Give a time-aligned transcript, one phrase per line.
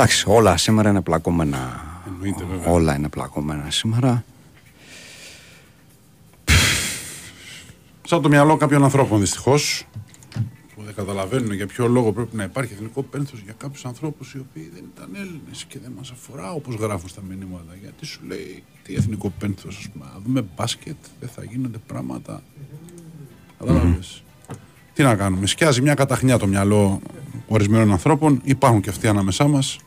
[0.00, 1.84] Εντάξει, όλα σήμερα είναι πλακωμένα.
[2.06, 2.72] Εννοείται, βέβαια.
[2.72, 4.24] Όλα είναι πλακωμένα σήμερα.
[8.02, 9.86] Σαν το μυαλό κάποιων ανθρώπων δυστυχώς.
[10.74, 14.38] Που δεν καταλαβαίνουν για ποιο λόγο πρέπει να υπάρχει εθνικό πένθος για κάποιους ανθρώπους οι
[14.38, 17.74] οποίοι δεν ήταν Έλληνες και δεν μας αφορά όπως γράφουν στα μηνύματα.
[17.80, 20.04] Γιατί σου λέει τι εθνικό πένθος, ας πούμε.
[20.14, 22.42] Να δούμε μπάσκετ, δεν θα γίνονται πράγματα.
[23.58, 24.22] Κατάλαβες.
[24.94, 25.46] Τι να κάνουμε.
[25.46, 27.00] Σκιάζει μια καταχνιά το μυαλό
[27.48, 28.40] ορισμένων ανθρώπων.
[28.44, 29.78] Υπάρχουν και αυτοί ανάμεσά μας.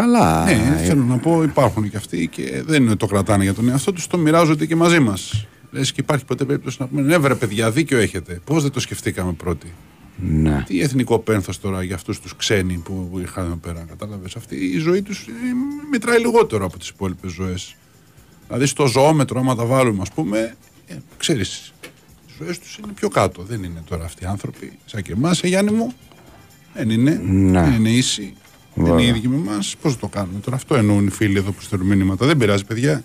[0.00, 0.44] Καλά.
[0.44, 3.54] Ναι, ε, θέλω να πω, υπάρχουν και αυτοί και δεν είναι ότι το κρατάνε για
[3.54, 5.46] τον εαυτό τους, το μοιράζονται και μαζί μας.
[5.70, 8.40] Λες και υπάρχει ποτέ περίπτωση να πούμε ναι, βρε παιδιά, δίκιο έχετε.
[8.44, 9.72] Πώς δεν το σκεφτήκαμε πρώτοι;
[10.16, 10.64] ναι.
[10.66, 13.84] Τι εθνικό πένθος τώρα για αυτούς τους ξένοι που, που είχαν εδώ πέρα.
[13.88, 15.26] Κατάλαβες; Αυτή η ζωή τους
[15.90, 17.76] μετράει λιγότερο από τις υπόλοιπες ζωές.
[18.46, 20.56] Δηλαδή στο ζωόμετρο, άμα τα βάλουμε, ας πούμε,
[20.86, 21.72] ε, ξέρεις,
[22.26, 23.42] οι ζωές τους είναι πιο κάτω.
[23.42, 25.92] Δεν είναι τώρα αυτοί οι άνθρωποι, σαν και εμάς, ε, Γιάννη μου.
[26.74, 27.20] Δεν είναι.
[27.24, 27.60] Ναι.
[27.62, 28.34] Δεν είναι ίσοι.
[28.78, 29.00] Δεν Βέβαια.
[29.06, 29.74] είναι οι ίδιοι με εμάς.
[29.82, 32.26] Πώς το κάνουμε τώρα; Αυτό εννοούν οι φίλοι εδώ που στέλνουν μήνυματα.
[32.26, 33.04] Δεν πειράζει, παιδιά.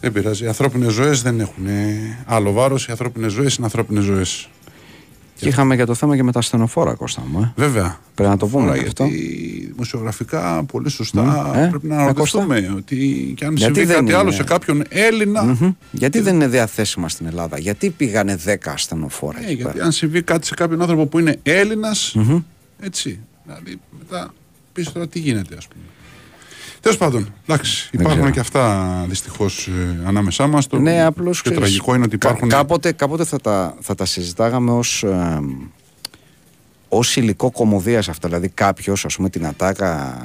[0.00, 0.44] Δεν πειράζει.
[0.44, 2.86] Οι ανθρώπινες ζωές δεν έχουν ε, άλλο βάρος.
[2.86, 4.48] Οι ανθρώπινες ζωές είναι ανθρώπινες ζωές.
[5.36, 7.40] Και είχαμε και το θέμα και με τα ασθενοφόρα, Κώστα μου.
[7.42, 7.52] Ε.
[7.56, 7.98] Βέβαια.
[8.14, 9.04] Πρέπει να το πούμε Τώρα, και αυτό.
[9.04, 12.96] γιατί δημοσιογραφικά πολύ σωστά Μμ, ε, πρέπει να ε, αναρωτηθούμε ότι
[13.36, 15.42] και αν Γιατί συμβεί δεν κάτι είναι- άλλο σε κάποιον Έλληνα.
[15.44, 15.72] Μμμ.
[15.90, 19.92] Γιατί δεν είναι διαθέσιμα στην Ελλάδα, γιατί πήγανε 10 ασθενοφόρα Ναι, εκεί γιατί πέρα; αν
[19.92, 22.16] συμβεί κάτι σε κάποιον άνθρωπο που είναι Έλληνας,
[22.80, 23.18] Έτσι.
[23.44, 24.34] Δηλαδή μετά
[24.72, 25.82] πεις τώρα τι γίνεται, ας πούμε.
[26.80, 28.30] Τέλος πάντων, εντάξει, υπάρχουν ξέρω.
[28.32, 29.68] και αυτά δυστυχώς
[30.04, 30.66] ανάμεσά μας.
[30.66, 32.48] Το Ναι, απλώς πιο ξέρεις, τραγικό είναι ότι κα- υπάρχουν.
[32.48, 35.40] κάποτε, κάποτε θα, τα, θα τα συζητάγαμε ως, ε,
[36.88, 38.28] ως υλικό κομμωδίας αυτά.
[38.28, 40.16] Δηλαδή κάποιος, ας πούμε την ατάκα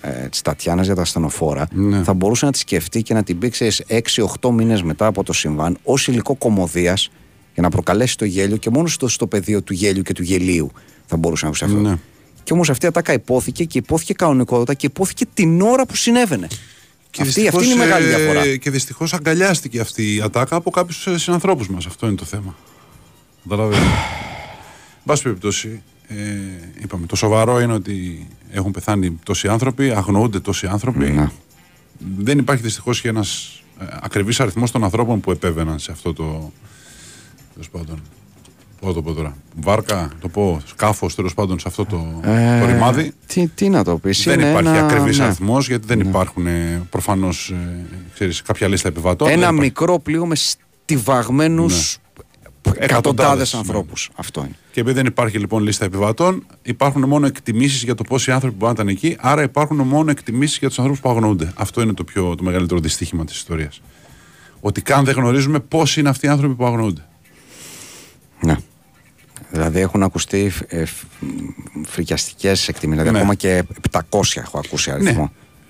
[0.00, 2.02] ε, της Τατιάνας για τα ασθενοφόρα Ναι.
[2.02, 3.82] θα μπορούσε να τη σκεφτεί και να την πει ξέρεις,
[4.40, 7.10] 6-8 μήνες μετά από το συμβάν ως υλικό κομμωδίας
[7.54, 10.70] για να προκαλέσει το γέλιο και μόνο στο, στο πεδίο του γέλιου και του γελίου
[11.06, 11.76] θα μπορούσε να ακούσει αυτό.
[11.78, 11.98] Ναι.
[12.48, 16.46] Και όμως αυτή η ατάκα υπόθηκε και υπόθηκε κανονικότητα και υπόθηκε την ώρα που συνέβαινε.
[17.10, 18.56] Και αυτή, αυτή δυστυχώς, είναι η μεγάλη ε, διαφορά.
[18.56, 21.86] Και δυστυχώς αγκαλιάστηκε αυτή η ατάκα από κάποιους συνανθρώπους μας.
[21.86, 22.56] Αυτό είναι το θέμα.
[23.42, 23.86] Καταλαβαίνετε.
[23.86, 26.14] Εν πάση περιπτώσει, ε,
[26.82, 31.10] είπαμε, το σοβαρό είναι ότι έχουν πεθάνει τόσοι άνθρωποι, αγνοούνται τόσοι άνθρωποι.
[31.10, 31.30] Ναι.
[32.18, 33.62] Δεν υπάρχει δυστυχώς και ένας
[34.00, 36.52] ακριβής αριθμός των ανθρώπων που επέβαιναν σε αυτό το.
[37.52, 38.02] Τέλος πάντων.
[38.80, 39.36] Πώ το πω τώρα.
[39.60, 43.12] Βάρκα, το πω, σκάφος τέλος πάντων σε αυτό το, Ε, το ρημάδι.
[43.26, 44.24] Τι, τι να το πεις.
[44.24, 45.24] Δεν υπάρχει ακριβής ναι.
[45.24, 46.46] αριθμός γιατί δεν υπάρχουν
[46.90, 47.54] προφανώς
[48.44, 49.28] κάποια λίστα επιβατών.
[49.28, 49.60] Ένα Δεν υπάρχει.
[49.60, 51.98] μικρό πλοίο με στιβαγμένους
[52.66, 52.72] Ναι.
[52.72, 54.10] εκατοντάδες Εκατοντάδες, ανθρώπους.
[54.16, 54.56] Αυτό είναι.
[54.72, 58.68] Και επειδή δεν υπάρχει λοιπόν λίστα επιβατών, υπάρχουν μόνο εκτιμήσεις για το πόσοι άνθρωποι που
[58.70, 59.16] ήταν εκεί.
[59.20, 61.52] Άρα υπάρχουν μόνο εκτιμήσεις για τους ανθρώπους που αγνοούνται.
[61.56, 63.80] Αυτό είναι το, πιο, το μεγαλύτερο δυστύχημα της ιστορίας.
[64.60, 67.02] Ότι καν δεν γνωρίζουμε πόσοι είναι αυτοί οι άνθρωποι που αγνοούνται.
[68.40, 68.56] Ναι.
[69.50, 70.84] Δηλαδή έχουν ακουστεί ε,
[71.86, 73.02] φρικιαστικές εκτιμήσεις.
[73.02, 73.18] Δηλαδή Ναι.
[73.18, 75.22] ακόμα και 700 έχω ακούσει αριθμό.
[75.22, 75.28] Ναι.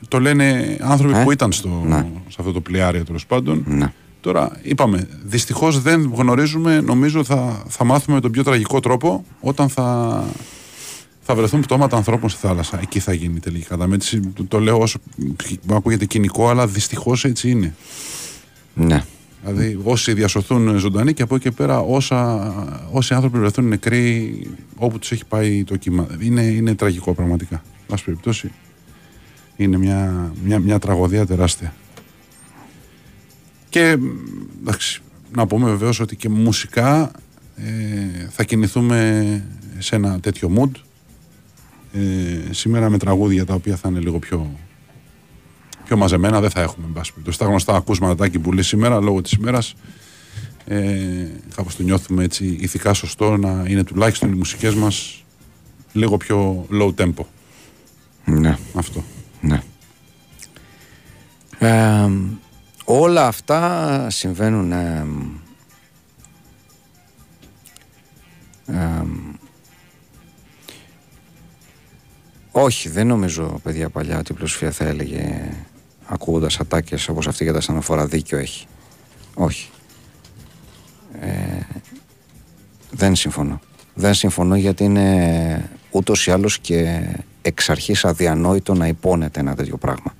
[0.08, 2.06] Το λένε άνθρωποι Ε; που ήταν στο, Ναι.
[2.28, 3.64] σε αυτό το πλοιάριο τέλος πάντων.
[3.66, 3.92] Ναι.
[4.20, 9.68] Τώρα είπαμε, δυστυχώς δεν γνωρίζουμε, νομίζω θα, θα μάθουμε με τον πιο τραγικό τρόπο όταν
[9.68, 10.24] θα,
[11.22, 12.78] θα βρεθούν πτώματα ανθρώπων στη θάλασσα.
[12.82, 14.20] Εκεί θα γίνει η τελική καταμέτρηση.
[14.20, 14.98] Το, το λέω όσο
[15.70, 17.74] ακούγεται κοινικό, αλλά δυστυχώς έτσι είναι.
[18.74, 19.04] ναι.
[19.44, 22.52] Δηλαδή, όσοι διασωθούν ζωντανοί και από εκεί και πέρα, όσα,
[22.90, 24.40] όσοι άνθρωποι βρεθούν νεκροί
[24.76, 26.06] όπου τους έχει πάει το κύμα.
[26.20, 27.54] Είναι, είναι τραγικό πραγματικά.
[27.54, 28.52] Εν πάση περιπτώσει,
[29.56, 31.74] είναι μια, μια, μια τραγωδία τεράστια.
[33.68, 34.06] Και μ,
[34.60, 35.02] εντάξει,
[35.34, 37.10] να πούμε βεβαίως ότι και μουσικά
[37.56, 39.44] ε, θα κινηθούμε
[39.78, 40.80] σε ένα τέτοιο mood.
[41.92, 44.50] Ε, σήμερα με τραγούδια τα οποία θα είναι λίγο πιο
[45.88, 46.86] πιο μαζεμένα δεν θα έχουμε.
[46.86, 47.38] εν πάση περιπτώσει.
[47.38, 49.74] Τα γνωστά ακούσματα τάκι που λέει σήμερα λόγω της ημέρας.
[50.64, 55.24] Ε, κάπως το νιώθουμε έτσι ηθικά σωστό να είναι τουλάχιστον οι μουσικές μας
[55.92, 57.24] λίγο πιο low tempo.
[58.24, 58.58] ναι.
[58.74, 59.04] Αυτό.
[59.40, 59.62] Ναι.
[61.58, 62.10] Ε,
[62.84, 65.06] όλα αυτά συμβαίνουν ε,
[68.66, 69.02] ε,
[72.50, 75.50] όχι δεν νομίζω παιδιά παλιά ότι η πλειοψηφία θα έλεγε
[76.08, 78.66] ακούγοντας ατάκες όπως αυτή για τα στανοφόρα δίκιο έχει.
[79.34, 79.70] Όχι.
[81.20, 81.28] Ε,
[82.90, 83.60] δεν συμφωνώ.
[83.94, 87.08] Δεν συμφωνώ γιατί είναι ούτως ή άλλως και
[87.42, 90.14] εξ αρχής αδιανόητο να υπόνεται ένα τέτοιο πράγμα.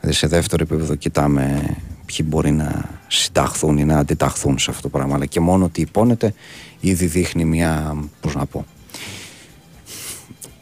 [0.00, 1.76] Δηλαδή σε δεύτερο επίπεδο κοιτάμε
[2.06, 5.14] ποιοι μπορεί να συνταχθούν ή να αντιταχθούν σε αυτό το πράγμα.
[5.14, 6.34] Αλλά και μόνο ότι υπόνεται
[6.80, 8.64] ήδη δείχνει μια, πώς να πω,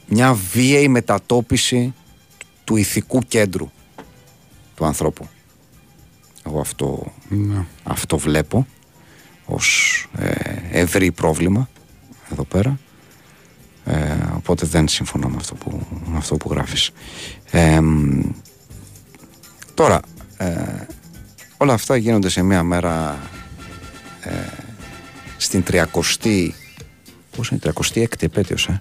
[0.06, 1.94] μια βίαιη μετατόπιση
[2.64, 3.70] του ηθικού κέντρου
[4.74, 5.28] του ανθρώπου.
[6.46, 7.64] Εγώ αυτό, Ναι.
[7.82, 8.66] αυτό βλέπω
[9.46, 10.32] ως ε,
[10.70, 11.68] ευρύ πρόβλημα
[12.32, 12.78] εδώ πέρα.
[13.84, 16.90] Ε, οπότε δεν συμφωνώ με αυτό που, με αυτό που γράφεις.
[17.50, 17.80] Ε,
[19.74, 20.00] τώρα,
[20.36, 20.86] ε,
[21.56, 23.18] όλα αυτά γίνονται σε μια μέρα
[24.20, 24.30] ε,
[25.36, 26.48] στην 30η
[27.36, 28.80] πώς είναι, 36η επέτειος, ε;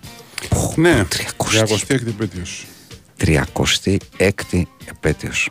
[0.75, 2.65] Ναι, 36η επέτειος.
[3.17, 3.97] 36η
[4.85, 5.49] επέτειος.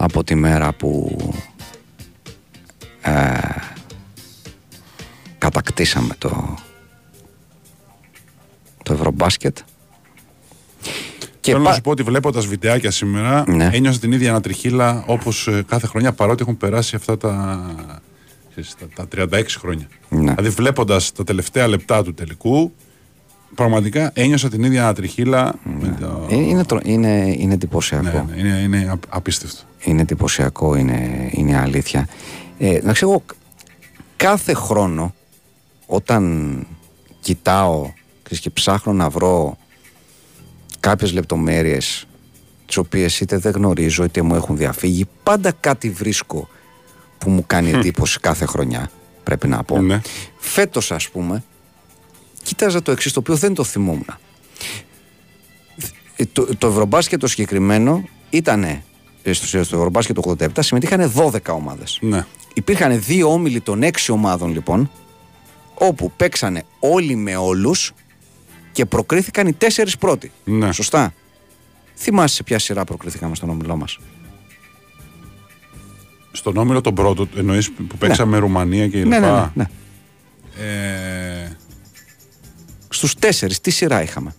[0.00, 1.16] Από τη μέρα που
[3.00, 3.38] ε,
[5.38, 6.54] κατακτήσαμε το,
[8.82, 9.58] το Ευρωμπάσκετ.
[11.40, 11.68] Και Θέλω πα...
[11.68, 13.70] να σου πω ότι βλέποντας βιντεάκια σήμερα, ναι.
[13.72, 17.60] ένιωσα την ίδια ανατριχίλα όπως ε, κάθε χρονιά παρότι έχουν περάσει αυτά τα,
[18.94, 19.86] τα, 36 χρόνια.
[20.08, 20.18] Ναι.
[20.18, 22.72] Δηλαδή, βλέποντας τα τελευταία λεπτά του τελικού,
[23.54, 25.54] πραγματικά ένιωσα την ίδια ανατριχίλα.
[25.80, 25.96] Ναι.
[26.00, 26.26] το...
[26.30, 28.26] Ε, είναι, είναι, είναι εντυπωσιακό.
[28.28, 29.67] Ναι, ναι, είναι, είναι απίστευτο.
[29.80, 32.08] Είναι εντυπωσιακό, είναι, είναι αλήθεια.
[32.58, 33.22] Ε, να ξέρω,
[34.16, 35.14] κάθε χρόνο
[35.86, 36.66] όταν
[37.20, 37.92] κοιτάω
[38.40, 39.56] και ψάχνω να βρω
[40.80, 42.06] κάποιες λεπτομέρειες
[42.66, 46.48] τις οποίες είτε δεν γνωρίζω είτε μου έχουν διαφύγει πάντα κάτι βρίσκω
[47.18, 48.90] που μου κάνει εντύπωση κάθε χρονιά
[49.24, 50.00] πρέπει να πω ναι.
[50.38, 51.44] φέτος ας πούμε
[52.42, 54.06] κοίταζα το εξής το οποίο δεν το θυμόμουν
[56.32, 58.82] το, το Ευρωμπάσκετ το συγκεκριμένο ήταν ε,
[59.32, 62.24] στο, στο Ευρωμπάσκετ το 87 συμμετείχαν 12 ομάδες ναι.
[62.54, 64.90] υπήρχαν δύο όμιλοι των 6 ομάδων λοιπόν
[65.74, 67.92] όπου παίξανε όλοι με όλους
[68.72, 70.32] και προκρίθηκαν οι τέσσερις πρώτοι.
[70.44, 70.72] Ναι.
[70.72, 71.14] Σωστά.
[71.94, 73.98] Θυμάσαι σε ποια σειρά προκρίθηκαμε στον όμιλό μας;
[76.32, 78.38] Στον όμιλο τον πρώτο, εννοείς που παίξαμε ναι.
[78.38, 79.64] Ρουμανία και η ναι, ναι, ναι, ναι.
[80.64, 81.56] Ε...
[82.88, 84.34] Στους τέσσερις, τι σειρά είχαμε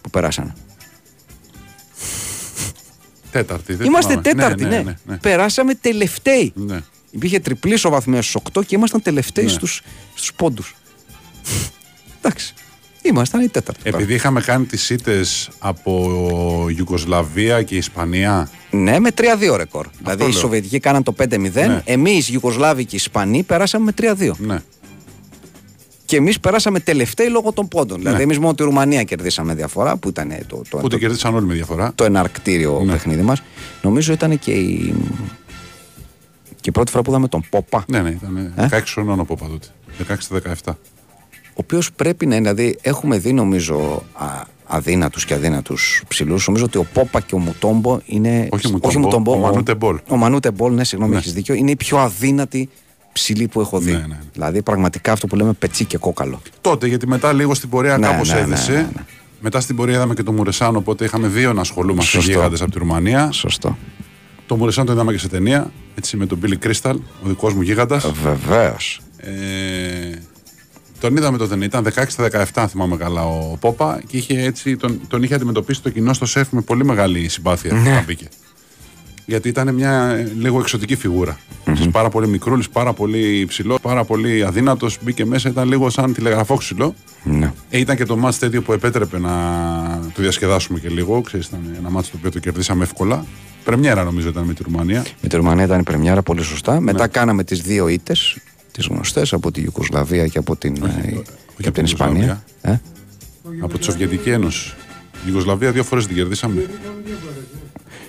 [0.00, 0.52] που περάσανε;
[3.30, 3.74] Τέταρτη.
[3.74, 4.28] Δεν Είμαστε θυμάμαι.
[4.28, 6.52] τέταρτη, ναι, ναι, ναι, ναι, Περάσαμε τελευταίοι.
[6.54, 6.80] Ναι.
[7.10, 9.50] Υπήρχε τριπλή σοβαθμία στους 8 και ήμασταν τελευταίοι ναι.
[9.50, 9.82] στους,
[10.14, 10.74] στους πόντους.
[12.22, 12.54] Εντάξει.
[13.02, 13.80] Ήμασταν οι τέταρτοι.
[13.84, 18.50] Επειδή είχαμε κάνει τις ήττες από Ιουγκοσλαβία και Ισπανία.
[18.70, 19.86] Ναι, με 3-2 ρεκόρ.
[19.98, 21.50] δηλαδή οι Σοβιετικοί κάναν το 5-0.
[21.52, 21.82] Ναι.
[21.84, 24.32] Εμείς, οι Ιουγκοσλάβοι και οι Ισπανοί, περάσαμε με 3-2.
[24.38, 24.58] Ναι.
[26.10, 27.96] Και εμείς περάσαμε τελευταίοι λόγω των πόντων.
[27.98, 28.04] Ναι.
[28.04, 30.62] Δηλαδή, εμείς μόνο τη Ρουμανία κερδίσαμε διαφορά, που ήταν το.
[30.70, 31.92] το που το, κερδίσαν όλοι με διαφορά.
[31.94, 32.92] Το εναρκτήριο ναι.
[32.92, 33.42] παιχνίδι μας.
[33.82, 34.94] Νομίζω ήταν και η.
[36.60, 37.84] Και η πρώτη φορά που είδαμε τον Πόπα.
[37.88, 39.66] Ναι, ναι, ήταν 16 ε; χρονών ο Πόπα τότε.
[40.66, 40.72] 16-17
[41.50, 44.26] ο οποίος πρέπει να είναι, δηλαδή έχουμε δει νομίζω α,
[44.66, 48.48] αδύνατους και αδύνατους ψηλούς, νομίζω ότι ο Πόπα και ο Μουτόμπο είναι...
[48.50, 49.98] Όχι, ο Μουτόμπο, Μουτόμπο, ο, Μανούτε Μπολ.
[50.08, 51.18] Ο Μανούτε Μπολ, ναι, συγγνώμη, ναι.
[51.18, 52.68] έχεις δίκιο, είναι η πιο αδύνατη
[53.12, 53.92] ψηλή που έχω δει.
[53.92, 54.18] Ναι, ναι, ναι.
[54.32, 56.42] Δηλαδή πραγματικά αυτό που λέμε πετσί και κόκαλο.
[56.60, 58.72] Τότε, γιατί μετά λίγο στην πορεία ναι, κάπως ναι, ναι έδεσε.
[58.72, 59.04] Ναι,
[59.40, 62.78] μετά στην πορεία είδαμε και τον Μουρεσάνο, οπότε είχαμε δύο να ασχολούμαστε γίγαντες από τη
[62.78, 63.30] Ρουμανία.
[63.30, 63.76] Σωστό.
[64.46, 67.62] Το Μουρεσάνο το είδαμε και σε ταινία, έτσι με τον Μπίλι Κρίσταλ, ο δικός μου
[67.62, 68.12] γίγαντας.
[68.22, 69.00] Βεβαίως.
[69.16, 69.30] Ε,
[71.00, 71.86] τον είδαμε τότε, ήταν
[72.54, 76.26] 16-17, θυμάμαι καλά, ο Πόπα και είχε έτσι, τον, τον είχε αντιμετωπίσει το κοινό στο
[76.26, 77.90] σεφ με πολύ μεγάλη συμπάθεια ναι.
[77.90, 78.28] όταν μπήκε.
[79.30, 81.38] Γιατί ήταν μια ε, λίγο εξωτική φιγούρα.
[81.64, 81.88] Mm-hmm.
[81.92, 84.98] Πάρα πολύ μικρούλης, πάρα πολύ υψηλό, πάρα πολύ αδύνατος.
[85.02, 86.94] Μπήκε μέσα, ήταν λίγο σαν τηλεγραφόξυλο.
[87.24, 87.52] Ναι.
[87.70, 89.30] Ε, ήταν και το μάτς τέτοιο που επέτρεπε να
[90.14, 91.20] το διασκεδάσουμε και λίγο.
[91.20, 93.24] Ξέρεις, ήταν ένα μάτς το οποίο το κερδίσαμε εύκολα.
[93.64, 95.04] Πρεμιέρα νομίζω ήταν με τη Ρουμανία.
[95.22, 96.80] Με τη Ρουμανία ήταν η πρεμιέρα, πολύ σωστά.
[96.80, 97.08] Μετά ναι.
[97.08, 98.36] κάναμε τις δύο ήττες
[98.72, 102.44] τις γνωστές από τη Ιουκοσλαβία και από την, όχι, ε, και από την Ισπανία.
[102.62, 102.76] Ε;
[103.60, 104.74] Από τη Σοβιετική Ένωση.
[105.14, 106.66] Η Ιουγκοσλαβία δύο φορές την κερδίσαμε.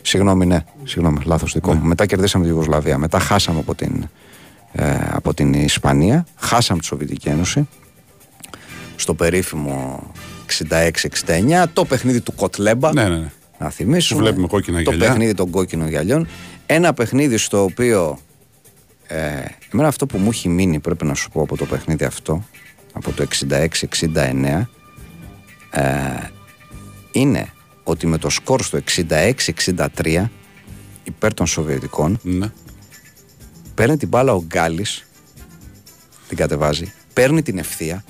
[0.01, 1.81] Συγγνώμη, ναι, συγγνώμη, λάθος δικό μου.
[1.81, 1.87] Ναι.
[1.87, 2.97] Μετά κερδίσαμε τη Ιουγκοσλαβία.
[2.97, 4.09] Μετά χάσαμε από την,
[4.71, 6.25] ε, από την Ισπανία.
[6.35, 7.67] Χάσαμε τη Σοβιετική Ένωση.
[8.95, 10.03] Στο περίφημο
[10.45, 11.67] 66-69.
[11.73, 12.93] Το παιχνίδι του Κοτλέμπα.
[12.93, 13.31] Ναι, ναι, ναι.
[13.57, 14.21] Να θυμίσουμε.
[14.21, 16.27] βλέπουμε κόκκινα το παιχνίδι των κόκκινων γυαλιών.
[16.65, 18.17] Ένα παιχνίδι στο οποίο
[19.07, 19.43] ε,
[19.73, 22.43] εμένα αυτό που μου έχει μείνει πρέπει να σου πω από το παιχνίδι αυτό
[22.93, 24.65] από το 66-69
[25.71, 25.83] ε,
[27.11, 28.79] είναι ότι με το σκορ στο
[29.65, 30.25] 66-63
[31.03, 32.51] υπέρ των Σοβιετικών ναι.
[33.75, 35.05] παίρνει την μπάλα ο Γκάλης
[36.27, 38.03] την κατεβάζει παίρνει την ευθεία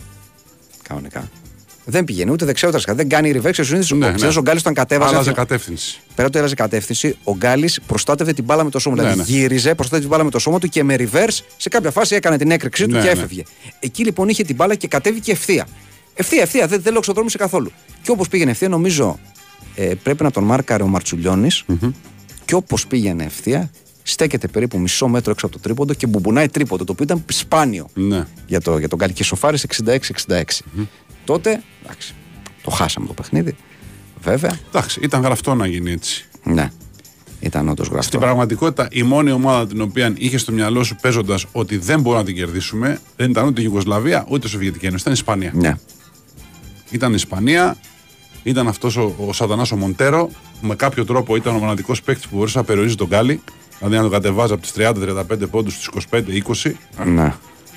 [0.81, 1.29] κανονικά
[1.85, 2.97] δεν πηγαίνει ούτε δεξιά ούτε αριστερά.
[2.97, 3.59] Δεν κάνει reverse.
[3.59, 4.27] Ο συνήθω ναι, ναι.
[4.37, 5.13] ο Γκάλης τον κατέβαζε.
[5.13, 5.99] Άλλαζε κατεύθυνση.
[6.15, 8.95] Πέρα το έλαζε κατεύθυνση, ο Γκάλης προστάτευε την μπάλα με το σώμα.
[8.95, 9.37] Ναι, δηλαδή ναι.
[9.37, 12.37] γύριζε, προστάτευε την μπάλα με το σώμα του και με reverse σε κάποια φάση έκανε
[12.37, 13.11] την έκρηξή του ναι, και ναι.
[13.11, 13.43] έφευγε.
[13.79, 15.67] Εκεί λοιπόν είχε την μπάλα και κατέβηκε ευθεία.
[16.13, 17.71] Ευθεία, ευθεία, δεν, δεν σε καθόλου.
[18.01, 19.19] Και όπως πήγαινε ευθεία, νομίζω
[19.75, 21.63] ε, πρέπει να τον μάρκαρε ο Μαρτσουλιώνης.
[21.67, 21.91] Mm-hmm.
[22.45, 23.71] Και όπως πήγαινε ευθεία,
[24.03, 27.87] στέκεται περίπου μισό μέτρο έξω από το τρίποντο και μπουμπουνάει τρίποντο, το οποίο ήταν σπάνιο
[27.93, 28.27] ναι.
[28.47, 29.13] για, το, για τον Γκάλη.
[29.13, 29.97] Και σοφάρι 66-66.
[30.27, 30.85] Mm-hmm
[31.25, 32.13] τότε εντάξει,
[32.63, 33.55] το χάσαμε το παιχνίδι.
[34.21, 34.59] Βέβαια.
[34.67, 36.25] Εντάξει, ήταν γραφτό να γίνει έτσι.
[36.43, 36.71] Ναι.
[37.39, 38.07] Ήταν όντως γραφτό.
[38.07, 42.21] Στην πραγματικότητα, η μόνη ομάδα την οποία είχε στο μυαλό σου παίζοντας ότι δεν μπορούμε
[42.21, 45.51] να την κερδίσουμε δεν ήταν ούτε η Ιουγκοσλαβία ούτε η Σοβιετική Ένωση, ήταν η Ισπανία.
[45.55, 45.75] Ναι.
[46.91, 47.77] Ήταν η Ισπανία,
[48.43, 50.29] ήταν αυτός ο, ο Σατανάς ο Μοντέρο.
[50.61, 53.41] Με κάποιο τρόπο ήταν ο μοναδικός παίκτης που μπορούσε να περιορίζει τον Γκάλι.
[53.77, 56.71] Δηλαδή να τον κατεβάζει από τις 30-35 πόντους στου 25-20.
[57.05, 57.33] Ναι.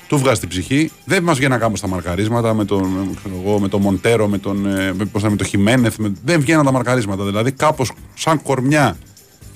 [0.09, 0.91] Του βγάζει την ψυχή.
[1.05, 4.39] Δεν μας βγαίνει να κάνουμε στα μαρκαρίσματα με τον, ξέρω εγώ, με τον Μοντέρο, με
[4.39, 5.97] τον, ε, με, πώς θα, με τον Χιμένεθ.
[5.97, 7.25] Με, δεν βγαίνουν τα μαρκαρίσματα.
[7.25, 8.97] Δηλαδή κάπως σαν κορμιά,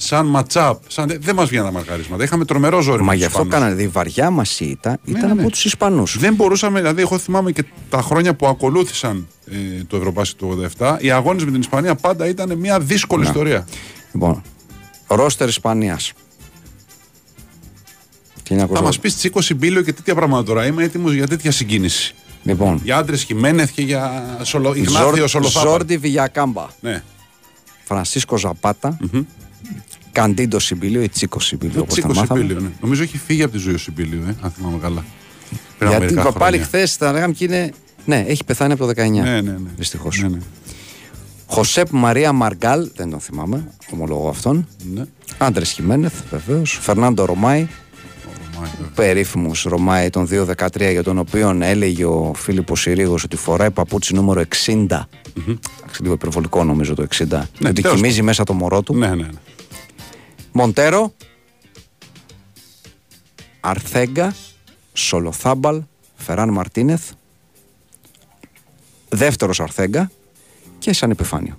[0.01, 0.83] σαν ματσάπ.
[0.87, 2.23] Σαν, δεν μας βγαίνουν τα μαρκαρίσματα.
[2.23, 3.03] Είχαμε τρομερό ζόρι.
[3.03, 3.65] Μα με τους γι' αυτό Ισπανούς.
[3.65, 3.83] κάνανε.
[3.83, 5.41] Η βαριά μας ήττα ήταν ναι, ναι.
[5.43, 6.19] από τους Ισπανούς.
[6.19, 10.97] Δεν μπορούσαμε, δηλαδή, εγώ θυμάμαι και τα χρόνια που ακολούθησαν ε, το Ευρωπάσκετ του 87,
[10.99, 13.67] οι αγώνες με την Ισπανία πάντα ήταν μια δύσκολη ιστορία.
[14.13, 14.43] Λοιπόν,
[15.07, 16.13] ρόστερ Ισπανίας.
[18.73, 20.67] Θα μας πεις Τσίκο Συμπίλιο και τέτοια πράγματα τώρα.
[20.67, 22.15] Είμαι έτοιμος για τέτοια συγκίνηση.
[22.43, 24.75] Λοιπόν, Για άντρες Χιμένεθ και για σολο...
[24.75, 25.69] Ιγνάθιο Σολοθάπα.
[25.69, 26.67] Ζόρντι Βιγιακάμπα.
[26.81, 27.03] Ναι.
[27.85, 28.99] Φρανσίσκο Ζαπάτα.
[30.21, 32.41] Καντίντος Σιμπίλιο ή Τσίκος Σιμπίλιο Ο όπω τα Τσίκο μάθαμε.
[32.41, 32.69] Συμπίλιο, ναι.
[32.81, 35.05] Νομίζω έχει φύγει από τη ζωή ο Συμπίλιο, ε, αν θυμάμαι καλά.
[35.79, 36.65] Πριν από Γιατί μερικά πάλι χρόνια.
[36.67, 37.73] χθες τα λέγαμε και είναι.
[38.05, 39.11] Ναι, έχει πεθάνει από το 19.
[39.11, 39.57] Ναι, ναι, ναι.
[39.77, 40.19] Δυστυχώς.
[40.23, 40.39] Ναι, ναι.
[41.47, 44.69] Χωσέπ Μαρία Μαργκάλ, δεν τον θυμάμαι, ομολογώ αυτόν.
[44.95, 45.03] ναι.
[45.39, 46.79] Άντρες Χιμένεθ, βεβαίως.
[46.81, 48.93] Φερνάντο Ρωμάη, Ο Ρωμάη, βέβαια.
[48.95, 54.41] περίφημος Ρωμάη των 2-13, για τον οποίο έλεγε ο Φίλιππος Συρίγος ότι φοράει παπούτσι νούμερο
[54.41, 54.47] 60.
[54.71, 57.07] Εντάξει, λίγο υπερβολικό νομίζω το 60.
[57.21, 58.95] ότι Ναι, τέλος κοιμίζει μέσα το μωρό του.
[58.97, 59.29] Ναι, ναι, ναι.
[60.59, 61.15] Μοντέρο,
[63.61, 64.35] Αρθέγκα,
[64.93, 65.83] Σολοθάμπαλ,
[66.17, 67.11] Φεράν Μαρτίνεθ,
[69.09, 70.11] δεύτερος Αρθέγκα
[70.79, 71.59] και σαν επιφάνειο.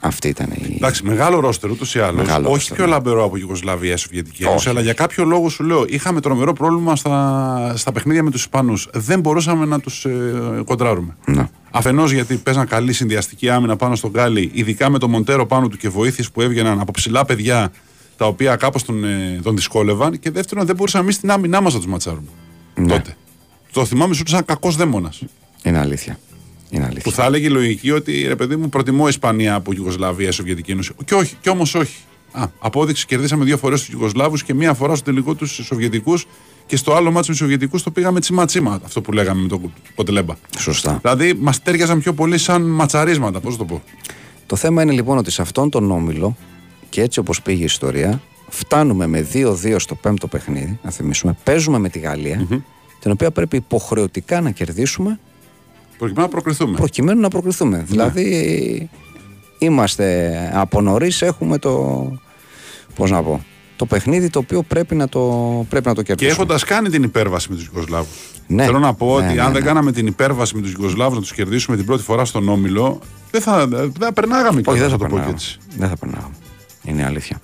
[0.00, 0.74] Αυτή ήταν η.
[0.76, 2.26] Εντάξει, μεγάλο ρόστερ ούτως ή άλλως.
[2.26, 2.90] Μεγάλο Όχι ρόστερ, πιο ναι.
[2.90, 4.50] λαμπερό από Ιουγκοσλαβία, Σοβιετική Όχι.
[4.50, 8.40] Ένωση, αλλά για κάποιο λόγο σου λέω, είχαμε τρομερό πρόβλημα στα, στα παιχνίδια με τους
[8.40, 8.88] Ισπανούς.
[8.92, 11.16] Δεν μπορούσαμε να τους ε, κοντράρουμε.
[11.24, 11.48] Ναι.
[11.70, 15.76] Αφενός γιατί παίζαν καλή συνδυαστική άμυνα πάνω στον Γκάλι, ειδικά με το Μοντέρο πάνω του
[15.76, 17.72] και βοήθειες που έβγαιναν από ψηλά παιδιά
[18.18, 20.18] τα οποία κάπως τον, ε, τον δυσκόλευαν.
[20.18, 22.28] Και δεύτερον, δεν μπορούσαμε εμείς την άμυνά μα να τους ματσάρουμε.
[22.74, 22.86] Ναι.
[22.86, 23.16] Τότε.
[23.72, 25.22] Το θυμάμαι, σου σαν κακός δαίμονας.
[25.62, 26.18] Είναι αλήθεια.
[26.70, 27.02] Είναι αλήθεια.
[27.02, 30.92] Που θα έλεγε η λογική ότι ρε παιδί μου προτιμώ Ισπανία από Ιουγκοσλαβία, Σοβιετική Ένωση.
[31.04, 31.96] Και, όχι, και όμως όχι.
[32.32, 36.26] Α, απόδειξη κερδίσαμε δύο φορές τους Ιουγκοσλάβους και μία φορά στο τελικό τους Σοβιετικούς
[36.66, 38.80] και στο άλλο μάτσο με τους Σοβιετικούς το πήγαμε τσίμα τσίμα.
[38.84, 40.34] Αυτό που λέγαμε με τον Κοτελέμπα.
[40.58, 40.98] Σωστά.
[41.02, 43.82] Δηλαδή μας τέριαζαν πιο πολύ σαν ματσαρίσματα, πώς το πω.
[44.46, 46.36] Το θέμα είναι λοιπόν ότι σε αυτόν τον όμιλο
[46.90, 51.78] και έτσι όπως πήγε η ιστορία, φτάνουμε με 2-2 στο πέμπτο παιχνίδι, να θυμίσουμε, παίζουμε
[51.78, 52.46] με τη γαλλια
[53.00, 55.18] την οποία πρέπει υποχρεωτικά να κερδίσουμε
[55.98, 56.76] Προκειμένου να προκριθούμε.
[56.76, 57.84] προκειμένου να προκριθούμε.
[57.88, 58.90] Δηλαδή,
[59.58, 62.12] είμαστε από νωρίς, έχουμε το.
[62.94, 63.44] Πώς να πω.
[63.76, 65.20] Το παιχνίδι το οποίο πρέπει να το,
[65.68, 66.32] πρέπει να το Και κερδίσουμε.
[66.42, 68.16] έχοντας κάνει την υπέρβαση με τους Ιουγκοσλάβους.
[68.46, 68.64] Ναι.
[68.64, 69.52] Θέλω να πω Ναι, ότι ναι, αν ναι.
[69.52, 73.00] δεν κάναμε την υπέρβαση με τους Ιουγκοσλάβους να τους κερδίσουμε την πρώτη φορά στον Όμιλο,
[73.30, 75.32] δεν θα, δεν θα περνάγαμε Όχι, δεν κιόλας, θα να το πω και περνάγαμε.
[75.34, 75.58] έτσι.
[75.78, 76.34] Δεν θα περνάγαμε.
[76.88, 77.40] Είναι αλήθεια.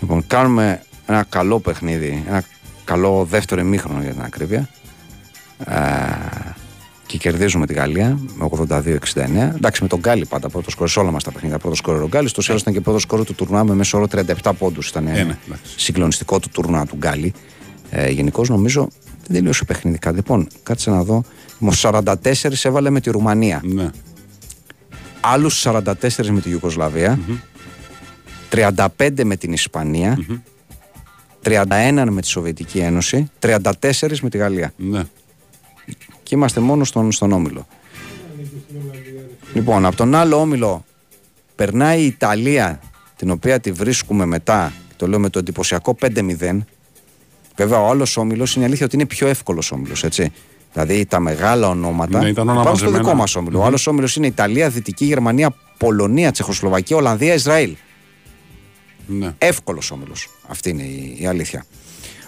[0.00, 2.44] Λοιπόν, κάνουμε ένα καλό παιχνίδι, ένα
[2.84, 4.68] καλό δεύτερο ημίχρονο για την ακρίβεια.
[5.64, 5.74] Ε,
[7.06, 8.94] και κερδίζουμε τη Γαλλία με 82-69.
[9.54, 11.58] Εντάξει, με τον Γκάλι πάντα πρώτο σκορ σε όλα μας τα παιχνίδια.
[11.58, 12.28] Πρώτο σκορ ο Γκάλι.
[12.28, 14.06] Στο τέλο ήταν και πρώτο σκορ του τουρνουά με μέσο όρο
[14.42, 14.88] 37 πόντους.
[14.88, 15.38] Ήταν Ε, ναι, εντάξει.
[15.76, 17.32] συγκλονιστικό το τουρνουά του Γκάλι.
[17.90, 18.88] Ε, Γενικώς νομίζω
[19.26, 20.12] δεν τελείωσε παιχνιδικά.
[20.12, 21.22] Λοιπόν, κάτσε να δω.
[21.58, 22.14] Με 44
[22.62, 23.90] έβαλε με τη Ρουμανία Ναι.
[25.20, 27.18] άλλους 44 με τη ιουγκοσλαβια
[28.52, 28.86] 35
[29.24, 30.18] με την ισπανια
[31.44, 33.60] 31 με τη Σοβιετική Ένωση, 34
[34.22, 34.72] με τη Γαλλία.
[34.76, 35.02] ναι.
[36.22, 37.66] Και είμαστε μόνο στον, στον Όμιλο.
[39.54, 40.84] Λοιπόν, από τον άλλο Όμιλο
[41.54, 42.80] περνάει η Ιταλία,
[43.16, 46.58] την οποία τη βρίσκουμε μετά, και το λέω με το εντυπωσιακό 5-0.
[47.56, 50.32] Βέβαια, ο άλλος Όμιλος είναι αλήθεια ότι είναι πιο εύκολος Όμιλος, έτσι.
[50.72, 53.08] Δηλαδή τα μεγάλα ονόματα Ναι, ήταν όλα υπάρχουν στο μαζεμένα.
[53.08, 53.60] δικό μας Όμιλο.
[53.60, 57.74] Ο άλλος Όμιλος είναι Ιταλία, Δυτική Γερμανία, Πολωνία, Τσεχοσλοβακία, Ολλανδία, Ισραήλ.
[59.06, 59.34] Ναι.
[59.38, 60.28] Εύκολος Όμιλος.
[60.48, 61.64] Αυτή είναι η, η αλήθεια.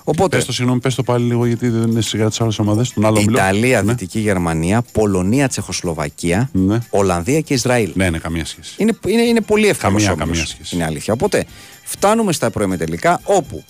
[0.04, 2.92] Οπότε, Πες το, συγγνώμη, πες το πάλι λίγο γιατί δεν είναι σιγά τις άλλες ομάδες.
[2.92, 3.36] Τον άλλο όμιλο.
[3.36, 3.90] Ιταλία, ναι.
[3.92, 6.78] Δυτική Γερμανία, Πολωνία, Τσεχοσλοβακία, Ναι.
[6.90, 7.90] Ολλανδία και Ισραήλ.
[7.94, 8.74] ναι, ναι, καμία σχέση.
[8.76, 10.28] Είναι, είναι, είναι πολύ εύκολος Καμία, όμιλος.
[10.38, 10.74] καμία σχέση.
[10.74, 11.12] Είναι αλήθεια.
[11.12, 11.44] Οπότε
[11.84, 13.64] φτάνουμε στα προημετελικά όπου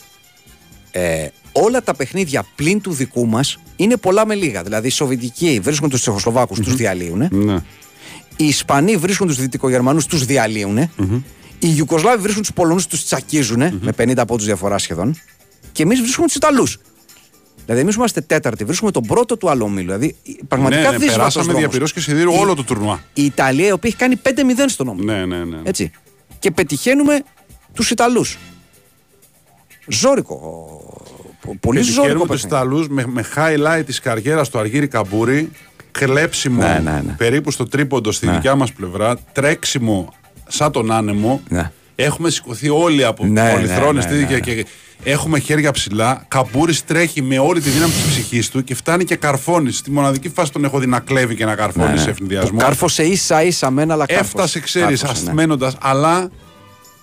[0.90, 4.62] ε, όλα τα παιχνίδια πλην του δικού μας είναι πολλά με λίγα.
[4.62, 7.28] Δηλαδή οι Σοβιετικοί βρίσκουν τους Τσεχοσλοβάκους, τους διαλύουν.
[7.30, 7.54] Ναι.
[8.36, 10.90] Οι Ισπανοί βρίσκουν τους Δυτικογερμανούς, τους διαλύουν.
[11.58, 15.20] Οι Ιουκοσλάβοι βρίσκουν τους Πολωνούς, τους τσακίζουν με 50 πόντους διαφορά σχεδόν.
[15.72, 16.78] Και εμείς βρίσκουμε τους Ιταλούς.
[17.64, 19.92] Δηλαδή, εμείς είμαστε τέταρτοι, βρίσκουμε τον πρώτο του άλλου ομίλου.
[19.92, 20.16] Δηλαδή,
[20.48, 21.60] πραγματικά ναι, ναι, δύσβατος περάσαμε δρόμος.
[21.60, 23.02] διαπυρός και σιδήρου Η- όλο το τουρνουά.
[23.14, 25.12] Η Ιταλία, η οποία έχει κάνει 5-0 στον όμιλο.
[25.12, 25.56] Ναι, ναι, ναι.
[25.64, 25.90] Έτσι.
[26.38, 27.22] Και πετυχαίνουμε
[27.74, 28.38] τους Ιταλούς.
[29.86, 30.34] Ζόρικο.
[31.40, 32.54] πο- Πολύ ζόρικο Πετυχαίνουμε τους παιχνίδι.
[32.54, 35.50] Ιταλούς με, με highlight της καριέρας του Αργύρι Καμπούρη.
[35.90, 37.12] Κλέψιμο Ναι, ναι, ναι.
[37.18, 38.32] περίπου στο τρίποντο στη Ναι.
[38.32, 39.18] δικιά μας πλευρά.
[39.32, 40.14] Τρέξιμο
[40.48, 41.40] σαν τον άνεμο.
[41.48, 41.70] Ναι.
[41.94, 44.40] Έχουμε σηκωθεί όλοι από Ναι, πολυθρόνες ναι, ναι, τέτοια ναι.
[44.62, 44.66] και
[45.02, 46.24] έχουμε χέρια ψηλά.
[46.28, 49.76] Καμπούρη τρέχει με όλη τη δύναμη της ψυχής του και φτάνει και καρφώνεις.
[49.78, 52.00] Στη μοναδική φάση τον έχω δει να κλέβει και να καρφώνει Ναι, ναι.
[52.00, 52.58] σε ευνηδιασμό.
[52.58, 54.28] Που Κάρφωσε ίσα ίσα μένα, αλλά κάρφωσε.
[54.28, 55.18] Έφτασε, ξέρεις, Κάρφωσε, ναι.
[55.30, 56.30] αστημένοντα, αλλά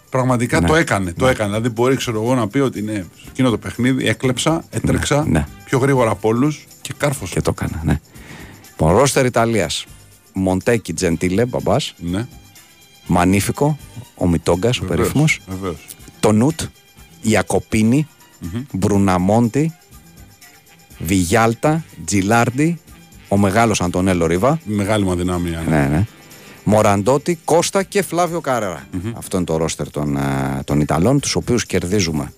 [0.09, 0.67] πραγματικά Ναι.
[0.67, 1.13] το έκανε.
[1.17, 1.49] Το έκανε.
[1.49, 5.29] Δηλαδή, μπορεί ξέρω εγώ, να πει ότι ναι, σε εκείνο το παιχνίδι έκλεψα, έτρεξα Ναι,
[5.31, 5.45] ναι.
[5.65, 7.33] πιο γρήγορα από όλους και κάρφωσε.
[7.33, 7.99] Και το έκανα, ναι.
[8.69, 9.85] Λοιπόν, ρόστερ Ιταλίας.
[10.33, 11.93] Μοντέκι Τζεντίλε, μπαμπάς.
[11.97, 12.27] Ναι,
[13.07, 13.77] Μανίφικο,
[14.15, 15.39] ο Μιτόγκα, ο περίφημος.
[15.47, 15.85] Βεβαίως.
[16.19, 16.61] Το Νουτ,
[17.21, 18.07] Ιακοπίνη,
[18.71, 19.73] Μπρουναμόντι,
[20.99, 22.79] Βιγιάλτα, Τζιλάρντι,
[23.27, 24.59] ο μεγάλος Αντωνέλο Ρίβα.
[24.65, 25.63] Μεγάλη μου αδυναμία.
[25.67, 25.77] ναι.
[25.77, 26.05] Ναι, ναι.
[26.63, 28.87] Μοραντότη, Κώστα και Φλάβιο Καρέρα.
[29.13, 32.33] Αυτό είναι το ρόστερ των, α, των Ιταλών, τους οποίους κερδίζουμε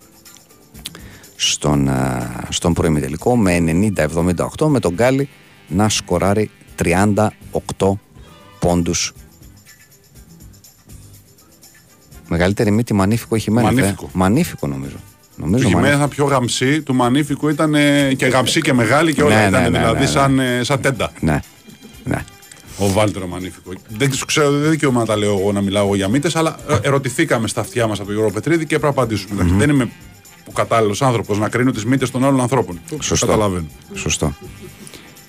[1.35, 5.29] στον, α, στον προημιτελικό με 90-78 με τον Γκάλι
[5.67, 7.99] να σκοράρει 38
[8.59, 9.13] πόντους.
[12.27, 13.65] Μεγαλύτερη μύτη Μανίφικο έχει μένει.
[13.65, 14.09] Μανίφικο.
[14.13, 14.95] Μανίφικο νομίζω.
[15.35, 15.87] Νομίζω Η Μανίφικο.
[15.89, 19.51] Γημένα πιο γαμψή, του Μανίφικου ήταν ε, και γαμψή και μεγάλη και όλα Ναι, ήταν
[19.51, 20.05] ναι, ναι, δηλαδή ναι, ναι.
[20.11, 21.11] Σαν, ε, σαν τέντα.
[21.19, 21.39] Ναι,
[22.03, 22.23] ναι.
[22.77, 23.71] Ο Βάλτερο Μανίφικο.
[23.97, 26.57] Δεν τους ξέρω, δεν δικαιούμαι να τα λέω εγώ να μιλάω εγώ για μύτες, αλλά
[26.69, 29.33] ε, ερωτηθήκαμε στα αυτιά μας από τον Γιώργο Πετρίδη και έπρεπε να απαντήσουμε.
[29.33, 29.89] Εντάξει, Δεν είμαι
[30.47, 32.79] ο κατάλληλος άνθρωπος να κρίνω τις μύτες των άλλων ανθρώπων.
[32.89, 33.25] Το Σωστό.
[33.25, 33.67] Καταλαβαίνω.
[33.93, 34.33] Σωστό.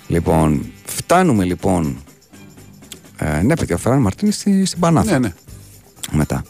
[0.07, 1.97] Λοιπόν, φτάνουμε λοιπόν.
[3.17, 5.11] Ε, ναι, παιδιά, ο Φεράν Μαρτίνης στη, στην Πανάθα.
[5.11, 5.33] Ναι, ναι.
[6.11, 6.43] Μετά.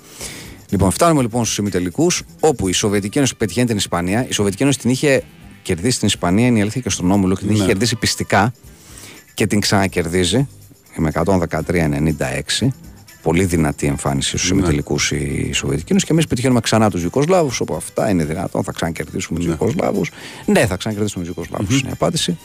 [0.69, 4.27] Λοιπόν, φτάνουμε λοιπόν στους ημιτελικούς, όπου η Σοβιετική Ένωση πετυχαίνει την Ισπανία.
[4.27, 5.23] Η Σοβιετική Ένωση την είχε
[5.61, 7.67] κερδίσει στην Ισπανία, είναι η αλήθεια και στον Όμιλο, και την είχε Ναι.
[7.67, 8.53] κερδίσει πιστικά
[9.33, 10.47] και την ξανακερδίζει
[10.95, 12.73] με 113-96.
[13.21, 14.57] Πολύ δυνατή εμφάνιση στους Ναι.
[14.57, 17.59] ημιτελικούς η Σοβιετική Ένωση και εμείς πετυχαίνουμε ξανά τους Ιουκοσλάβους.
[17.59, 19.51] Όπου αυτά είναι δυνατόν, θα ξανακερδίσουμε τους Ναι.
[19.59, 20.11] Ιουκοσλάβους.
[20.45, 21.79] Ναι, θα ξανακερδίσουμε τους Ιουκοσλάβους.
[21.79, 22.37] Είναι η απάντηση.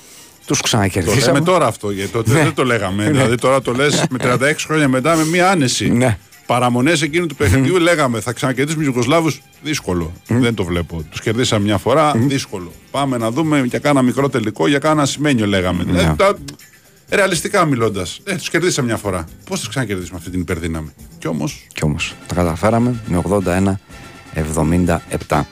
[0.47, 1.21] Τους Το ξανακερδίσαμε.
[1.33, 2.43] λέμε τώρα αυτό, γιατί τότε Ναι.
[2.43, 3.11] δεν το λέγαμε.
[3.11, 5.91] Δηλαδή τώρα το λες με 36 χρόνια μετά με μία άνεση.
[5.91, 6.19] Ναι.
[6.47, 9.43] Παραμονές εκείνου του παιχνιδιού λέγαμε θα ξανακερδίσουμε τους Ιουγκοσλάβους.
[9.63, 10.13] Δύσκολο.
[10.27, 11.03] Δεν το βλέπω.
[11.11, 12.13] Τους κερδίσαμε μια φορά.
[12.17, 12.73] Δύσκολο.
[12.91, 15.85] Πάμε να δούμε για κάνα μικρό τελικό, για κάνα σημαίνιο λέγαμε.
[15.85, 16.01] Ναι.
[16.03, 16.37] Ε, τα-
[17.09, 18.21] Ρεαλιστικά μιλώντας.
[18.25, 19.25] Ε, τους κερδίσαμε μια φορά.
[19.49, 21.67] Πώς θα ξανακερδίσουμε αυτή την υπερδύναμη; Κι όμως.
[21.75, 25.47] Κι όμως τα καταφέραμε με 81-77.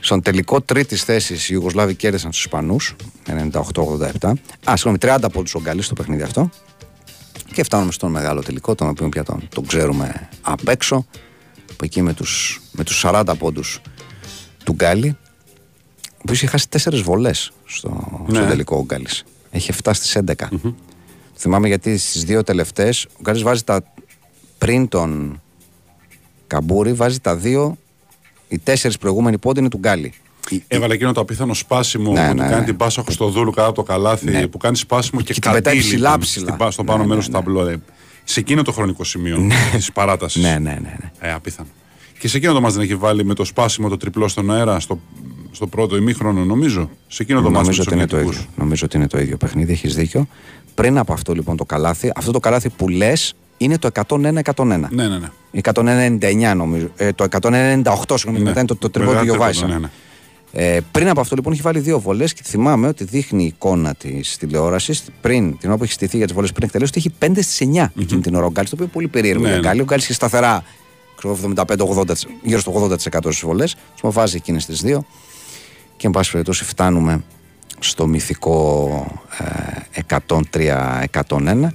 [0.00, 2.94] Στον τελικό τρίτης θέσης οι Ιουγκοσλάβοι κέρδισαν τους Ισπανούς
[3.26, 4.38] 98-87.
[4.70, 6.50] Α, συγγνώμη, 30 από του Ογκαλί στο παιχνίδι αυτό.
[7.52, 11.06] Και φτάνουμε στον μεγάλο τελικό, τον οποίο πια τον, τον ξέρουμε απ' έξω.
[11.76, 13.80] Που εκεί με τους, με τους 40 πόντους
[14.64, 15.16] του Γκάλι,
[16.04, 18.46] ο οποίος είχε χάσει 4 βολές στο, στο Ναι.
[18.46, 19.24] τελικό ο Γκάλης.
[19.50, 20.48] Έχει φτάσει στις 11.
[21.36, 23.82] Θυμάμαι γιατί στις δύο τελευταίες ο Γκάλης βάζει τα
[24.58, 25.40] πριν τον
[26.46, 27.76] Καμπούρη, βάζει τα δύο.
[28.48, 30.12] Οι τέσσερις προηγούμενοι πόντι είναι του Γκάλι.
[30.48, 32.64] Η- Έβαλε εκείνο το απίθανο σπάσιμο Ναι, που ναι, του κάνει ναι.
[32.64, 34.30] την πάσα στο δούλου κάτω από το καλάθι.
[34.30, 34.46] Ναι.
[34.46, 36.44] Που κάνει σπάσιμο και, Και την πετάει κατήλει ψηλά, τον ψηλά.
[36.46, 37.44] στην πά- στο πάνω Ναι, μέρος ναι, του ναι.
[37.54, 37.68] ταμπλό.
[37.68, 37.80] ε.
[38.24, 39.38] Σε εκείνο το χρονικό σημείο
[39.72, 40.42] της παράτασης.
[40.42, 40.78] Ναι, ναι, ναι.
[40.80, 41.10] ναι.
[41.20, 41.68] Ε, απίθανο.
[42.18, 44.80] Και σε εκείνο το μας δεν έχει βάλει με το σπάσιμο το τριπλό στον αέρα
[44.80, 45.00] στο,
[45.50, 46.90] στο πρώτο ημίχρονο, νομίζω.
[47.08, 48.44] Σε εκείνο το μάτς με Νομίζω τους ότι, είναι το Σοβιετικούς.
[48.44, 48.54] ίδιο.
[48.56, 50.26] Νομίζω ότι είναι το ίδιο παιχνίδι, έχεις δίκιο.
[50.74, 54.88] Πριν από αυτό λοιπόν το καλάθι, αυτό το καλάθι που λες είναι το 101-101.
[54.90, 55.28] Ναι, ναι, ναι.
[55.50, 56.90] Η 199 νομίζω.
[56.96, 58.44] Ε, το 198 συγγνώμη, Ναι.
[58.48, 59.60] μετά είναι το, το τριπλό του Μεγάλο Γιωβάησα.
[59.60, 59.92] τρίποντο, ναι, ναι.
[60.52, 63.94] Ε, πριν από αυτό λοιπόν έχει βάλει δύο βολές και θυμάμαι ότι δείχνει η εικόνα
[63.94, 67.32] της τηλεόρασης πριν, την ώρα που έχει στηθεί για τις βολές πριν εκτελέσει, ότι έχει
[67.32, 69.56] 5 στις 9 εκείνη την ώρα ο Γκάλης, το οποίο είναι πολύ περίεργο Ναι, για
[69.56, 69.62] ναι.
[69.62, 69.82] Γκάλης.
[69.82, 70.64] Ο Γκάλης είχε σταθερά
[71.16, 72.04] ξέρω, 75-80,
[72.42, 73.76] γύρω στο 80% στις βολές.
[74.00, 75.04] Τους βάζει εκείνες τις δύο.
[75.96, 77.24] Και εν πάση περιπτώσει φτάνουμε
[77.78, 79.20] στο μυθικό
[79.92, 80.16] ε,
[80.52, 81.66] 103-101.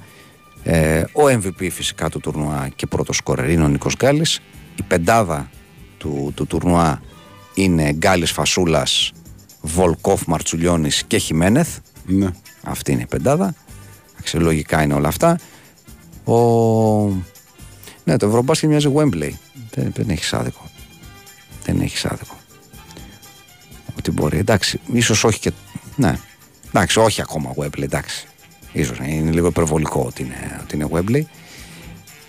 [0.64, 4.40] Ε, ο MVP φυσικά του τουρνουά και πρώτος σκορερ είναι ο Νίκος Γκάλης.
[4.76, 5.50] Η πεντάδα
[5.98, 7.02] του, του τουρνουά
[7.56, 9.12] είναι Γκάλης Φασούλας,
[9.62, 11.78] Βολκόφ Μαρτσουλιώνης και Χιμένεθ.
[12.06, 12.30] Ναι.
[12.64, 13.56] Αυτή είναι η πεντάδα.
[14.14, 15.40] Εντάξει, λογικά είναι όλα αυτά.
[16.24, 16.34] Ο...
[18.04, 19.32] Ναι, το Ευρωμπάσκετ μοιάζει Wembley.
[19.70, 20.70] Δεν, δεν έχεις άδικο.
[21.64, 22.36] Δεν έχεις άδικο.
[23.98, 24.38] Ότι μπορεί.
[24.38, 25.52] Εντάξει, ίσως όχι και.
[25.96, 26.20] Ναι.
[26.68, 28.28] Εντάξει, όχι ακόμα Wembley, εντάξει.
[28.72, 31.22] Ίσως είναι λίγο υπερβολικό ότι είναι, ότι είναι Wembley.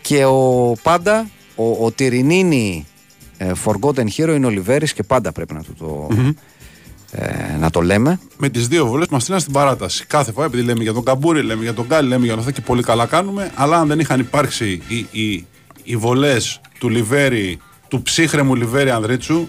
[0.00, 2.95] Και ο πάντα, ο, ο Τυρινίνη ε,
[3.64, 6.08] Forgotten Hero είναι ο Λιβέρης και πάντα πρέπει να, του το,
[7.10, 8.20] ε, να το λέμε.
[8.36, 10.06] Με τις δύο βολές μας στείλαν στην παράταση.
[10.06, 12.52] Κάθε φορά, επειδή λέμε για τον Καμπούρη, λέμε για τον Γκάλι, λέμε για όλα αυτά
[12.52, 13.50] και πολύ καλά κάνουμε.
[13.54, 15.46] Αλλά αν δεν είχαν υπάρξει οι, οι,
[15.82, 19.48] οι βολές του Λιβέρη, του ψύχρεμου Λιβέρη Ανδρίτσου,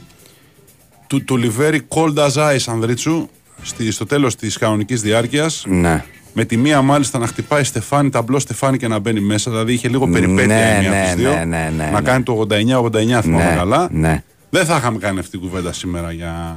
[1.07, 3.27] του, του Λιβέρη Cold as Ice Ανδρίτσου,
[3.61, 6.05] στη, στο τέλος της κανονικής διάρκειας, Ναι.
[6.39, 9.51] Με τη μία μάλιστα να χτυπάει Στεφάνη, ταμπλό Στεφάνη και να μπαίνει μέσα.
[9.51, 11.29] Δηλαδή είχε λίγο περιπέτεια Ναι, η μία ναι, από τις δύο.
[11.31, 12.01] ναι, ναι, ναι, να ναι.
[12.01, 13.87] κάνει το 89-89 θυμάμαι Ναι, καλά.
[13.91, 14.23] ναι.
[14.49, 16.55] Δεν θα είχαμε κάνει αυτή την κουβέντα σήμερα για,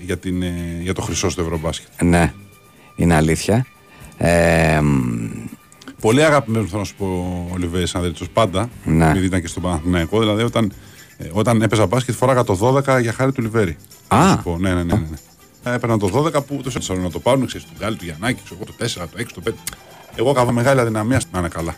[0.00, 1.88] για, την, ε, για το χρυσό στο Ευρωμπάσκετ.
[2.02, 2.32] Ναι,
[2.96, 3.66] είναι αλήθεια.
[4.16, 5.26] Ε, μ,
[6.00, 7.06] Πολύ αγαπημένο θέλω να σου πω
[7.52, 8.68] ο Λιβέρη Ανδρίτσο πάντα.
[8.84, 9.10] Ναι.
[9.10, 10.18] Επειδή ήταν και στον Παναθηναϊκό.
[10.18, 10.72] Δηλαδή όταν,
[11.16, 13.76] ε, όταν έπαιζα μπάσκετ φοράγα το 12 για χάρη του Λιβέρη.
[14.08, 14.18] Α.
[14.18, 14.94] Να σου πω, ναι, ναι, ναι.
[14.94, 15.16] ναι.
[15.64, 18.40] Ε, Έπαιρνα το 12 που του έτσαλαν να το πάρουν, ξέρεις, του Γκάλι, του Γιαννάκη,
[18.44, 19.52] ξέρω εγώ, το 4, το 6, το 5.
[20.14, 21.76] Εγώ έκανα μεγάλη αδυναμία να είναι καλά.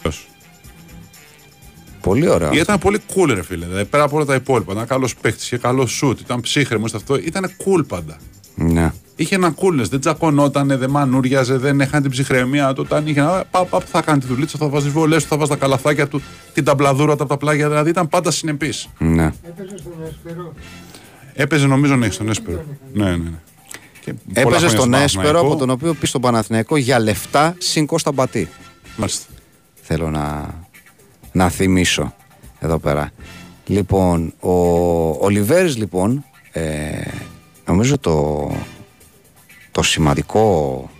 [0.00, 0.28] Ποιος.
[2.00, 2.48] Πολύ ωραίο.
[2.48, 3.66] Γιατί ήταν πολύ cool, ρε φίλε.
[3.66, 4.72] Δηλαδή, πέρα από όλα τα υπόλοιπα.
[4.72, 7.16] Ήταν καλός παίχτη, είχε καλός σουτ, ήταν ψύχρεμο αυτό.
[7.16, 8.16] Ήταν cool πάντα.
[8.54, 8.92] Ναι.
[9.16, 12.82] Είχε ένα coolness, δεν τσακωνότανε, δεν μανούριαζε, δεν είχαν την ψυχραιμία του.
[12.86, 13.44] Όταν είχε ένα.
[13.50, 16.22] Πα, πα, θα κάνει τη δουλίτσα, θα βάζεις βολέ του, θα βάζεις τα καλαθάκια του,
[16.54, 17.68] την ταμπλαδούρα του από τα πλάγια.
[17.68, 18.88] Δηλαδή ήταν πάντα συνεπής.
[18.98, 19.32] Ναι.
[19.42, 20.52] Έπαιζε στον Έσπερο.
[21.40, 22.64] Έπαιζε νομίζω να έχει στον Έσπερο.
[22.92, 23.38] Ναι, ναι, ναι.
[24.00, 25.46] Και πολλά Έπαιζε χρόνια στον στον Έσπερο Παναθηναϊκό.
[25.46, 28.48] από τον οποίο πεις στον Παναθηναϊκό για λεφτά συν Κώστα Μπατή.
[28.96, 29.26] Μάλιστα.
[29.82, 30.54] Θέλω να,
[31.32, 32.14] να θυμίσω
[32.58, 33.10] εδώ πέρα.
[33.66, 34.52] Λοιπόν, ο
[35.24, 37.00] Ολιβέρης λοιπόν, ε,
[37.66, 38.50] νομίζω το,
[39.70, 40.90] το σημαντικό,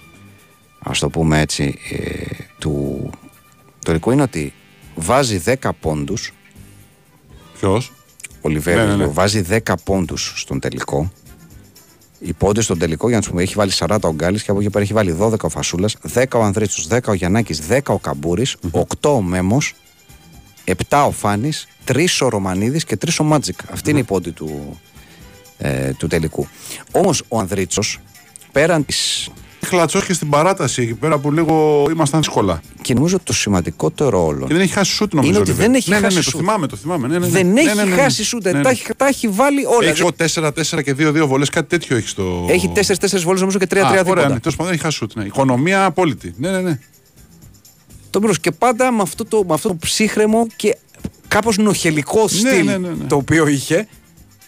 [0.79, 3.11] ας το πούμε έτσι, ε, του
[3.85, 4.53] τελικού είναι ότι
[4.95, 6.33] βάζει 10 πόντους,
[7.59, 7.93] Ποιος;
[8.41, 8.97] Ο Λιβέρης Ναι, ναι, ναι.
[8.97, 11.13] λοιπόν, βάζει 10 πόντους στον τελικό.
[12.19, 14.61] Οι πόντες στον τελικό, για να σου πούμε, έχει βάλει 40 ο Γκάλης και από
[14.61, 17.99] εκεί πέρα έχει βάλει 12 ο Φασούλας, 10 ο Ανδρίτσος, 10 ο Γιαννάκης, 10 ο
[17.99, 19.75] καμπούρης, 8 ο Μέμος,
[20.65, 23.59] 7 ο Φάνης, 3 ο Ρωμανίδης και 3 ο Μάτζικ.
[23.73, 24.81] Αυτή είναι η πόντη του,
[25.59, 26.47] ε, του τελικού.
[26.93, 28.01] Όμως ο Ανδρίτσος,
[28.53, 29.29] πέραν της...
[29.67, 32.61] Χλατσό και στην παράταση εκεί πέρα που λίγο ήμασταν δύσκολα.
[32.83, 35.33] Και νομίζω ότι το σημαντικότερο όλο Και δεν έχει χάσει σουτ νομίζω.
[35.33, 35.71] Είναι ότι ο Λιβέρη.
[35.71, 36.33] δεν έχει ναι, ναι, χάσει ναι, σουτ.
[36.33, 37.07] Το θυμάμαι, το θυμάμαι.
[37.09, 37.33] Ναι, ναι, ναι.
[37.33, 38.03] δεν Ναι, έχει ναι, ναι, ναι.
[38.03, 38.65] χάσει σούτε, Ναι, ναι.
[38.65, 39.89] τα, έχει- τα έχει βάλει όλα.
[39.89, 42.47] Έχει εγώ 4-4 και 2-2 βολές, κάτι τέτοιο έχει στο.
[42.49, 44.11] Έχει 4-4 βόλες νομίζω και 3-3 Α, δίποντα.
[44.11, 45.15] Ωραία, ναι, τέλος πάντων δεν έχει χάσει σουτ.
[45.15, 45.25] Ναι.
[45.25, 46.35] Οικονομία απόλυτη.
[46.37, 46.79] Ναι, ναι, ναι.
[48.11, 50.77] Το μπρος και πάντα με αυτό το, με αυτό το ψύχρεμο και
[51.29, 53.05] κάπως νοχελικό στυλ ναι, ναι, ναι.
[53.09, 53.89] το οποίο είχε.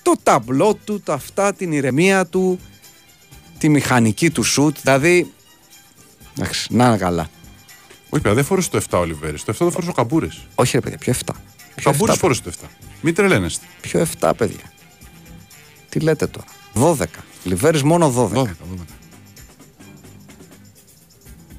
[0.02, 2.58] Το ταμπλό του, τα αυτά, την ηρεμία του,
[3.60, 4.76] τη μηχανική του σουτ.
[4.82, 5.32] Δηλαδή,
[6.38, 7.30] εντάξει, να είναι καλά.
[8.08, 9.36] Όχι, παιδιά, δεν φορούσε το 7 ο Λιβέρη.
[9.38, 10.46] Το 7 το φορούσε ο Καμπούρης.
[10.54, 11.32] Όχι ρε παιδιά, πιο 7.
[11.32, 11.34] Ο
[11.74, 12.66] Πιο Καμπούρη 7, φορούσε το 7.
[13.00, 13.64] Μην τρελαίνεστε.
[13.80, 14.72] πιο 7 παιδιά.
[15.88, 16.46] Τι λέτε τώρα.
[16.74, 17.04] 12.
[17.44, 18.32] Λιβέρης μόνο 12.
[18.32, 18.48] 12, 12.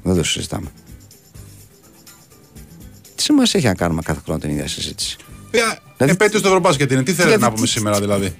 [0.03, 0.71] Δεν το συζητάμε.
[3.15, 5.15] Τι σημασία έχει να κάνουμε κάθε χρόνο την ίδια συζήτηση;
[5.51, 7.03] Παιδιά, Δηλαδή- επέτειος στο Ευρωμπάσκετ είναι.
[7.03, 8.35] Τι θέλετε Δηλαδή, να πούμε τι- σήμερα δηλαδή;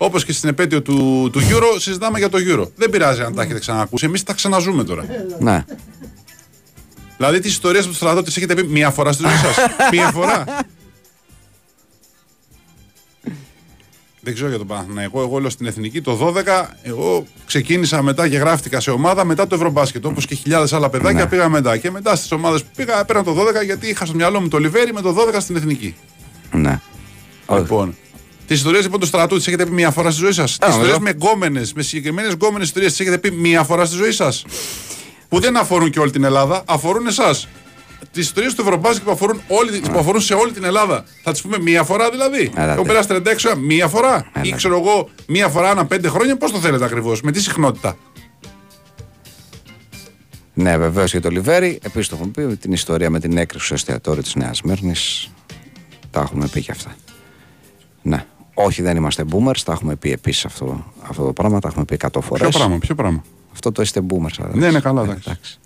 [0.00, 2.68] Όπως και στην επέτειο του, του Euro, συζητάμε για το Euro.
[2.76, 4.06] Δεν πειράζει αν τα έχετε ξανακούσει.
[4.06, 5.04] Εμείς τα ξαναζούμε τώρα.
[5.38, 5.64] Ναι.
[7.16, 9.56] δηλαδή τις ιστορίες από τους στρατό τι έχετε πει μία φορά στη ζωή σας.
[9.92, 10.44] μία φορά.
[14.20, 15.20] Δεν ξέρω για τον Παναθηναϊκό.
[15.20, 16.66] Εγώ λέω στην εθνική το 12.
[16.82, 20.04] Εγώ ξεκίνησα μετά και γράφτηκα σε ομάδα μετά το Ευρωμπάσκετ.
[20.06, 21.28] Όπως και χιλιάδες άλλα παιδάκια Ναι.
[21.28, 21.76] πήγα μετά.
[21.76, 24.58] Και μετά στις ομάδες που πήγα έπαιρνα το 12 γιατί είχα στο μυαλό μου το
[24.58, 25.94] Λιβέρι με το 12 στην εθνική.
[26.52, 26.80] Ναι.
[27.46, 27.60] Όχι.
[27.60, 27.96] Λοιπόν.
[28.48, 30.98] Τις ιστορίες λοιπόν του στρατού τις έχετε πει μία φορά στη ζωή σας; Τις ιστορίες
[30.98, 31.00] νομίζω.
[31.00, 34.44] με γκόμενες, με συγκεκριμένες γκόμενες ιστορίες τις έχετε πει μία φορά στη ζωή σας;
[35.28, 37.48] Που δεν αφορούν και όλη την Ελλάδα, αφορούν εσάς.
[38.12, 41.04] Τις ιστορίες του Ευρωμπάσκετ που αφορούν, όλη, που αφορούν σε όλη την Ελλάδα.
[41.22, 42.50] Θα τις πούμε μία φορά δηλαδή.
[42.54, 42.72] Έλατε.
[42.72, 44.16] Έχω περάσει 36 ώρα, μία φορά.
[44.26, 44.56] Ή Έλατε.
[44.56, 47.96] ξέρω εγώ, μία φορά ανά πέντε χρόνια, πώς το θέλετε ακριβώς, με τι συχνότητα;
[50.54, 51.78] Ναι, βεβαίως για το Λιβέρι.
[51.82, 55.30] Επίσης το έχουμε πει την ιστορία με την έκρηξη στο εστιατόριο της Νέας Μύρνης.
[56.10, 56.96] Τα έχουμε πει και αυτά.
[58.02, 58.24] Ναι.
[58.64, 59.58] Όχι, δεν είμαστε boomers.
[59.64, 61.60] Τα έχουμε πει επίσης αυτό, αυτό το πράγμα.
[61.60, 62.48] Τα έχουμε πει 100 φορές.
[62.48, 64.34] Ποιο πράγμα, ποιο πράγμα; Αυτό το είστε boomers.
[64.38, 64.58] αδερφέ.
[64.58, 65.58] Ναι, ναι, καλά, Ε, εντάξει.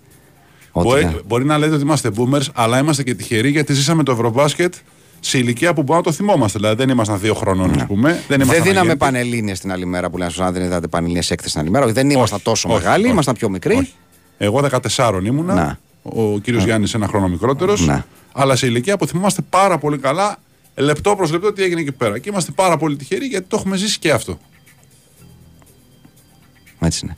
[0.71, 1.13] Ότι Μπορεί, ναι.
[1.27, 4.73] μπορεί να λέτε ότι είμαστε boomers, αλλά είμαστε και τυχεροί γιατί ζήσαμε το Ευρωμπάσκετ
[5.19, 6.57] σε ηλικία που μπορούμε να το θυμόμαστε.
[6.59, 8.09] Δηλαδή δεν ήμασταν δύο χρονών, ας πούμε.
[8.11, 8.97] Δεν, Δεν ήμασταν δίναμε αγέννητοι.
[8.97, 11.83] πανελλήνιες την άλλη μέρα που λένε στους αν δεν είδατε πανελλήνιες έκθεση την άλλη μέρα.
[11.85, 13.11] Όχι, δεν ήμασταν τόσο όχι, μεγάλοι, όχι.
[13.13, 13.75] ήμασταν πιο μικροί.
[13.75, 13.93] Όχι.
[14.37, 14.59] Εγώ
[14.95, 15.53] 14 ήμουνα.
[15.53, 15.79] Να.
[16.03, 17.85] Ο κύριος Γιάννης ένα χρόνο μικρότερος.
[17.85, 18.05] Να.
[18.33, 20.37] Αλλά σε ηλικία που θυμόμαστε πάρα πολύ καλά,
[20.75, 22.19] λεπτό προς λεπτό, τι έγινε εκεί πέρα.
[22.19, 24.39] Και είμαστε πάρα πολύ τυχεροί γιατί το έχουμε ζήσει και αυτό.
[26.79, 27.17] Έτσι είναι.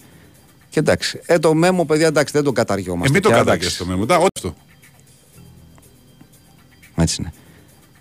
[0.69, 3.07] Και εντάξει, ε, το μέμο, παιδιά, εντάξει, δεν τον καταριόμαστε.
[3.09, 3.75] Ε, μην το πια, κατάγε εντάξει.
[3.75, 4.05] στο μέμο.
[4.05, 4.55] Τα, ό,τι αυτό.
[6.95, 7.33] Έτσι είναι.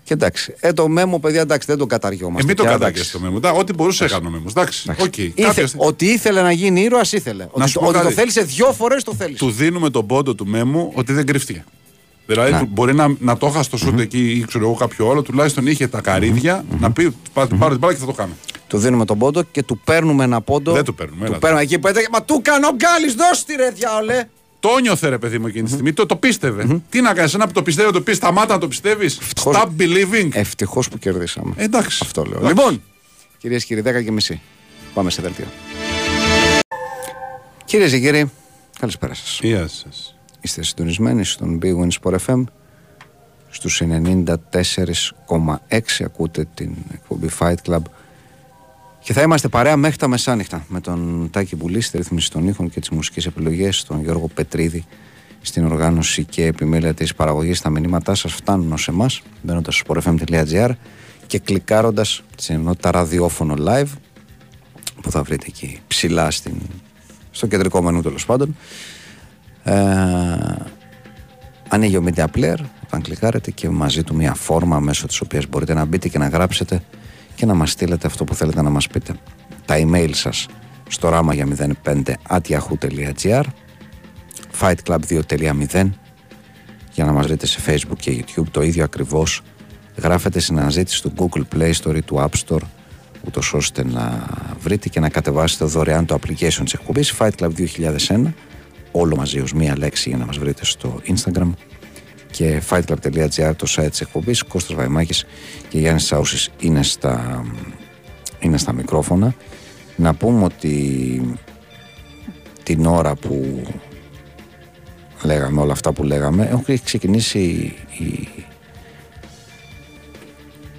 [0.03, 2.47] Και εντάξει, ε, το μέμο, παιδιά, εντάξει, δεν τον Ε, καταριόμαστε.
[2.47, 3.09] μην το πια, κατάγε εντάξει.
[3.09, 3.39] στο μέμο.
[3.39, 4.51] Τα, Ό,τι μπορούσε έκανε ο Μέμος.
[4.51, 4.83] Εντάξει.
[4.89, 5.05] Εντάξει.
[5.07, 5.17] Οκ.
[5.17, 7.47] Ήθε- Κάποιος- Ότι ήθελε να γίνει ήρωας, ήθελε.
[7.51, 8.13] Ότι, σου το- πω ότι το κάτι.
[8.15, 9.37] θέλησε δύο φορές το θέλησε.
[9.37, 11.63] του δίνουμε τον πόντο του Μέμου ότι δεν κρύφτηκε.
[12.25, 12.59] Δηλαδή Ναι.
[12.59, 15.67] του- μπορεί να, να το είχα στο σουτ εκεί ή ξέρω εγώ κάποιο άλλο, τουλάχιστον
[15.67, 18.33] είχε τα καρύδια να πει πάρε πάρε την μπάλα και θα το κάνω.
[18.67, 20.71] Του δίνουμε τον πόντο και του παίρνουμε ένα πόντο.
[20.73, 21.39] Δεν του παίρνουμε, Του έλα.
[21.39, 22.07] παίρνουμε εκεί που έτρεχε.
[22.11, 24.23] Μα του κάνω γκάλι, δώσ' τη ρε διάολε.
[24.59, 26.81] Το νιώθε ρε παιδί μου εκείνη τη στιγμή, το, το πίστευε.
[26.89, 29.17] Τι να κάνεις, ένα που το πιστεύει, το πεις, σταμάτα να το πιστεύεις.
[29.21, 30.29] Ευτυχώς- Stop believing.
[30.31, 31.53] Ευτυχώς που κερδίσαμε.
[31.55, 31.99] Ε, εντάξει.
[32.03, 32.37] Αυτό λέω.
[32.39, 32.55] Εντάξει.
[32.55, 32.81] Λοιπόν,
[33.37, 34.41] κυρίες και κύριοι, 10 και μισή.
[34.93, 35.45] Πάμε σε δελτίο.
[37.65, 38.31] Κυρίες και κύριοι,
[38.79, 39.39] καλησπέρα σας.
[39.41, 40.14] Γεια σας.
[40.45, 42.43] Είστε συντονισμένοι στον Big Win Sport FM.
[43.49, 47.79] Στους 94,6 ακούτε την εκπομπή Fight Club.
[48.99, 52.69] Και θα είμαστε παρέα μέχρι τα μεσάνυχτα με τον Τάκη Μπουλή στη ρύθμιση των ήχων
[52.69, 54.85] και τις μουσικές επιλογές, τον Γιώργο Πετρίδη
[55.41, 60.69] στην οργάνωση και επιμέλεια της παραγωγής τα μηνύματά σας φτάνουν ως εμάς μπαίνοντας στο sportfm.gr
[61.27, 63.89] και κλικάροντας στην ενότητα ραδιόφωνο live
[65.01, 66.55] που θα βρείτε εκεί ψηλά στην,
[67.31, 68.55] στο κεντρικό μενού τέλος πάντων ε,
[71.67, 75.73] ανοίγει ο Media Player όταν κλικάρετε και μαζί του μια φόρμα μέσω της οποίας μπορείτε
[75.73, 76.81] να μπείτε και να γράψετε
[77.35, 79.13] και να μας στείλετε αυτό που θέλετε να μας πείτε.
[79.65, 80.47] Τα email σας
[80.89, 81.47] στο ράμα για
[81.83, 82.41] 05 at
[84.59, 85.89] fightclub 2.0
[86.93, 88.47] για να μας βρείτε σε facebook και youtube.
[88.51, 89.41] Το ίδιο ακριβώς
[89.95, 92.61] γράφετε στην αναζήτηση του google play store ή του app store
[93.25, 94.25] ούτως ώστε να
[94.59, 97.51] βρείτε και να κατεβάσετε δωρεάν το application της εκπομπής Fight Club
[98.07, 98.33] 2001
[98.97, 101.49] όλο μαζί ως μία λέξη για να μας βρείτε στο Instagram
[102.31, 105.25] και fightclub.gr το site της εκπομπής Κώστας Βαϊμάκης
[105.69, 107.43] και Γιάννης Σάουσης είναι στα,
[108.39, 109.35] είναι στα μικρόφωνα.
[109.95, 111.37] Να πούμε ότι
[112.63, 113.63] την ώρα που
[115.23, 117.39] λέγαμε όλα αυτά που λέγαμε έχουν ξεκινήσει
[117.97, 118.27] η,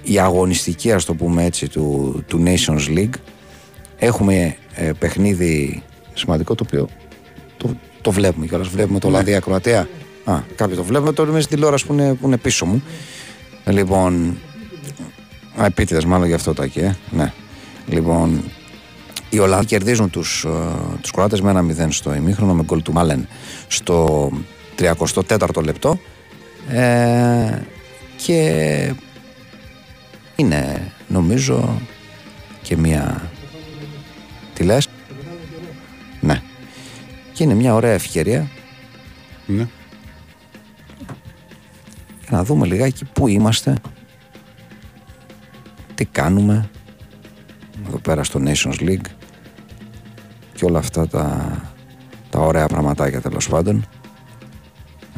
[0.03, 3.15] η αγωνιστική ας το πούμε έτσι του, του Nations League.
[3.97, 6.89] Έχουμε ε, παιχνίδι σημαντικό το οποίο
[7.57, 7.75] το,
[8.07, 9.89] το βλέπουμε κιόλας βλέπουμε το Ολλανδία Κροατία
[10.23, 12.83] Α, κάποιοι το βλέπουμε, το είμαι στην τηλεόραση που είναι, που είναι πίσω μου.
[13.65, 14.37] Λοιπόν,
[15.61, 16.95] α, επίτηδες μάλλον γι' αυτό το ε.
[17.09, 17.33] ναι.
[17.87, 18.43] Λοιπόν,
[19.29, 22.93] οι Ολλανδοί κερδίζουν τους, uh, τους Κροάτες με ένα 0 στο ημίχρονο με γκολ του
[22.93, 23.27] Μάλεν
[23.67, 24.31] στο
[24.77, 25.99] 34ο λεπτό
[26.69, 27.61] ε,
[28.23, 28.93] και
[30.35, 31.81] είναι νομίζω
[32.61, 33.31] και μια
[34.53, 34.96] τι λες; ναι
[37.37, 38.47] και είναι μια ωραία ευκαιρία.
[39.45, 39.67] Ναι.
[42.29, 43.73] να δούμε λιγάκι πού είμαστε.
[45.95, 46.69] Τι κάνουμε.
[47.87, 49.05] Εδώ πέρα στο Nations League.
[50.53, 51.51] Και όλα αυτά τα,
[52.29, 53.85] τα ωραία πραγματάκια τέλος πάντων.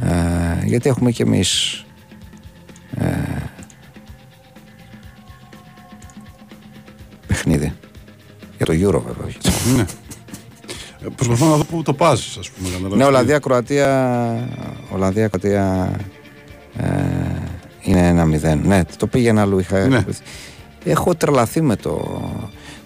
[0.01, 1.84] Ε, γιατί έχουμε και εμείς
[2.95, 3.05] ε,
[7.27, 7.73] παιχνίδι.
[8.58, 9.27] Για το Euro βέβαια
[9.75, 9.86] ναι.
[11.05, 14.49] Ε, προσπαθώ να δω πού το πας ας πούμε Ναι, Ολλανδία, Κροατία
[14.89, 15.91] Ολλανδία, Κροατία
[16.77, 16.88] ε,
[17.81, 19.88] είναι ένα μηδέν Ναι, το πήγαινε αλλού είχα...
[19.88, 20.05] Ναι.
[20.83, 22.21] Έχω τρελαθεί με το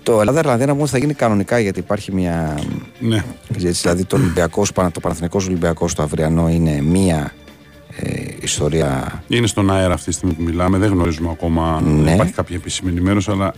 [0.04, 2.60] το Ελλάδα-Ιρλανδία μου θα γίνει κανονικά γιατί υπάρχει μια.
[3.00, 3.24] Ναι.
[3.48, 7.34] Δηλαδή το Ολυμπιακός, το Παναθηνικό Ολυμπιακός στο αυριανό είναι μία
[7.98, 9.24] ε, ιστορία.
[9.28, 10.78] Είναι στον αέρα αυτή τη στιγμή που μιλάμε.
[10.78, 11.82] Δεν γνωρίζουμε ακόμα.
[11.82, 12.14] Ναι.
[12.14, 13.54] υπάρχει κάποια επίσημη ενημέρωση, αλλά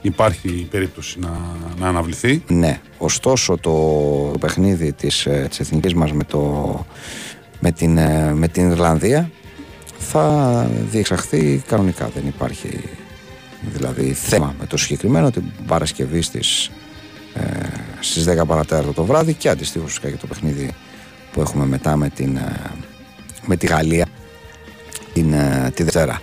[0.00, 1.30] υπάρχει περίπτωση να,
[1.78, 2.42] να αναβληθεί.
[2.48, 2.80] Ναι.
[2.98, 3.70] Ωστόσο το,
[4.32, 6.24] το παιχνίδι της της ε, εθνικής μας με,
[7.60, 9.30] με, την, ε, με την Ιρλανδία
[9.98, 12.10] θα διεξαχθεί κανονικά.
[12.14, 12.80] Δεν υπάρχει
[13.62, 16.70] δηλαδή θέμα με το συγκεκριμένο την Παρασκευή στις,
[17.34, 17.42] ε,
[18.00, 20.70] στις 10 παρατέταρτο το βράδυ και αντιστοίχως φυσικά και το παιχνίδι
[21.32, 22.70] που έχουμε μετά με, την, ε,
[23.46, 24.06] με τη Γαλλία
[25.12, 26.20] την, ε, τη Δευτέρα.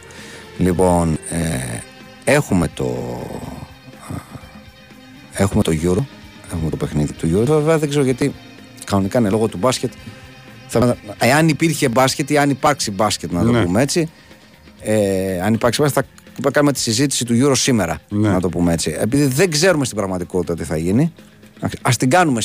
[0.57, 1.79] Λοιπόν, ε,
[2.23, 3.19] έχουμε το
[5.37, 6.03] έχουμε το Euro
[6.53, 8.33] έχουμε το παιχνίδι του Euro βέβαια δεν ξέρω γιατί
[8.85, 9.91] κανονικά είναι λόγω του μπάσκετ
[10.67, 13.63] θα, εάν υπήρχε μπάσκετ ή αν υπάρξει μπάσκετ να το ναι.
[13.63, 14.09] πούμε έτσι
[14.81, 17.99] ε, αν υπάρξει μπάσκετ θα που κάνουμε τη συζήτηση του Euro σήμερα.
[18.09, 18.29] Ναι.
[18.29, 18.95] Να το πούμε έτσι.
[18.99, 21.13] Επειδή δεν ξέρουμε στην πραγματικότητα τι θα γίνει,
[21.81, 22.41] ας την κάνουμε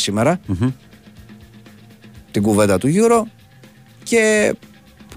[2.31, 3.22] Την κουβέντα του Euro
[4.02, 4.55] και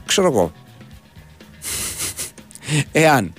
[0.05, 0.51] ξέρω εγώ.
[2.91, 3.33] Εάν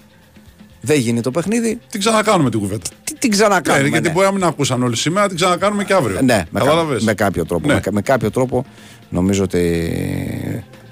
[0.81, 1.81] δεν γίνει το παιχνίδι.
[1.91, 2.91] Την ξανακάνουμε την κουβέντα.
[3.19, 3.83] Τι, την ξανακάνουμε.
[3.83, 4.13] Ναι, γιατί ναι.
[4.13, 6.21] μπορεί να μην ακούσαν όλοι σήμερα, την ξανακάνουμε και αύριο.
[6.23, 6.61] Ναι, με,
[7.01, 7.69] με κάποιο τρόπο.
[7.69, 7.81] Ναι.
[7.91, 8.65] Με, κάποιο τρόπο
[9.09, 9.91] νομίζω ότι,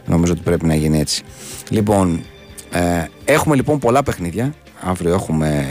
[0.07, 1.23] νομίζω ότι πρέπει να γίνει έτσι.
[1.69, 2.25] Λοιπόν,
[2.71, 4.55] ε, έχουμε λοιπόν πολλά παιχνίδια.
[4.81, 5.67] Αύριο έχουμε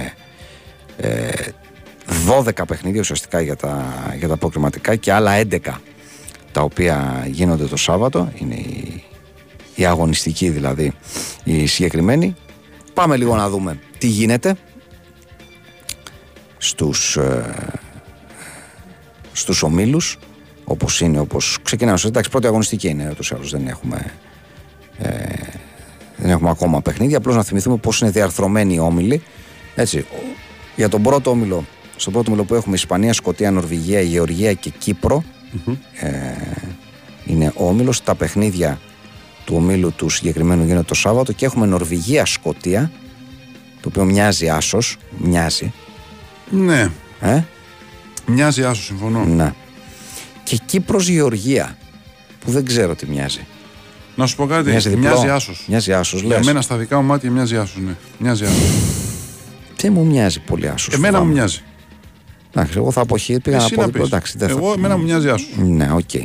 [0.97, 1.29] ε,
[2.45, 5.57] 12 παιχνίδια ουσιαστικά για τα, για τα προκριματικά και άλλα 11
[6.51, 8.31] τα οποία γίνονται το Σάββατο.
[8.35, 9.03] Είναι η,
[9.75, 10.93] η αγωνιστική δηλαδή
[11.43, 12.35] η συγκεκριμένη.
[12.93, 14.55] Πάμε λίγο να δούμε τι γίνεται
[16.63, 17.53] στους, ε,
[19.33, 20.17] στους ομίλους
[20.63, 21.99] όπως είναι, όπως ξεκινάμε.
[22.05, 24.13] Εντάξει, πρώτη αγωνιστική είναι, ούτως ή άλλως δεν έχουμε
[24.97, 25.09] ε,
[26.17, 27.17] δεν έχουμε ακόμα παιχνίδια.
[27.17, 29.23] Απλώς να θυμηθούμε πώς είναι διαρθρωμένοι οι όμιλοι.
[29.75, 30.05] Έτσι,
[30.75, 35.23] για τον πρώτο όμιλο, στον πρώτο όμιλο που έχουμε Ισπανία, Σκοτία, Νορβηγία, Γεωργία και κυπρο
[35.99, 36.09] ε,
[37.25, 38.03] είναι ο όμιλος.
[38.03, 38.79] Τα παιχνίδια
[39.45, 42.91] του ομίλου του συγκεκριμένου γίνονται το Σάββατο και έχουμε Νορβηγία, Σκοτία,
[43.81, 44.77] το οποίο μοιάζει άσο.
[45.17, 45.73] Μοιάζει.
[46.49, 46.91] Ναι.
[47.19, 47.41] Ε;
[48.25, 49.23] Μοιάζει άσο, συμφωνώ.
[49.23, 49.53] Ναι.
[50.43, 51.77] Και Κύπρος Γεωργία,
[52.39, 53.45] που δεν ξέρω τι μοιάζει.
[54.15, 54.69] Να σου πω κάτι.
[54.69, 55.65] Μοιάζει, μοιάζει άσος.
[55.67, 56.21] Μοιάζει άσος.
[56.21, 57.81] Για μένα στα δικά μου μάτια μοιάζει άσος.
[57.85, 57.95] Ναι.
[58.17, 58.71] Μοιάζει άσος.
[59.77, 60.93] Δεν μου μοιάζει πολύ άσος.
[60.93, 61.61] Εμένα μου μοιάζει.
[62.55, 64.03] Εντάξει, εγώ θα αποχή πήγα να πω.
[64.03, 65.49] Εντάξει, δεν εγώ, εμένα μου μοιάζει άσος.
[65.57, 65.99] Ναι, ok.
[66.13, 66.23] Okay.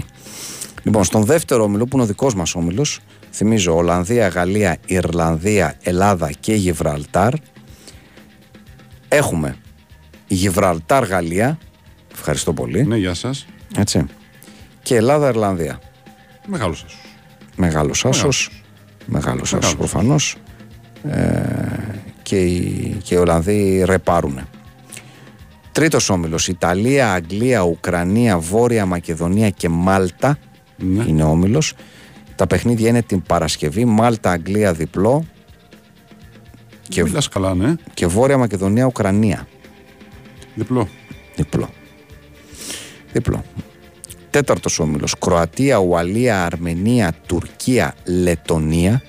[0.83, 3.01] Λοιπόν, στον δεύτερο όμιλο που είναι ο δικός μας όμιλος,
[3.31, 7.33] θυμίζω Ολλανδία, Γαλλία, Ιρλανδία, Ελλάδα και Γιβραλτάρ.
[9.09, 9.57] Έχουμε
[10.29, 11.59] Γιβραλτάρ, Γαλλία.
[12.13, 12.87] Ευχαριστώ πολύ.
[12.87, 13.47] Ναι, γεια σας.
[13.77, 14.07] Έτσι.
[14.83, 15.81] Και Ελλάδα, Ιρλανδία.
[16.47, 16.99] Μεγάλος άσος.
[17.57, 18.63] Μεγάλος άσος.
[19.07, 20.37] Μεγάλος άσος προφανώς.
[21.11, 21.43] Ε,
[22.23, 24.41] και, οι, και οι Ολλανδοί ρεπάρουν.
[25.73, 30.39] Τρίτος όμιλος, Ιταλία, Αγγλία, Ουκρανία, Βόρεια Μακεδονία και Μάλτα
[30.77, 31.05] Ναι.
[31.07, 31.75] είναι όμιλος.
[32.37, 35.25] Τα παιχνίδια είναι την Παρασκευή, Μάλτα, Αγγλία διπλό
[36.89, 37.75] Και μιλάς καλά, ναι.
[37.95, 39.47] και Βόρεια Μακεδονία, Ουκρανία
[40.59, 40.89] Διπλό.
[41.37, 41.71] διπλό.
[43.13, 43.45] Διπλό.
[44.31, 49.03] Τέταρτος όμιλος, Κροατία, Ουαλία, Αρμενία, Τουρκία, Λετονία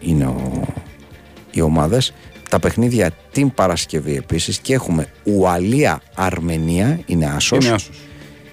[0.00, 0.64] είναι ο,
[1.50, 2.12] οι ομάδες.
[2.50, 7.90] Τα παιχνίδια την Παρασκευή επίσης και έχουμε Ουαλία, Αρμενία είναι άσος Είναι άσος.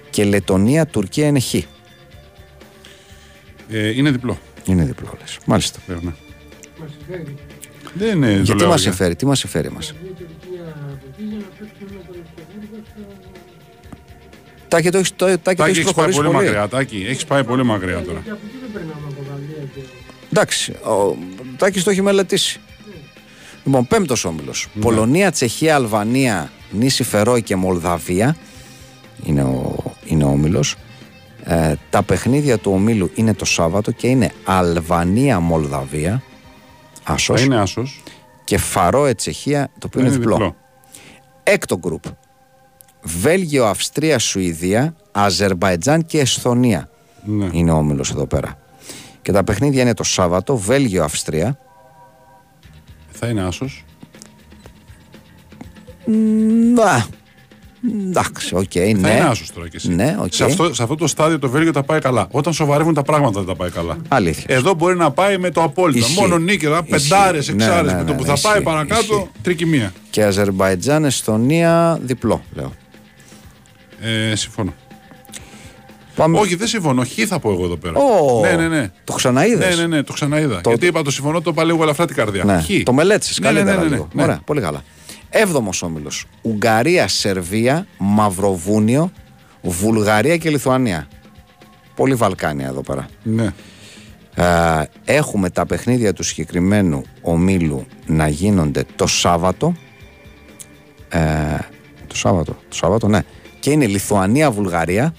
[0.09, 1.53] και Λετονία, Τουρκία είναι χ.
[3.69, 4.37] Ε, είναι διπλό.
[4.65, 5.37] Είναι διπλό λες.
[5.45, 5.79] Μάλιστα.
[5.87, 6.11] Βέβαια, ναι.
[6.81, 7.35] Μας συμφέρει.
[7.93, 8.35] Δεν είναι.
[8.35, 9.93] το Γιατί λέω μας για- συμφέρει, τι μας συμφέρει μας.
[14.73, 16.43] Τάκη το έχεις, το, Τάκη, το Τάκη, έχεις έχει πάει προχωρήσει πολύ πολύ.
[16.45, 16.67] μακριά.
[16.67, 18.19] Τάκη, έχεις πάει πολύ μακριά τώρα.
[18.23, 19.79] Και από εκεί δεν περνάμε από Γαλλία και...
[20.31, 21.17] Εντάξει, ο
[21.57, 22.59] Τάκης το έχει μελετήσει.
[23.63, 24.67] Λοιπόν, πέμπτος όμιλος.
[24.73, 24.81] Ναι.
[24.81, 28.35] Πολωνία, Τσεχία, Αλβανία, Νήσι Φερόη και Μολδαβία
[29.23, 30.75] είναι ο, είναι ο όμιλος.
[31.43, 36.23] Ε, τα παιχνίδια του ομίλου είναι το Σάββατο και είναι Αλβανία, Μολδαβία,
[37.03, 38.03] Θα άσος, είναι άσος.
[38.43, 40.55] και Φαρόε, Τσεχία, το οποίο είναι, διπλό.
[41.43, 42.03] Έκτο γκρουπ.
[43.03, 46.89] Βέλγιο, Αυστρία, Σουηδία, Αζερβαϊτζάν και Εσθονία
[47.25, 47.47] Ναι.
[47.51, 48.57] είναι ο όμιλος εδώ πέρα.
[49.21, 51.57] Και τα παιχνίδια είναι το Σάββατο, Βέλγιο, Αυστρία.
[53.11, 53.83] Θα είναι άσος.
[56.75, 57.05] Να.
[58.09, 58.87] Εντάξει, οκ, Θα ναι.
[58.89, 59.93] είναι άσος τώρα κι εσύ.
[59.93, 60.33] Ναι, οκ.
[60.33, 62.27] σε, αυτό, σε αυτό το στάδιο το Βέλγιο τα πάει καλά.
[62.31, 63.97] Όταν σοβαρεύουν τα πράγματα δεν τα πάει καλά.
[64.07, 64.45] Αλήθεια.
[64.47, 65.97] Εδώ μπορεί να πάει με το απόλυτο.
[65.99, 66.19] Ισχύει.
[66.19, 67.09] Μόνο νίκη, θα Ισχύει.
[67.09, 67.91] πεντάρες, Ναι, εξάρες.
[67.91, 69.29] ναι, με το ναι, που ναι, θα πάει ισχύει, παρακάτω, ισχύει.
[69.41, 69.93] τρικυμία.
[70.09, 72.71] Και Αζερβαϊτζάν, Εσθονία, διπλό, λέω.
[74.03, 74.73] Ε, συμφωνώ.
[76.15, 76.39] Πάμε.
[76.39, 77.03] Όχι, δεν συμφωνώ.
[77.05, 77.99] Χ θα πω εγώ εδώ πέρα.
[77.99, 78.91] Ω, Ναι, ναι, ναι.
[79.03, 80.61] Το ξαναείδες; Ναι, ναι, ναι, το ξαναείδα.
[80.61, 82.43] Το- Γιατί είπα το συμφωνώ, το είπα λίγο ελαφρά την καρδιά.
[82.43, 82.83] Ναι, Χ.
[82.83, 84.07] Το μελέτησες Ναι, ναι, καλύτερα ναι, ναι, λίγο.
[84.13, 84.23] ναι.
[84.23, 84.83] Ωραία, πολύ καλά.
[85.29, 86.25] Έβδομος όμιλος.
[86.41, 89.11] Ουγγαρία, Σερβία, Μαυροβούνιο,
[89.61, 91.07] Βουλγαρία και Λιθουανία.
[91.95, 93.05] Πολύ Βαλκάνια εδώ πέρα.
[93.23, 93.53] Ναι.
[94.35, 94.43] Ε,
[95.05, 99.73] έχουμε τα παιχνίδια του συγκεκριμένου ομίλου να γίνονται το Σάββατο.
[101.09, 101.19] Ε,
[102.07, 103.19] το Σάββατο, το Σάββατο, ναι.
[103.63, 105.13] Και είναι Λιθουανία-Βουλγαρία.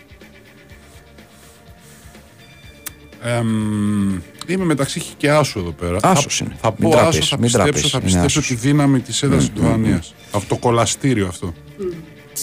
[3.23, 5.99] Εμ, είμαι μεταξύ Χ και Άσου εδώ πέρα.
[6.03, 6.57] Άσος θα, είναι.
[6.61, 7.91] Θα Μην πω τραπείς, Άσο, θα μην πιστέψω, τραπείς.
[7.91, 8.47] θα Είναι πιστέψω Άσος.
[8.47, 10.15] τη δύναμη της έδρας τη Λιθουανίας.
[10.31, 11.55] Αυτό το κολαστήριο αυτό.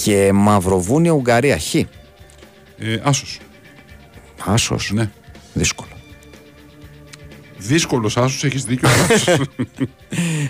[0.04, 1.60] Και Μαυροβούνιο-Ουγγαρία.
[1.60, 1.76] Χ.
[1.76, 1.86] Ε,
[3.04, 3.40] Άσος.
[4.46, 4.92] Άσος.
[4.94, 5.10] Ναι.
[5.54, 5.90] Δύσκολο.
[7.58, 8.90] Δύσκολος Άσος, έχεις δίκιο.
[9.14, 9.46] Άσος.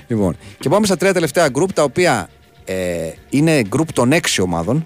[0.07, 2.29] Λοιπόν, και πάμε στα τρία τελευταία γκρουπ τα οποία
[2.65, 4.85] ε, είναι γκρουπ των έξι ομάδων.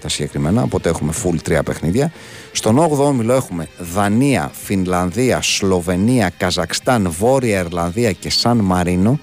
[0.00, 2.12] Τα συγκεκριμένα, οπότε έχουμε full τρία παιχνίδια.
[2.52, 9.18] Στον 8ο όμιλο έχουμε Δανία, Φινλανδία, Σλοβενία, Καζακστάν, Βόρεια Ιρλανδία και Σαν Μαρίνο.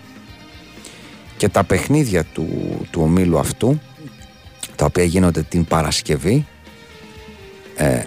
[1.37, 2.47] Και τα παιχνίδια του,
[2.91, 3.81] του ομίλου αυτού,
[4.75, 6.45] τα οποία γίνονται την Παρασκευή.
[7.75, 8.03] Ε,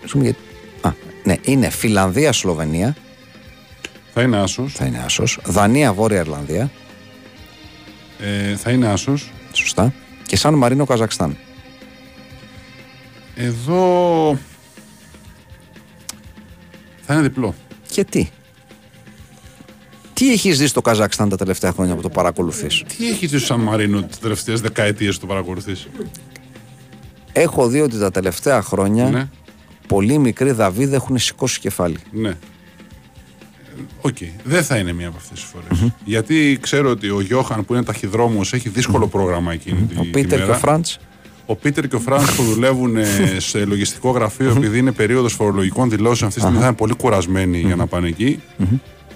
[0.00, 0.38] συγγνώμη, γιατί-
[0.80, 0.90] α,
[1.24, 2.96] ναι, είναι Φιλανδία, Σλοβενία,
[4.14, 4.72] θα είναι Άσος.
[4.72, 5.38] θα είναι άσος.
[5.44, 6.70] Δανία, Βόρεια Ιρλανδία,
[8.20, 9.32] Ε, θα είναι Άσος.
[9.52, 9.92] Σωστά.
[10.26, 11.36] Και Σαν Μαρίνο Καζακστάν.
[13.34, 14.38] Εδώ.
[17.00, 17.54] Θα είναι διπλό.
[17.90, 18.28] Και τι;
[20.12, 23.46] Τι έχεις δει στο Καζακστάν τα τελευταία χρόνια που το παρακολουθείς; Τι έχει δει στο
[23.46, 25.88] Σαν Μαρίνο τις τελευταίες δεκαετίες που το παρακολουθείς;
[27.32, 29.28] Έχω δει ότι τα τελευταία χρόνια Ναι.
[29.86, 31.96] πολλοί μικροί Δαβίδ έχουν σηκώσει κεφάλι.
[32.10, 32.28] Ναι.
[32.28, 32.34] Ε,
[34.00, 34.16] Οκ.
[34.44, 35.92] Δεν θα είναι μία από αυτές τις φορές.
[36.04, 40.08] Γιατί ξέρω ότι ο Γιώχαν που είναι ταχυδρόμος έχει δύσκολο πρόγραμμα εκείνη τη, Ο τη
[40.08, 40.56] Πίτερ και μέρα.
[40.56, 40.98] ο Φραντς.
[41.46, 43.06] Ο Πίτερ και ο Φραντς που δουλεύουν ε,
[43.38, 47.58] σε λογιστικό γραφείο, επειδή είναι περίοδος φορολογικών δηλώσεων, αυτή τη στιγμή θα είναι πολύ κουρασμένοι
[47.58, 48.42] για να πάνε εκεί.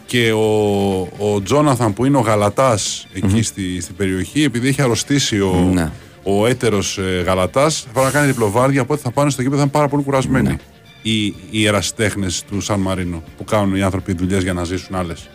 [0.06, 5.40] Και ο, ο Τζόναθαν που είναι ο Γαλατάς εκεί στη, στην περιοχή, επειδή έχει αρρωστήσει
[5.40, 5.90] ο, Ναι.
[6.22, 8.80] ο έτερος ε, Γαλατάς, θα πρέπει να κάνει διπλοβάρδια.
[8.82, 10.56] Οπότε θα πάνε στο γήπεδο, θα είναι πάρα πολύ κουρασμένοι.
[11.02, 15.28] Οι, οι ερασιτέχνες του Σαν Μαρίνο που κάνουν οι άνθρωποι δουλειές για να ζήσουν άλλες.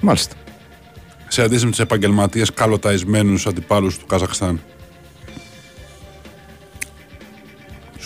[0.00, 0.34] Μάλιστα.
[1.28, 4.60] Σε αντίθεση με τους επαγγελματίες καλοταϊσμένους αντιπάλους του Καζακστάν.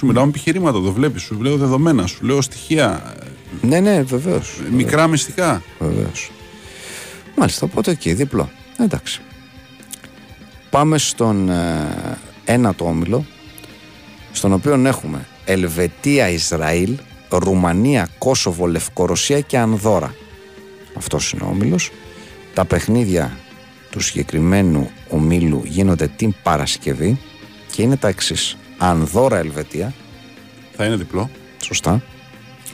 [0.02, 1.22] Σου μιλάω με επιχειρήματα, το βλέπεις.
[1.22, 3.14] Σου λέω δεδομένα, σου λέω στοιχεία,
[3.62, 4.58] Ναι, ναι, βεβαίως.
[4.66, 5.62] ε, μικρά μυστικά.
[5.78, 6.30] Βεβαίως.
[7.36, 8.50] Μάλιστα, οπότε εκεί, διπλό.
[8.78, 9.20] Εντάξει.
[10.70, 13.26] Πάμε στον ε, ένατο όμιλο,
[14.32, 16.98] στον οποίο έχουμε Ελβετία, Ισραήλ,
[17.28, 20.14] Ρουμανία, Κόσοβο, Λευκορωσία και Ανδόρα.
[20.96, 21.90] Αυτός είναι ο όμιλος.
[22.54, 23.36] Τα παιχνίδια
[23.90, 27.18] του συγκεκριμένου ομίλου γίνονται την Παρασκευή
[27.72, 28.56] και είναι τα εξής.
[28.82, 29.94] Ανδόρα, Ελβετία,
[30.76, 31.30] Θα είναι διπλό.
[31.62, 32.02] σωστά.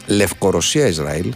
[0.06, 1.34] Λευκορωσία, Ισραήλ,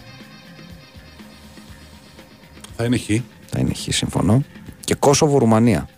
[2.76, 3.06] Θα είναι χ.
[3.46, 4.42] θα είναι χ, συμφωνώ.
[4.84, 5.88] Και Κόσοβο, Ρουμανία.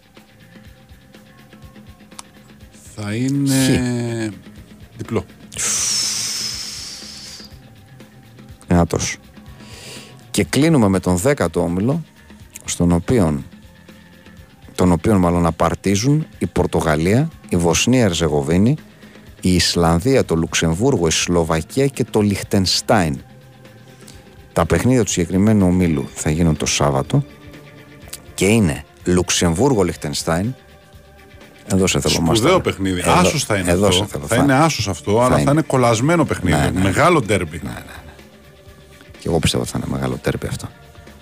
[2.97, 4.33] Θα είναι
[4.97, 5.25] διπλό.
[8.69, 9.17] Δυνατός.
[10.31, 12.05] Και κλείνουμε με τον 10ο όμιλο,
[12.65, 13.43] στον οποίο,
[14.75, 18.77] τον οποίο μάλλον απαρτίζουν η Πορτογαλία, η Βοσνία Ερζεγοβίνη,
[19.41, 23.19] η Ισλανδία, το Λουξεμβούργο, η Σλοβακία και το Λιχτενστάιν.
[24.53, 27.25] Τα παιχνίδια του συγκεκριμένου ομίλου θα γίνουν το Σάββατο
[28.35, 30.55] και είναι Λουξεμβούργο Λιχτενστάιν.
[31.73, 32.61] Εδώ σε θέλω Σπουδαίο μάστορα.
[32.61, 33.01] παιχνίδι.
[33.01, 33.99] Εδώ- Άσος θα είναι εδώ αυτό.
[34.05, 34.27] σε θέλω.
[34.27, 35.45] θα είναι άσος αυτό, αλλά είναι.
[35.45, 36.57] θα είναι κολλασμένο παιχνίδι.
[36.57, 36.81] Ναι, ναι.
[36.81, 37.61] Μεγάλο ντέρμπι.
[39.19, 40.69] Και εγώ πιστεύω ότι θα είναι μεγάλο τέρπι αυτό.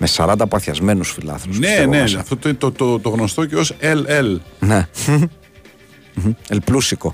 [0.05, 1.59] Με 40 παθιασμένους φιλάθλους.
[1.59, 2.19] Ναι, πιστεύω ναι, μέσα.
[2.19, 4.37] αυτό το, το, το, το γνωστό και ως LL.
[4.59, 4.89] Ναι.
[6.49, 7.13] Ελπλούσικο.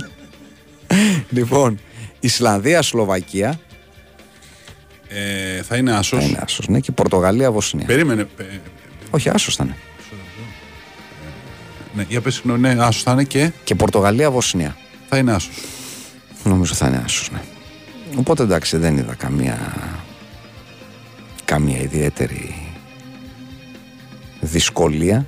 [1.36, 1.78] λοιπόν,
[2.20, 3.60] Ισλανδία, Σλοβακία.
[5.08, 6.18] Ε, θα είναι άσος.
[6.18, 7.86] Θα είναι άσος, ναι, και Πορτογαλία, Βοσνία.
[7.86, 8.26] Περίμενε.
[8.36, 8.44] ε,
[9.10, 9.76] Όχι, άσος θα είναι.
[11.94, 14.76] ναι, για πες συγγνώμη, ναι, άσος θα είναι και; Και Πορτογαλία, Βοσνία.
[15.08, 15.54] θα είναι άσος.
[16.44, 17.40] Νομίζω θα είναι άσος, ναι.
[18.16, 19.58] Οπότε εντάξει, δεν είδα καμία
[21.50, 22.54] καμία ιδιαίτερη
[24.40, 25.26] δυσκολία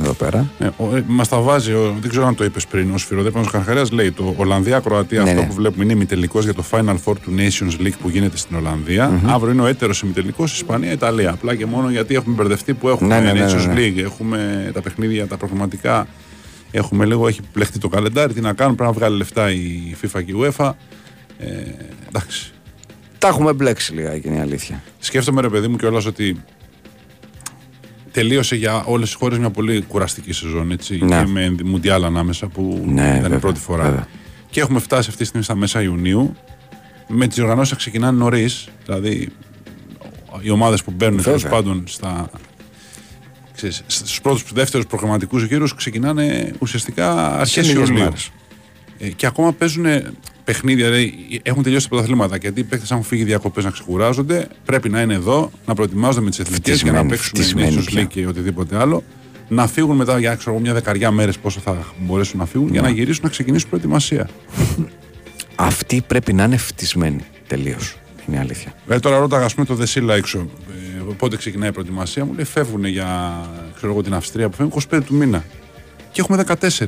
[0.00, 0.50] εδώ πέρα.
[0.58, 3.90] Ε, ε, Μας τα βάζει, ο, δεν ξέρω αν το είπες πριν, ο Σφυροδέπανος Καρχαρίας
[3.90, 5.46] λέει το Ολλανδία-Κροατία, Ναι, αυτό ναι.
[5.46, 9.20] που βλέπουμε είναι ημιτελικός για το Final Four του Nations League που γίνεται στην ολλανδια
[9.26, 11.30] Αύριο είναι ο έτερος ημιτελικός Ισπανία-Ιταλία.
[11.30, 13.80] Απλά και μόνο γιατί έχουμε μπερδευτεί που έχουμε Ναι, ναι, ναι, Nations ναι, ναι.
[13.80, 16.06] League, έχουμε τα παιχνίδια, τα προγραμματικά.
[16.70, 18.32] Έχουμε λίγο, έχει πλεχτεί το καλεντάρι.
[18.32, 20.70] Τι να κάνουν, πρέπει να βγάλει λεφτά η FIFA και η UEFA.
[21.38, 21.46] Ε,
[22.08, 22.52] εντάξει.
[23.18, 24.82] Τα έχουμε μπλέξει λίγα είναι η αλήθεια.
[24.98, 26.42] Σκέφτομαι ρε παιδί μου κιόλας ότι
[28.12, 30.70] τελείωσε για όλες τις χώρες μια πολύ κουραστική σεζόν.
[30.70, 31.18] Έτσι, Ναι.
[31.22, 33.82] Και με Μουντιάλ ανάμεσα που Ναι, ήταν βέβαια, η πρώτη φορά.
[33.84, 34.06] βέβαια.
[34.50, 36.36] Και έχουμε φτάσει αυτή τη στιγμή στα μέσα Ιουνίου.
[37.08, 38.68] Με τις οργανώσεις να ξεκινάνε νωρίς.
[38.84, 39.28] Δηλαδή
[40.40, 41.58] οι ομάδες που μπαίνουν τέλος Βέβαια.
[41.58, 42.30] πάντων στα.
[43.86, 48.02] Στους πρώτους δεύτερους προγραμματικούς γύρους ξεκινάνε ουσιαστικά αρχές λίγες Ιουλίου.
[48.04, 48.30] μέρες.
[48.98, 49.86] Ε, και ακόμα παίζουν
[50.48, 52.36] παιχνίδια, δηλαδή έχουν τελειώσει τα πρωταθλήματα.
[52.36, 56.24] Γιατί οι παίκτες, αν έχουν φύγει διακοπές να ξεκουράζονται, πρέπει να είναι εδώ, να προετοιμάζονται
[56.24, 58.02] με τις εθνικές για να Φτισμένοι, παίξουν φτισμένοι Nations πια.
[58.02, 59.02] League και οτιδήποτε άλλο.
[59.48, 62.80] Να φύγουν μετά για ξέρω, εγώ, μια δεκαριά μέρες πόσο θα μπορέσουν να φύγουν για
[62.80, 64.28] να γυρίσουν να ξεκινήσουν προετοιμασία.
[65.54, 67.96] Αυτοί πρέπει να είναι φτισμένοι τελείως.
[68.28, 68.74] Είναι η αλήθεια.
[68.84, 70.38] Δηλαδή τώρα ρώταγα ας πούμε το Δεσίλα έξω.
[70.38, 73.40] Ε, πότε ξεκινάει η προετοιμασία μου, λέει φεύγουν για
[73.76, 75.44] ξέρω εγώ, την Αυστρία που φεύγουν 25 του μήνα.
[76.12, 76.86] Και έχουμε 14.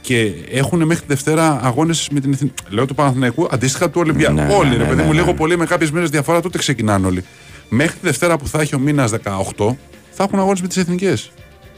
[0.00, 2.62] Και έχουν μέχρι τη Δευτέρα αγώνες με την εθνική.
[2.68, 4.34] Λέω του Παναθηναϊκού αντίστοιχα του Ολυμπιακού.
[4.34, 5.18] Ναι, ναι, όλοι, ναι, ρε ναι, παιδί μου, ναι.
[5.18, 7.24] λίγο πολύ με κάποιες μέρε διαφορά τότε ξεκινάνε όλοι.
[7.68, 9.10] Μέχρι τη Δευτέρα που θα έχει ο μήνας
[9.56, 9.74] 18
[10.10, 11.30] θα έχουν αγώνες με τις εθνικές.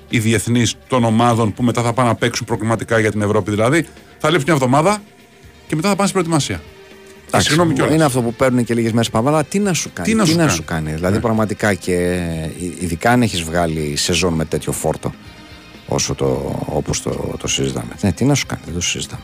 [0.09, 3.51] Οι διεθνείς των ομάδων που μετά θα πάνε να παίξουν προκριματικά για την Ευρώπη.
[3.51, 3.87] Δηλαδή
[4.18, 5.03] θα λείψει μια εβδομάδα
[5.66, 6.61] και μετά θα πάνε στην προετοιμασία.
[7.27, 7.95] Εντάξει, Συγγνώμη κιόλας.
[7.95, 10.09] είναι αυτό που παίρνουν και λίγες μέρες παραπάνω, αλλά τι να σου κάνει.
[10.09, 10.53] Τι να σου κάνει.
[10.53, 10.64] Ναι.
[10.64, 10.93] κάνει.
[10.93, 12.51] Δηλαδή, πραγματικά και ε,
[12.81, 15.12] ειδικά αν έχεις βγάλει σεζόν με τέτοιο φόρτο,
[15.93, 16.26] όσο το,
[16.66, 17.93] όπως το, το συζητάμε.
[18.03, 19.22] Ναι, τι να σου κάνει, δεν το συζητάμε.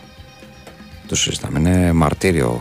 [1.06, 1.58] Το συζητάμε.
[1.58, 2.60] Είναι μαρτύριο.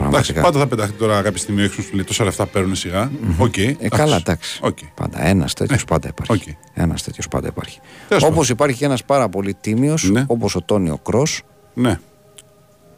[0.00, 0.40] Εντάξει, Πραγματικά.
[0.42, 3.10] πάντα θα πεταχτεί τώρα κάποια στιγμή έξω σου λέει τόσα λεφτά παίρνουν σιγά.
[3.38, 3.56] Οκ.
[3.56, 4.58] Ε, καλά, εντάξει.
[4.62, 4.78] Οκ.
[4.94, 5.26] Πάντα.
[5.26, 5.84] Ένας τέτοιος Ναι.
[5.86, 6.32] πάντα υπάρχει.
[6.50, 6.54] Οκ.
[6.74, 7.80] Ένας τέτοιος πάντα υπάρχει.
[8.08, 8.50] Τέλος Όπως πάντων.
[8.52, 10.24] υπάρχει και ένας πάρα πολύ τίμιος, Ναι.
[10.26, 11.42] όπως ο Τόνι Κρος,
[11.74, 11.98] Ναι.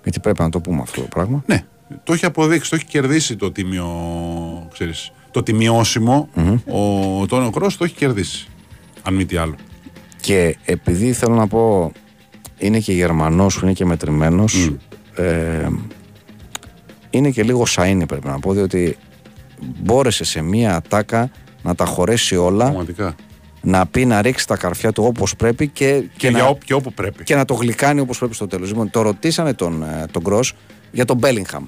[0.02, 1.42] γιατί πρέπει να το πούμε αυτό το πράγμα.
[1.46, 1.64] Ναι.
[2.04, 3.88] Το έχει αποδείξει, το έχει κερδίσει το τιμιο.
[4.72, 6.28] Ξέρεις, το τιμιώσιμο.
[7.20, 8.48] Ο Τόνιο Κρός το έχει κερδίσει.
[9.02, 9.54] Αν μη τι άλλο.
[10.20, 11.92] Και επειδή θέλω να πω,
[12.58, 14.72] είναι και Γερμανός που είναι και μετρημένος,
[15.14, 15.68] ε,
[17.10, 18.96] είναι και λίγο σαΐνι πρέπει να πω, διότι
[19.82, 21.30] μπόρεσε σε μία ατάκα
[21.62, 23.14] να τα χωρέσει όλα, Πραγματικά.
[23.60, 26.74] να πει να ρίξει τα καρφιά του όπως πρέπει και, Και, να, για όπου, και
[26.74, 27.24] όπου πρέπει.
[27.24, 28.68] και να το γλυκάνει όπως πρέπει στο τέλος.
[28.68, 30.52] Λοιπόν, το ρωτήσανε τον, ε, τον Γκρος
[30.92, 31.64] για τον Μπέλιγχαμ.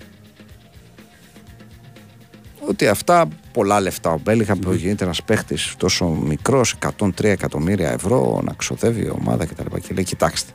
[2.73, 8.41] Ότι αυτά πολλά λεφτά ο Μπέλιγχαμ που γίνεται ένας παίχτης τόσο μικρός, 103 εκατομμύρια ευρώ,
[8.45, 9.77] να ξοδεύει η ομάδα κτλ.
[9.77, 10.53] Και λέει: Κοιτάξτε,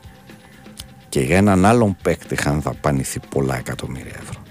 [1.08, 4.42] και για έναν άλλον παίκτη είχαν δαπανηθεί πολλά εκατομμύρια ευρώ.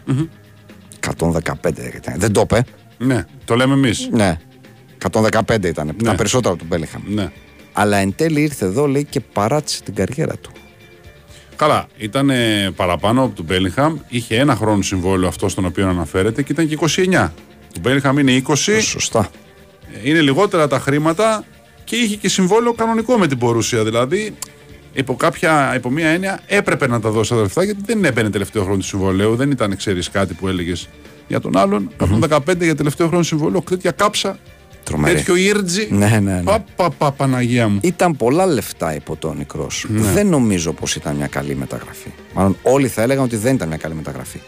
[1.63, 2.19] 115 ήταν.
[2.19, 2.63] Δεν το είπε.
[2.97, 4.09] Ναι, το λέμε εμείς.
[4.11, 4.37] Ναι.
[5.11, 5.95] 115 ήταν.
[6.03, 7.01] Τα περισσότερα του Μπέλιγχαμ.
[7.07, 7.31] Ναι.
[7.73, 10.51] Αλλά εν τέλει ήρθε εδώ, λέει, και παράτησε την καριέρα του.
[11.55, 13.97] Καλά, ήταν ε, παραπάνω από τον Μπέλιγχαμ.
[14.07, 16.77] Είχε ένα χρόνο συμβόλαιο αυτό στον οποίο αναφέρεται και ήταν και
[17.11, 17.29] 29.
[17.77, 18.53] Το Μπέλιγχαμ είναι 20.
[18.81, 19.29] Σωστά.
[20.03, 21.43] είναι λιγότερα τα χρήματα
[21.83, 23.83] και είχε και συμβόλαιο κανονικό με την Πορούσια.
[23.83, 24.33] Δηλαδή,
[24.93, 28.63] υπό, κάποια, υπό μία έννοια έπρεπε να τα δώσει τα λεφτά γιατί δεν έμπαινε τελευταίο
[28.63, 29.35] χρόνο του συμβολέου.
[29.35, 30.89] Δεν ήταν, ξέρεις κάτι που έλεγες
[31.27, 31.91] για τον άλλον.
[32.29, 33.63] 115 για τελευταίο χρόνο συμβολέου.
[33.69, 34.39] Τέτοια κάψα.
[34.83, 35.15] Τρομερή.
[35.15, 35.87] Τέτοιο ήρτζι.
[35.91, 36.43] Ναι, ναι, ναι.
[36.43, 37.79] Πα, πα, πα, Παναγία μου.
[37.83, 39.67] Ήταν πολλά λεφτά υπό τον Νικρό.
[39.87, 40.11] Ναι.
[40.11, 42.11] Δεν νομίζω πως ήταν μια καλή μεταγραφή.
[42.33, 44.39] Μάλλον όλοι θα έλεγαν ότι δεν ήταν μια καλή μεταγραφή.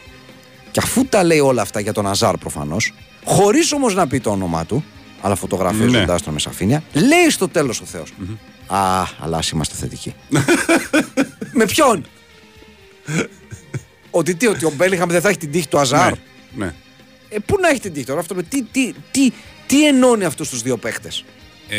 [0.71, 2.93] Και αφού τα λέει όλα αυτά για τον Αζάρ προφανώς,
[3.29, 4.83] χωρίς όμως να πει το όνομά του,
[5.21, 6.25] αλλά φωτογραφίζοντάς Ναι.
[6.25, 8.03] τον με σαφήνεια, λέει στο τέλος ο θεο
[8.67, 10.13] Α, αλλά ας είμαστε θετικοί.
[11.51, 12.05] με ποιον!
[14.11, 16.17] ότι τι, ότι ο Μπέλιχαμ δεν θα έχει την τύχη του Αζάρ; Ναι.
[16.65, 16.73] ναι.
[17.29, 19.31] Ε, πού να έχει την τύχη τώρα αυτό, τι, τι, τι,
[19.67, 21.25] τι ενώνει αυτούς τους δύο παίχτες;
[21.69, 21.77] Ε,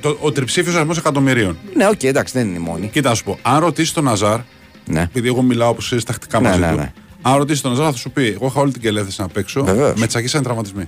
[0.00, 1.58] το, ο τριψήφιος αριθμός εκατομμυρίων.
[1.74, 2.88] Ναι, οκ, εντάξει, δεν είναι η μόνη.
[2.88, 4.40] Κοίτα, να σου πω, αν ρωτήσεις τον Αζάρ,
[4.86, 5.00] Ναι.
[5.02, 6.92] επειδή εγώ μιλάω όπως ξέρεις τακτικά Ναι, μαζί ναι, του, ναι.
[7.30, 9.64] Αν ρωτήσεις τον Αζάρ θα σου πει: Εγώ είχα όλη την καλή διάθεση να παίξω.
[9.64, 10.00] Βεβαίως.
[10.00, 10.84] Με τσακίσανε τραυματισμοί.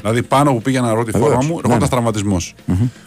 [0.00, 1.44] Δηλαδή πάνω που πήγαινα να βρω τη φόρμα Βεβαίως.
[1.46, 1.88] μου, Ναι, ερχόταν ναι.
[1.88, 2.54] τραυματισμός.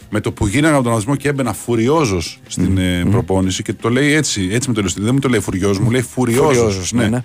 [0.10, 3.90] Με το που γίνανε από τον τραυματισμό και έμπαινα φουριόζος στην ε, προπόνηση και το
[3.90, 5.06] λέει έτσι, έτσι με το ηλιοστήλι.
[5.06, 6.56] Δεν μου το λέει φουριόζος, μου λέει φουριόζος.
[6.56, 7.24] Φουριόζος, ναι, ναι.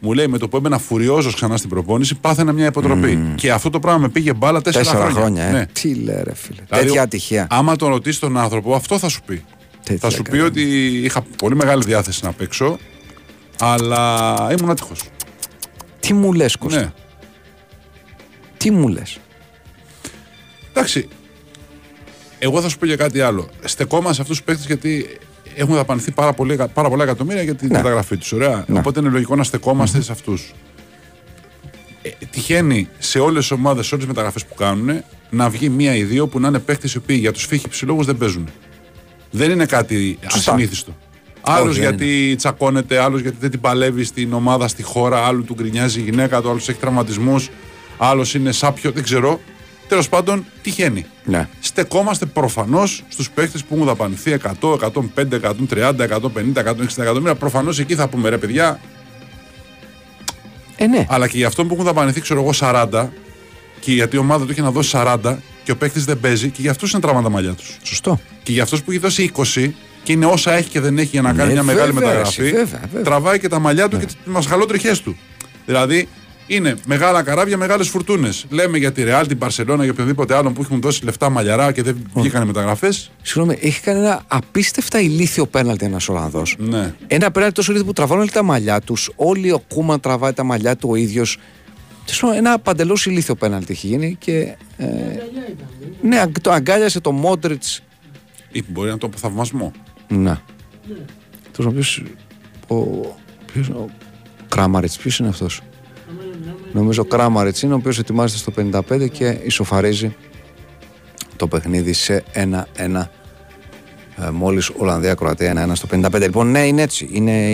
[0.00, 3.32] Μου λέει με το που έμπαινα φουριόζος ξανά στην προπόνηση, πάθαινα μια υποτροπή.
[3.34, 5.52] Και αυτό το πράγμα με πήγε μπάλα τέσσερα, Τέσσερα χρόνια, ε.
[5.52, 5.66] Ναι.
[5.72, 6.60] Τι λέει, ρε φίλε.
[6.68, 7.46] Δηλαδή, Τέτοια ο- ατυχία.
[7.50, 9.44] Άμα τον ρωτήσει τον άνθρωπο, αυτό θα σου πει.
[9.84, 10.44] Τέτοια θα σου πει καλά.
[10.44, 10.62] ότι
[11.04, 12.78] είχα πολύ μεγάλη διάθεση να παίξω,
[13.60, 15.02] αλλά ήμουν άτυχος.
[16.00, 16.92] Τι μου λες, Κώστα; Ναι.
[18.56, 19.18] Τι μου λες;
[20.70, 21.08] Εντάξει.
[22.38, 23.48] Εγώ θα σου πω για κάτι άλλο.
[23.64, 25.18] Στεκόμαστε σε αυτούς τους παίκτες γιατί
[25.54, 27.76] έχουν δαπανηθεί πάρα, πολύ, πάρα πολλά εκατομμύρια για την Ναι.
[27.76, 28.32] μεταγραφή τους.
[28.32, 28.64] Ωραία.
[28.68, 28.78] Ναι.
[28.78, 30.52] Οπότε είναι λογικό να στεκόμαστε σε αυτούς.
[32.02, 35.94] Ε, τυχαίνει σε όλες τις ομάδες, σε όλες τις μεταγραφές που κάνουν, να βγει μία
[35.96, 38.48] ή δύο που να είναι παίκτες οι οποίοι για τους φύχοι ψηλόγου δεν παίζουν.
[39.30, 40.52] Δεν είναι κάτι Σωστά.
[40.52, 40.96] ασυνήθιστο.
[41.50, 45.44] Άλλος Όχι, δεν γιατί τσακώνεται, άλλος γιατί δεν την παλεύει στην ομάδα, στη χώρα, άλλου
[45.44, 47.50] του γκρινιάζει η γυναίκα του, άλλο έχει τραυματισμούς,
[47.98, 49.40] άλλος είναι σάπιο, δεν ξέρω.
[49.88, 51.06] Τέλος πάντων, τυχαίνει.
[51.24, 51.48] Ναι.
[51.60, 57.34] Στεκόμαστε προφανώς στους παίχτες που έχουν δαπανηθεί 100, 105, 130, 150, 160 εκατομμύρια.
[57.34, 58.80] Προφανώς εκεί θα πούμε ρε παιδιά,
[60.76, 61.06] Ε, ναι.
[61.08, 63.08] αλλά και για αυτόν που έχουν δαπανηθεί, ξέρω εγώ, 40
[63.80, 66.60] και γιατί η ομάδα του έχει να δώσει 40 και ο παίχτης δεν παίζει και
[66.60, 67.76] για αυτούς είναι τραύματα τα μαλλιά τους.
[67.82, 68.20] Σωστό.
[68.42, 69.70] Και για αυτό που έχει δώσει 20
[70.08, 72.42] και είναι όσα έχει και δεν έχει για να κάνει Ναι, μια μεγάλη βέβαια, μεταγραφή,
[72.42, 73.02] εσύ, βέβαια, βέβαια.
[73.02, 75.16] τραβάει και τα μαλλιά του και τις μασχαλότριχές του.
[75.66, 76.08] Δηλαδή
[76.46, 78.46] είναι μεγάλα καράβια, μεγάλες φουρτούνες.
[78.50, 81.82] Λέμε για τη Ρεάλ, την Παρσελώνα, για οποιοδήποτε άλλον που έχουν δώσει λεφτά μαλλιαρά και
[81.82, 83.10] δεν βγήκαν μεταγραφές.
[83.22, 86.56] Συγγνώμη, έχει κάνει ένα απίστευτα ηλίθιο πέναλτι ένας Ολλανδός.
[86.58, 86.94] Ναι.
[87.06, 89.10] Ένα πέναλτι τόσο ηλίθιο που τραβάνε όλοι τα μαλλιά τους.
[89.16, 91.38] Όλοι ο Κούμα τραβάει τα μαλλιά του ο ίδιος.
[92.36, 94.32] Ένα παντελώς ηλίθιο πέναλτι έχει γίνει και.
[94.76, 95.68] Ε, Αγκαλιά ήταν.
[96.02, 96.06] ε.
[96.08, 97.82] ναι, αγ- το αγκάλιασε το Μόντριτς.
[98.52, 99.72] Ή μπορεί να το από θαυμασμό.
[100.08, 100.40] Να.
[101.52, 102.02] Του οποίος.
[102.68, 102.76] Ο.
[103.52, 103.88] Ποιος, είναι ο
[104.48, 105.60] Κράμαριτ, ποιος είναι αυτός;
[106.10, 106.58] Αμένα μιλάμε.
[106.72, 110.16] Νομίζω ο Κράμαριτ είναι ο οποίος ετοιμάζεται στο 55 και ισοφαρίζει
[111.36, 113.10] το παιχνίδι σε 1-1.
[114.16, 116.20] Ε, Μόλις Ολλανδία-Κροατία 1-1 στο 55.
[116.20, 117.08] Λοιπόν, ναι, είναι έτσι.
[117.12, 117.50] Είναι,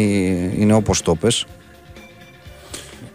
[0.57, 1.47] είναι όπως το πες.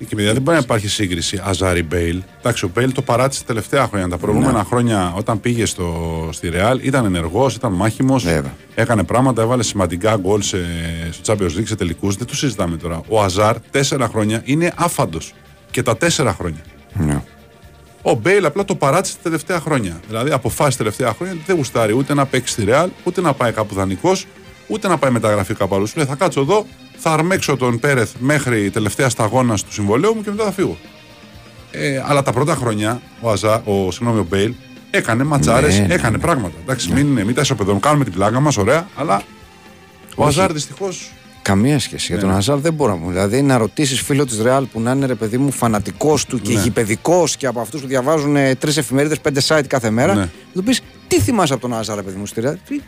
[0.07, 2.21] Και παιδιά δεν μπορεί να υπάρχει σύγκριση Αζάρ Μπέιλ.
[2.39, 4.07] Εντάξει, ο Μπέιλ το παράτησε τα τελευταία χρόνια.
[4.07, 4.63] Τα προηγούμενα Ναι.
[4.63, 8.23] χρόνια όταν πήγε στο, στη Ρεάλ ήταν ενεργός, ήταν μάχημος.
[8.23, 8.53] Βέβαια.
[8.75, 10.57] Έκανε πράγματα, έβαλε σημαντικά γκολ σε,
[11.11, 12.15] στο Champions League, σε τελικούς.
[12.15, 13.01] Δεν το συζητάμε τώρα.
[13.07, 15.33] Ο Αζάρ τέσσερα χρόνια είναι άφαντος.
[15.71, 16.61] Και τα τέσσερα χρόνια.
[16.93, 17.21] Ναι.
[18.01, 19.99] Ο Μπέιλ απλά το παράτησε τα τελευταία χρόνια.
[20.07, 23.33] Δηλαδή αποφάσισε τα τελευταία χρόνια ότι δεν γουστάρει ούτε να παίξει στη Ρεάλ, ούτε να
[23.33, 24.25] πάει κάπου δανεικός,
[24.67, 25.85] ούτε να πάει μεταγραφή κάπου αλλού.
[25.87, 26.65] Σου λέει θα κάτσω εδώ,
[27.01, 30.77] θα αρμέξω τον Πέρεθ μέχρι τελευταία σταγόνα του συμβολέου μου και μετά θα φύγω.
[31.71, 34.53] Ε, αλλά τα πρώτα χρόνια ο, Αζά, ο, συγγνώμη, ο Μπέιλ
[34.91, 36.21] έκανε ματσάρες, Ναι, ναι, έκανε ναι.
[36.23, 36.53] πράγματα.
[36.61, 39.21] Εντάξει, μην, μην τα ισοπεδώνουμε, κάνουμε την πλάκα μας, ωραία, αλλά
[40.15, 40.29] ο Όχι.
[40.39, 40.89] Αζάρ δυστυχώ.
[41.41, 42.05] Καμία σχέση.
[42.11, 42.35] Για τον Ναι.
[42.35, 43.09] Αζάρ δεν μπορώ να μου.
[43.09, 46.53] Δηλαδή να ρωτήσεις φίλο της Ρεάλ που να είναι ρε παιδί μου φανατικός του και
[46.53, 46.61] Ναι.
[46.61, 50.13] γηπαιδικός και από αυτούς που διαβάζουν τρεις εφημερίδες, πέντε site κάθε μέρα.
[50.13, 50.19] Ναι.
[50.19, 52.81] Να του πεις τι θυμάσαι από τον Αζάρ, ρε παιδί μου στη Ρεάλ; Τι-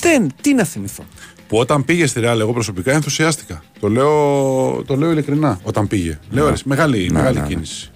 [0.00, 1.04] Δεν, τι να θυμηθώ.
[1.50, 3.62] Που όταν πήγε στη Ρεάλ, εγώ προσωπικά ενθουσιάστηκα.
[3.80, 5.58] Το λέω, το λέω ειλικρινά.
[5.62, 6.18] Όταν πήγε.
[6.30, 7.48] Λέω, ρε, μεγάλη, Ναι, μεγάλη ναι, ναι.
[7.48, 7.90] κίνηση.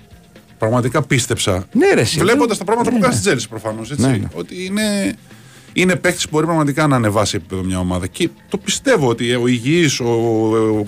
[0.59, 1.65] Πραγματικά πίστεψα.
[1.73, 3.21] Ναι, ρε, εσύ, Βλέποντας δεν- τα πράγματα ναι, που κάνει ναι.
[3.21, 3.81] στην Τσέλσι προφανώς.
[3.97, 4.29] Ναι, ναι.
[4.35, 5.15] Ότι είναι,
[5.77, 8.07] είναι παίκτης που μπορεί πραγματικά να ανεβάσει επίπεδο μια ομάδα.
[8.07, 10.07] Και το πιστεύω ότι ο υγιής, ο,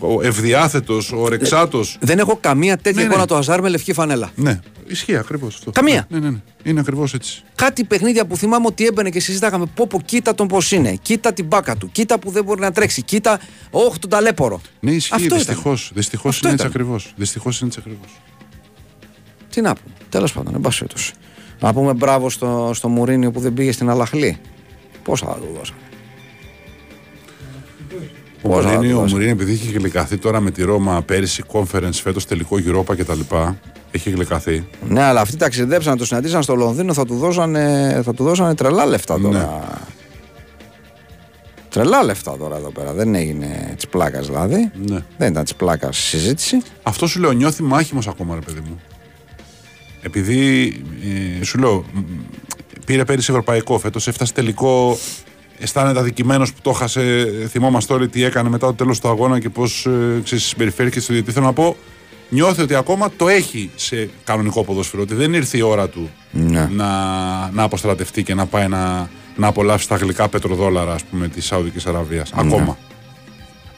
[0.01, 1.99] ο ευδιάθετος, ο ορεξάτος.
[2.01, 3.07] Δεν έχω καμία τέτοια Ναι, ναι.
[3.07, 4.31] εικόνα του Αζάρ με λευκή φανέλα.
[4.35, 5.71] Ναι, ισχύει ακριβώς αυτό.
[5.71, 6.07] Καμία.
[6.11, 6.39] Ναι, ναι, ναι.
[6.63, 7.43] Είναι ακριβώς έτσι.
[7.55, 9.67] Κάτι παιχνίδια που θυμάμαι ότι έμπαινε και συζητάγαμε.
[9.75, 10.97] Πω, πω, κοίτα τον πώς είναι.
[11.03, 11.89] Κοίτα την μπάκα του.
[11.93, 13.03] Κοίτα που δεν μπορεί να τρέξει.
[13.03, 14.61] Κοίτα, όχι τον ταλέπορο.
[14.81, 15.13] Ναι, ισχύει.
[15.15, 15.39] Αυτό ήταν.
[15.39, 15.91] Δυστυχώς.
[15.95, 16.81] Δυστυχώς Αυτό είναι έτσι ήταν.
[16.83, 17.13] ακριβώς.
[17.17, 18.21] Δυστυχώς είναι έτσι ακριβώς.
[19.51, 19.95] Τι να πούμε.
[20.09, 21.13] Τέλος πάντων, εν πάση περιπτώσει.
[21.61, 24.39] Να πούμε μπράβο στο, στο Μουρίνιο που δεν πήγε στην Αλαχλή.
[25.07, 25.79] Πόσα θα του δώσανε.
[28.43, 29.13] Ο Πώς να Μουρίνι, το ο δώσει.
[29.13, 33.21] Μουρίνι, επειδή είχε γλυκαθεί τώρα με τη Ρώμα πέρυσι conference, φέτος τελικό Europa κτλ.
[33.91, 34.67] Έχει γλυκαθεί.
[34.89, 38.55] Ναι, αλλά αυτοί ταξιδέψαν να το συναντήσαν στο Λονδίνο, θα του δώσανε, θα του δώσανε
[38.55, 39.39] τρελά λεφτά τώρα.
[39.39, 39.49] Ναι.
[41.69, 42.93] Τρελά λεφτά τώρα εδώ πέρα.
[42.93, 44.71] Δεν έγινε της πλάκας δηλαδή.
[44.75, 45.05] Ναι.
[45.19, 46.63] Δεν ήταν της πλάκας συζήτηση.
[46.83, 48.81] Αυτό σου λέω, νιώθει μάχημος ακόμα, ρε παιδί μου.
[50.03, 50.67] Επειδή
[51.41, 52.01] ε, σου λέω, μ,
[52.87, 54.99] πήρε πέρυσι ευρωπαϊκό, φέτος έφτασε τελικό.
[55.59, 57.27] Αισθάνεται αδικημένος που το έχασε.
[57.49, 61.33] Θυμόμαστε όλοι τι έκανε μετά το τέλος του αγώνα και πώς ε, συμπεριφέρθηκε στο διαιτητή.
[61.35, 61.77] Θέλω να πω,
[62.29, 65.03] νιώθει ότι ακόμα το έχει σε κανονικό ποδόσφαιρο.
[65.03, 66.69] Ότι δεν ήρθε η ώρα του Ναι.
[66.73, 66.87] να,
[67.51, 71.87] να αποστρατευτεί και να πάει να, να απολαύσει τα γλυκά πετροδόλαρα ας πούμε, της Σαουδικής
[71.87, 72.33] Αραβίας.
[72.35, 72.79] Ακόμα.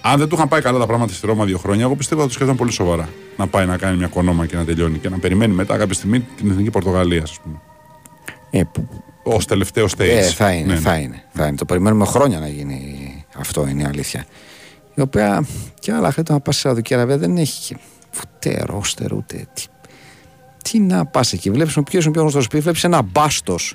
[0.01, 2.27] Αν δεν του είχαν πάει καλά τα πράγματα στη Ρώμα δύο χρόνια, εγώ πιστεύω θα
[2.27, 3.09] το σκέφτονταν πολύ σοβαρά.
[3.37, 6.21] Να πάει να κάνει μια κονόμα και να τελειώνει και να περιμένει μετά κάποια στιγμή
[6.21, 7.61] την εθνική Πορτογαλία, ας πούμε.
[8.51, 8.89] Ε, που-
[9.25, 9.99] Ω τελευταίο stage.
[10.01, 11.01] ε, θα είναι, Ναι, θα ναι.
[11.01, 11.57] είναι, θα είναι.
[11.57, 14.25] Το περιμένουμε χρόνια να γίνει αυτό, είναι η αλήθεια.
[14.95, 15.45] Η οποία
[15.81, 17.81] και άλλα χρόνια να πας στη Σαουδική Αραβία δεν έχει και
[18.19, 19.47] ούτε ρόστερ, ούτε.
[19.55, 19.65] Τι,
[20.71, 21.51] τι να πας εκεί.
[21.51, 23.75] Βλέπεις ποιος είναι ο πιο γνωστός πει, βλέπεις ένα μπάστος.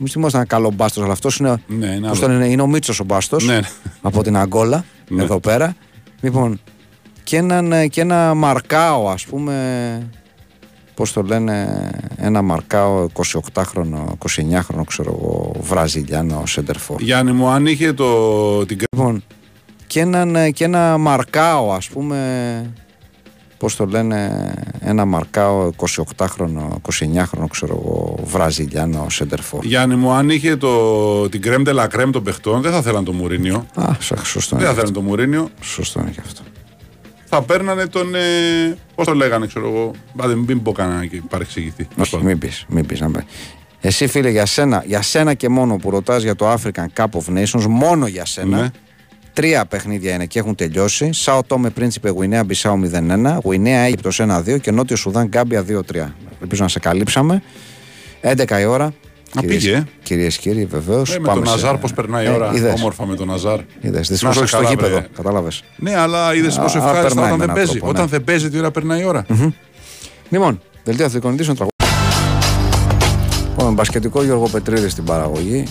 [0.00, 2.26] Εμείς θυμόμαστε ένα καλό μπάστος, αλλά αυτός είναι, Ναι, είναι πώς άλλο.
[2.26, 3.60] τον είναι, είναι ο Μίτσος ο μπάστος Ναι.
[4.02, 5.22] από την Αγκόλα, Ναι.
[5.22, 5.76] εδώ πέρα.
[6.20, 6.60] Λοιπόν,
[7.24, 10.08] και, έναν, και ένα μαρκάο, ας πούμε,
[10.98, 13.06] πώς το λένε, ένα μαρκάο
[13.52, 17.00] 28χρονο, 29χρονο, ξέρω εγώ, βραζιλιάνο σέντερφορ.
[17.00, 19.22] Γιάννη μου, αν είχε το, την Λοιπόν,
[19.86, 22.72] και, έναν, και ένα μαρκάο, ας πούμε,
[23.58, 25.70] πώς το λένε, ένα μαρκάο
[26.16, 29.64] 28χρονο, 29χρονο, ξέρω εγώ, βραζιλιάνο σέντερφορ.
[29.64, 33.04] Γιάννη μου, αν είχε το, την κρέμ de la crème των παιχτών, δεν θα θέλαν
[33.04, 33.66] το Μουρίνιο.
[33.74, 35.42] Α, σ- σωστό Δεν είναι, θα και θέλαν το Μουρίνιο.
[35.42, 35.64] αυτό.
[35.66, 36.42] σωστό είναι και αυτό.
[37.28, 38.14] Θα παίρνανε τον.
[38.14, 39.90] Ε, Πώς το λέγανε, ξέρω εγώ.
[40.16, 41.88] Άντε, μην πω κανένα και παρεξηγηθεί.
[41.98, 43.22] Όχι, μην πεις, μην πεις, να πεις.
[43.80, 47.38] Εσύ φίλε για σένα, για σένα και μόνο που ρωτάς για το African Cup of
[47.38, 48.68] Nations, μόνο για σένα, Ναι.
[49.32, 51.12] τρία παιχνίδια είναι και έχουν τελειώσει.
[51.12, 56.14] Σάο Τόμε Πρίνσιπε Γουινέα Μπισάου 0-1, Γουινέα Αίγυπτος 1-2 και Νότιο Σουδάν Γκάμπια 2-3.
[56.40, 57.42] Ελπίζω να σε καλύψαμε.
[58.20, 58.92] 11 η ώρα.
[59.34, 59.84] Α, πήγε, ε.
[60.02, 61.14] Κυρίες και κύριοι, βεβαίως.
[61.14, 62.50] Ε, με τον Ναζάρ, πώς περνάει η ώρα.
[62.76, 63.58] Όμορφα με τον Ναζάρ.
[63.80, 63.92] Είδες.
[63.92, 64.96] Να Δυστυχώ σε όχι στο καλά, γήπεδο.
[64.96, 65.06] βρε.
[65.16, 65.62] Κατάλαβες.
[65.76, 67.70] Ναι, αλλά είδες Α, πόσο α, ευχάριστα περνάει όταν με δεν έναν παίζει.
[67.72, 68.08] τρόπο, Όταν ναι.
[68.10, 69.26] δεν παίζει, τι ώρα περνάει η ώρα.
[70.28, 71.76] Λοιπόν, δελτίο αθλητικών ειδήσεων τραγούδι.
[73.48, 75.64] Λοιπόν, μπασκετικό Γιώργο Πετρίδη στην παραγωγή.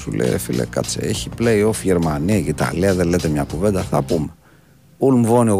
[0.00, 1.00] Σου λέει, ρε φίλε, κάτσε.
[1.02, 2.94] Έχει play-off Γερμανία και Ιταλία.
[2.94, 3.82] Δεν λέτε μια κουβέντα.
[3.82, 4.28] Θα πούμε.
[4.98, 5.50] Ούλμ Βόνι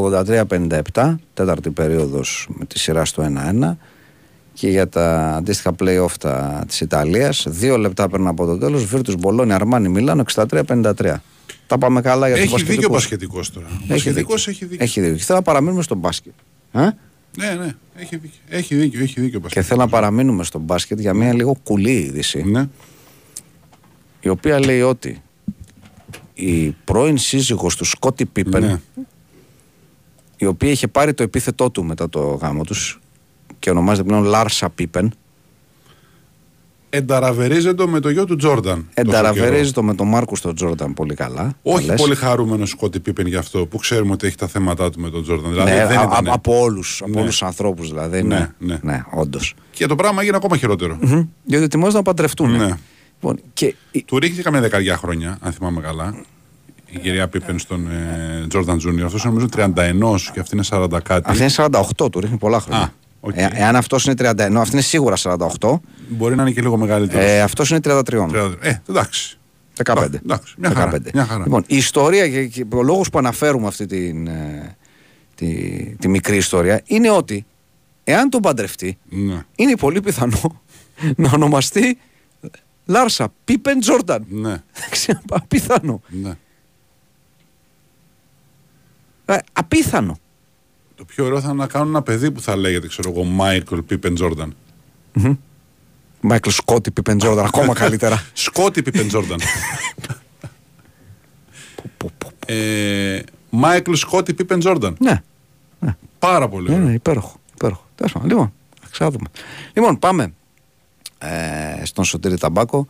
[0.95, 3.77] 83-57, τέταρτη περίοδος με τη σειρά στο 1-1.
[4.53, 9.15] Και για τα αντίστοιχα play-off τα, της Ιταλίας, δύο λεπτά πριν από το τέλος, Βίρτους
[9.17, 11.15] Μπολόνι, Αρμάνι, Μιλάνο, 63-53.
[11.67, 13.51] Τα πάμε καλά για τους Έχει δίκιο ο μπασκετικούς.
[13.51, 13.67] Πασχετικός τώρα.
[13.67, 14.53] Ο Έχει Πασχετικός δίκιο.
[14.53, 14.85] έχει δίκιο.
[14.85, 15.17] Έχει δίκιο.
[15.17, 16.33] Και θέλω να παραμείνουμε στο μπάσκετ.
[16.73, 18.39] Ε; Ναι, ναι, έχει δίκιο.
[18.49, 19.67] Έχει δίκιο, έχει δίκιο ο Και Πασχετικός.
[19.67, 22.43] θέλω να παραμείνουμε στο μπάσκετ για μια λίγο κουλή είδηση.
[22.43, 22.69] Ναι.
[24.21, 25.23] Η οποία λέει ότι
[26.35, 28.81] η πρώην σύζυγος του Σκότι Πίπεν, Ναι.
[30.37, 33.01] η οποία είχε πάρει το επίθετό του μετά το γάμο τους
[33.61, 35.13] και ονομάζεται πλέον Λάρσα Πίπεν,
[36.93, 38.89] Ενταραβερίζεται με το γιο του Τζόρνταν.
[38.95, 41.43] ενταραβερίζει το με τον Μάρκο τον Τζόρνταν πολύ καλά.
[41.43, 42.01] τα Όχι λες.
[42.01, 45.23] πολύ χαρούμενο Σκότι Πίπεν γι' αυτό που ξέρουμε ότι έχει τα θέματα του με τον
[45.23, 45.51] Τζόρνταν.
[45.51, 46.29] Δηλαδή Ναι, δεν α- ήταν.
[46.29, 47.21] α- από όλους, από Ναι.
[47.21, 48.23] όλους τους ανθρώπους δηλαδή.
[48.23, 48.79] Ναι, Ναι, ναι.
[48.83, 49.03] ναι.
[49.11, 49.55] όντως.
[49.71, 50.99] Και το πράγμα έγινε ακόμα χειρότερο.
[51.01, 51.27] Μμμ.
[51.45, 52.51] Διότι ετοιμάζονται να παντρευτούν.
[52.57, 52.71] Ναι.
[53.15, 56.15] Λοιπόν, και η- Του ρίχνει καμιά δεκαριά χρόνια, αν θυμάμαι καλά.
[56.91, 59.07] Η κυρία Πίπεν στον ε, Τζόρνταν Τζούνιορ.
[59.07, 61.31] Αυτός νομίζω 31 και αυτή είναι 40 κάτι.
[61.31, 62.83] αυτή είναι 48, του ρίχνει πολλά χρόνια.
[62.85, 62.89] Α,
[63.21, 63.33] οκ.
[63.37, 67.25] Ε, εάν αυτός είναι 31, αυτή είναι σίγουρα 48, Μπορεί να είναι και λίγο μεγαλύτερος.
[67.25, 68.29] ε, αυτός είναι 33.
[68.61, 69.39] Ε, εντάξει.
[69.85, 70.15] 15.
[70.15, 71.11] Εντάξει, μια χαρά, 15.
[71.15, 71.43] μια χαρά.
[71.45, 74.77] Λοιπόν, η ιστορία και, και ο λόγος που αναφέρουμε αυτή την, ε,
[75.35, 75.49] τη,
[75.99, 77.47] τη μικρή ιστορία είναι ότι
[78.05, 79.43] εάν τον παντρευτεί, Ναι.
[79.57, 80.61] είναι πολύ πιθανό
[81.17, 81.99] να ονομαστεί
[82.87, 84.25] Λάρσα Πίπεν Τζόρνταν.
[84.29, 84.63] Ναι.
[85.31, 86.01] Απίθανο.
[86.09, 86.33] ναι.
[89.25, 90.19] Ε, απίθανο.
[91.01, 93.79] Το πιο ωραίο θα είναι να κάνουν ένα παιδί που θα λέγεται, ξέρω εγώ, Μάικλ
[93.79, 94.55] Πίπεν Τζόρνταν.
[96.21, 98.25] Μάικλ Σκότι Πίπεν Τζόρνταν, ακόμα καλύτερα.
[98.33, 99.39] Σκότι Πίπεν Τζόρνταν.
[102.47, 103.21] Ε,
[103.51, 104.97] Μάικλ Σκότι Πίπεν Τζόρνταν.
[105.01, 105.23] ναι,
[106.19, 106.87] Πάρα πολύ ναι, ωραίο.
[106.87, 107.37] ναι, υπέροχο.
[107.55, 107.85] υπέροχο.
[107.95, 109.29] Τέλος πάντων, Λοιπόν, θα ξάδουμε.
[109.73, 110.33] Λοιπόν, πάμε
[111.19, 112.87] ε, στον Σωτήρη Ταμπάκο.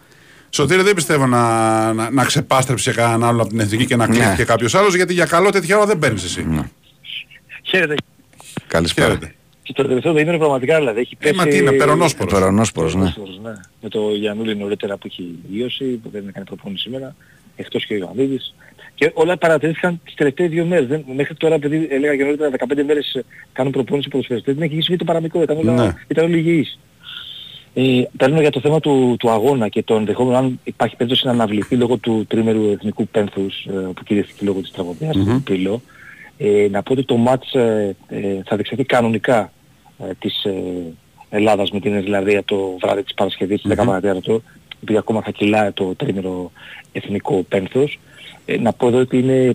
[0.50, 4.16] Σωτήρη δεν πιστεύω να, να, να ξεπάστρεψε κανέναν άλλο από την εθνική και να Ναι.
[4.18, 6.46] κλείθηκε κάποιος άλλος, γιατί για καλό τέτοια ώρα δεν παίρνεις εσύ.
[7.70, 7.94] Χαίρετε.
[8.66, 9.06] Καλησπέρα.
[9.08, 9.34] Χαίρετε.
[9.62, 11.00] Και το τελευταίο είναι πραγματικά δηλαδή.
[11.00, 11.34] Έχει Ε, πέσει...
[11.38, 12.32] μα τι είναι, περονόσπορος.
[12.32, 13.00] Περονόσπορος, ναι.
[13.00, 13.60] Περονόσπορος, ναι.
[13.82, 17.14] Με το Γιαννούλη νωρίτερα που έχει ίωση, που δεν έκανε προπόνηση σήμερα,
[17.56, 18.54] εκτός και ο Ιωαννίδης.
[18.94, 20.86] Και όλα παρατηρήθηκαν τις τελευταίες δύο μέρες.
[20.86, 24.74] Δεν, μέχρι τώρα, επειδή έλεγα και νωρίτερα 15 μέρες ε, κάνουν προπόνηση ποδοσφαιριστές, δεν έχει
[24.78, 25.94] γίνει το παραμικρό, ήταν, όλα, Ναι.
[26.08, 26.78] ήταν όλοι υγιείς.
[27.74, 31.32] Ε, παίρνω για το θέμα του, του αγώνα και το ενδεχόμενο αν υπάρχει περίπτωση να
[31.32, 35.82] αναβληθεί λόγω του τρίμερου εθνικού πένθους ε, που κυριεύτηκε λόγω της τραγωδιας του Πύλο.
[36.42, 39.52] Ε, να πω ότι το μάτς ε, ε, θα διεξαχθεί κανονικά
[39.98, 40.52] ε, της ε,
[41.30, 44.42] Ελλάδας με την Ιρλανδία το βράδυ της Παρασκευής στις 10 παρατέταρτο,
[44.82, 46.52] επειδή ακόμα θα κυλάει το τρίμερο
[46.92, 47.98] εθνικό πένθος.
[48.44, 49.54] Ε, να πω εδώ ότι είναι ε,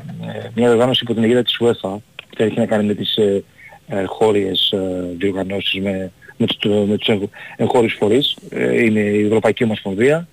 [0.56, 1.96] μια οργάνωση υπό την αιγύδα της UEFA
[2.30, 3.44] που έχει να κάνει με τις ε,
[3.88, 6.58] ε, χώριες ε, διοργανώσεις με, με τους,
[6.88, 8.38] με τους εγχ- εγχώριους φορείς.
[8.50, 10.28] Ε, είναι η Ευρωπαϊκή Ομοσπονδία.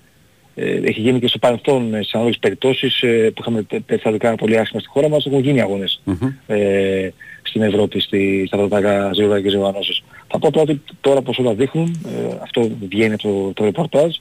[0.55, 4.35] Ε, έχει γίνει και στο παρελθόν ε, σε ανάλογες περιπτώσεις ε, που είχαμε τε- περιστατικά
[4.35, 6.01] πολύ άσχημα στη χώρα μας έχουν γίνει αγώνες
[6.47, 7.09] ε,
[7.41, 10.03] στην Ευρώπη στη, στα ευρωπαϊκά ζευγάρια οργανώσεις.
[10.27, 14.15] Θα πω τώρα ότι τώρα πως όλα δείχνουν, ε, αυτό βγαίνει από το, το ρεπορτάζ,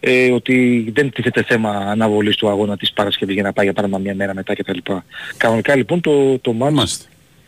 [0.00, 4.02] ε, ότι δεν τίθεται θέμα αναβολής του αγώνα της Παρασκευής για να πάει για παράδειγμα
[4.02, 4.78] μια μέρα μετά κτλ.
[5.36, 7.04] Κανονικά λοιπόν το, το μάτς Είμαστε.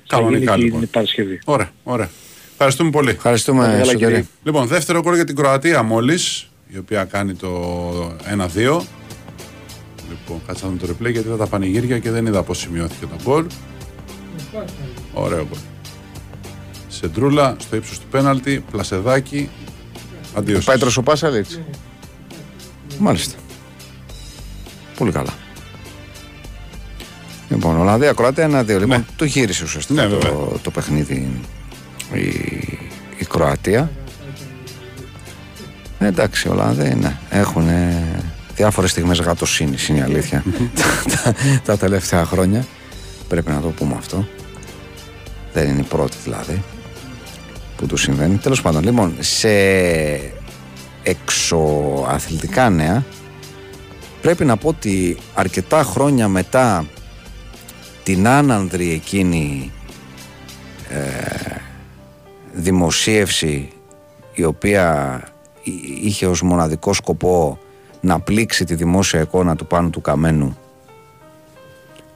[0.07, 0.89] θα γίνει Κανονικά την λοιπόν.
[0.91, 1.41] Παρασκευή.
[1.45, 2.09] Ωραία, ωραία.
[2.53, 3.11] Ευχαριστούμε πολύ.
[3.11, 3.97] Ευχαριστούμε, Καλά, Σωτήρη.
[4.05, 4.25] κύριε.
[4.45, 7.51] Λοιπόν, δεύτερο γκολ για την Κροατία μόλις, η οποία κάνει το
[8.07, 8.81] 1-2.
[10.09, 13.07] Λοιπόν, κάτσε να δούμε το replay γιατί είδα τα πανηγύρια και δεν είδα πώς σημειώθηκε
[13.07, 13.47] το γκολ.
[15.13, 15.59] Ωραίο γκολ.
[16.89, 19.49] Σεντρούλα στο ύψος του πέναλτη, πλασεδάκι.
[20.35, 20.65] Αντίος.
[20.65, 21.61] Πέτρος ο Πάσαλιτς.
[22.99, 23.39] Μάλιστα.
[24.99, 25.35] Πολύ καλά.
[27.49, 28.79] Λοιπόν, Ολλανδία, Κροατία, ένα-δύο.
[28.79, 30.31] Λοιπόν, το γύρισε ουσιαστικά Ναι, βέβαια.
[30.31, 31.41] το, το παιχνίδι
[32.13, 32.21] η,
[33.19, 33.91] η Κροατία.
[35.99, 37.69] Ε, εντάξει, Ολλανδοί ναι, έχουν
[38.55, 40.45] διάφορες στιγμές γατοσύνης, είναι η αλήθεια.
[40.75, 40.83] τα,
[41.23, 41.35] τα-
[41.65, 42.65] τα τελευταία χρόνια.
[43.29, 44.29] Πρέπει να το πούμε αυτό.
[45.53, 46.63] Δεν είναι η πρώτη δηλαδή
[47.77, 48.37] που του συμβαίνει.
[48.37, 49.49] Τέλος πάντων, λοιπόν, σε
[51.03, 53.05] εξωαθλητικά νέα
[54.21, 56.87] πρέπει να πω ότι αρκετά χρόνια μετά
[58.03, 59.73] την άνανδρη εκείνη
[60.89, 61.57] ε,
[62.53, 63.69] δημοσίευση
[64.35, 65.38] η οποία εί-
[66.03, 67.59] είχε ως μοναδικό σκοπό
[68.01, 70.57] να πλήξει τη δημόσια εικόνα του πάνω του καμένου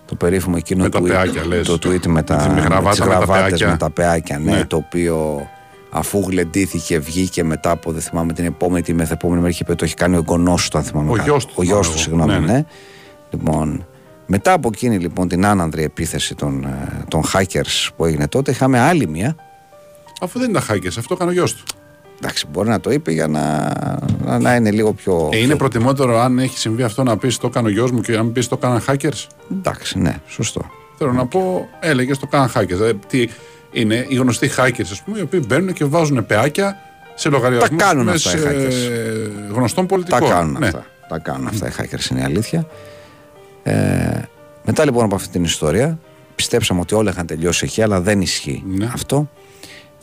[0.07, 1.67] το περίφημο εκείνο Με τα tweet, πεάκια, λες.
[1.67, 3.69] το tweet με, τα, Με τη με γραβάτα τις με τα γραβάτες πεάκια.
[3.71, 4.65] με τα πεάκια ναι, Ναι.
[4.65, 5.47] το οποίο
[5.91, 9.79] αφού γλεντήθηκε βγήκε μετά από δεν θυμάμαι την επόμενη τη μεθεπόμενη μέρα είχε πει ότι
[9.79, 11.25] το έχει κάνει ο εγγονός του αν θυμάμαι Ο καλά.
[11.25, 12.23] γιος του, ο γιος θυμάμαι του εγώ.
[12.27, 12.65] συγγνώμη Ναι, ναι, ναι.
[13.31, 13.87] λοιπόν
[14.27, 18.79] μετά από εκείνη λοιπόν την άνανδρη επίθεση των, ε, των hackers που έγινε τότε είχαμε
[18.81, 19.37] άλλη μία
[20.21, 21.65] Αφού δεν ήταν hackers, αυτό έκανε ο γιος του.
[22.25, 23.73] Εντάξει μπορεί να το είπε για να,
[24.25, 27.37] να, να είναι λίγο πιο, Ε, είναι πιο- προτιμότερο αν έχει συμβεί αυτό να πεις
[27.39, 29.27] το έκανε ο γιος μου και αν πεις το έκαναν hackers.
[29.53, 30.65] εντάξει ναι σωστό
[30.99, 32.67] Θέλω να πω, έλεγες το κάναν hackers.
[32.67, 33.29] Δηλαδή, τι
[33.73, 36.77] είναι οι γνωστοί hackers, ας πούμε, οι οποίοι μπαίνουν και βάζουν πεάκια
[37.15, 38.75] σε λογαριασμούς Τα κάνουν αυτά οι hackers.
[39.55, 40.29] γνωστών Τα πολιτικών.
[40.29, 40.67] κάνουν Ναι.
[40.67, 40.87] αυτά.
[41.09, 42.67] Τα κάνουν αυτά οι hackers, είναι η αλήθεια.
[43.63, 43.73] Ε,
[44.65, 45.99] μετά λοιπόν από αυτή την ιστορία,
[46.35, 48.91] πιστέψαμε ότι όλα είχαν τελειώσει εκεί, αλλά δεν ισχύει Ναι.
[48.93, 49.29] αυτό.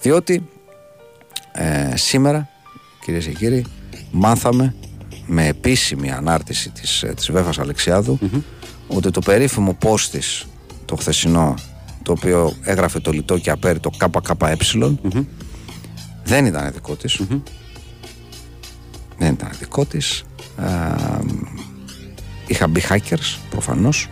[0.01, 0.47] Διότι
[1.51, 2.49] ε, σήμερα,
[3.03, 3.65] κυρίες και κύριοι,
[4.11, 4.75] μάθαμε
[5.25, 8.19] με επίσημη ανάρτηση της, ε, της Βέφας αλεξιαδου
[8.87, 10.45] ότι το περίφημο post της,
[10.85, 11.53] το χθεσινό,
[12.03, 14.57] το οποίο έγραφε το λιτό και απέριτο ΚΚΕ,
[16.23, 17.21] δεν ήταν δικό της.
[19.17, 20.23] Δεν ήταν δικό της.
[20.57, 20.65] Ε,
[22.47, 24.07] είχαν μπει hackers, προφανώς.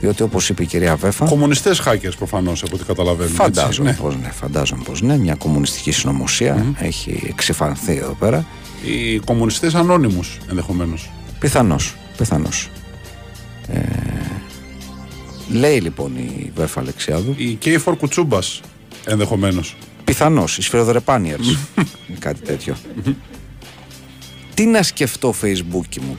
[0.00, 3.34] Διότι όπως είπε η κυρία Βέφα, Κομμουνιστές hackers προφανώς από ό,τι καταλαβαίνουμε.
[3.34, 4.08] φαντάζομαι έτσι, ναι.
[4.08, 8.46] πως ναι, φαντάζομαι πως ναι, μια κομμουνιστική συνωμοσία έχει εξυφανθεί εδώ πέρα.
[8.84, 11.10] Οι κομμουνιστές ανώνυμους ενδεχομένως.
[11.38, 12.68] Πιθανώς, πιθανώς.
[13.68, 13.80] Ε,
[15.48, 18.60] λέει λοιπόν η Βέφα Αλεξιάδου, Οι K4 Κουτσούμπας
[19.06, 19.76] ενδεχομένως.
[20.04, 21.56] πιθανώς, οι σφαιροδρεπάνιερς,
[22.18, 22.76] κάτι τέτοιο.
[24.54, 26.18] Τι να σκεφτώ Facebook μου,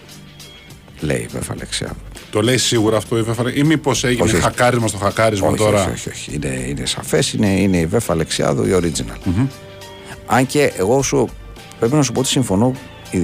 [1.00, 1.96] λέει η Βέφα Αλεξιάδου.
[2.32, 4.44] Το λέει σίγουρα αυτό η Βέφα ή μήπως έγινε Όχι, όχι.
[4.44, 6.36] χακάρισμα στο χακάρισμα όχι, τώρα; όχι, όχι, όχι.
[6.36, 9.32] Είναι, είναι σαφές, είναι, είναι η Βέφα Αλεξιάδου η original.
[10.26, 11.28] Αν και εγώ σου
[11.80, 12.74] πρέπει να σου πω ότι συμφωνώ
[13.12, 13.18] ε,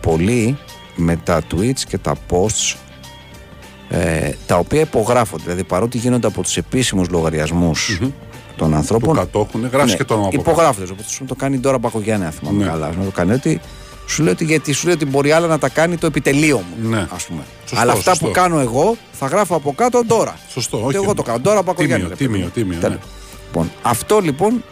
[0.00, 0.58] πολύ
[0.96, 2.76] με τα tweets και τα posts
[3.88, 5.42] ε, τα οποία υπογράφονται.
[5.42, 7.98] Δηλαδή παρότι γίνονται από τους επίσημους λογαριασμούς
[8.56, 10.50] των Του ανθρώπων κατόχουν, γράφεις ναι, και το όνομα από κάτω.
[10.50, 10.92] υπογράφονται.
[10.92, 12.70] Όπως το κάνει τώρα Πακογιάννη, αν θυμάμαι Ναι.
[12.70, 12.86] καλά.
[12.98, 13.60] Να το κάνει ότι
[14.08, 16.88] σου λέει ότι, γιατί σου λέει ότι μπορεί άλλα να τα κάνει το επιτελείο μου.
[16.88, 17.06] Ναι.
[17.14, 17.42] Ας πούμε.
[17.60, 18.26] Σωστό, Αλλά αυτά σωστό.
[18.26, 20.36] που κάνω εγώ θα γράφω από κάτω τώρα.
[20.48, 20.96] Σωστό, Και όχι.
[20.96, 22.04] εγώ το κάνω τώρα Πακογιάννη.
[22.04, 22.50] Τίμιο, ρε παιδί τίμιο, μου.
[22.50, 22.78] τίμιο.
[22.80, 22.96] Τέλος.
[22.96, 23.02] ναι.
[23.46, 24.64] Λοιπόν, αυτό λοιπόν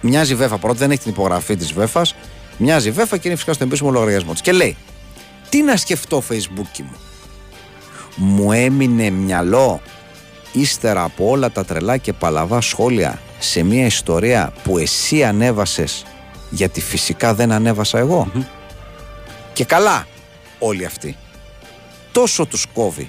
[0.00, 0.58] μοιάζει Βέφα.
[0.58, 2.14] Πρώτα δεν έχει την υπογραφή της Βέφας.
[2.56, 4.40] Μοιάζει Βέφα και είναι φυσικά στον επίσημο λογαριασμό της.
[4.40, 4.76] Και λέει,
[5.48, 6.96] τι να σκεφτώ Facebook μου;
[8.16, 9.80] Μου έμεινε μυαλό
[10.52, 16.04] ύστερα από όλα τα τρελά και παλαβά σχόλια σε μια ιστορία που εσύ ανέβασες
[16.50, 18.32] γιατί φυσικά δεν ανέβασα εγώ.
[19.52, 20.06] Και καλά
[20.58, 21.16] όλοι αυτοί.
[22.12, 23.08] Τόσο τους κόβει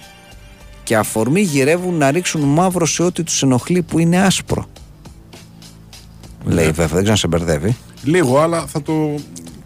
[0.83, 4.65] και αφορμή γυρεύουν να ρίξουν μαύρο σε ό,τι τους ενοχλεί που είναι άσπρο.
[6.45, 7.77] Λέει βέβαια, δεν ξέρω αν σε μπερδεύει.
[8.03, 9.15] Λίγο, αλλά θα το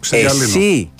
[0.00, 0.44] ξεγιαλύνω.
[0.44, 0.90] Εσύ,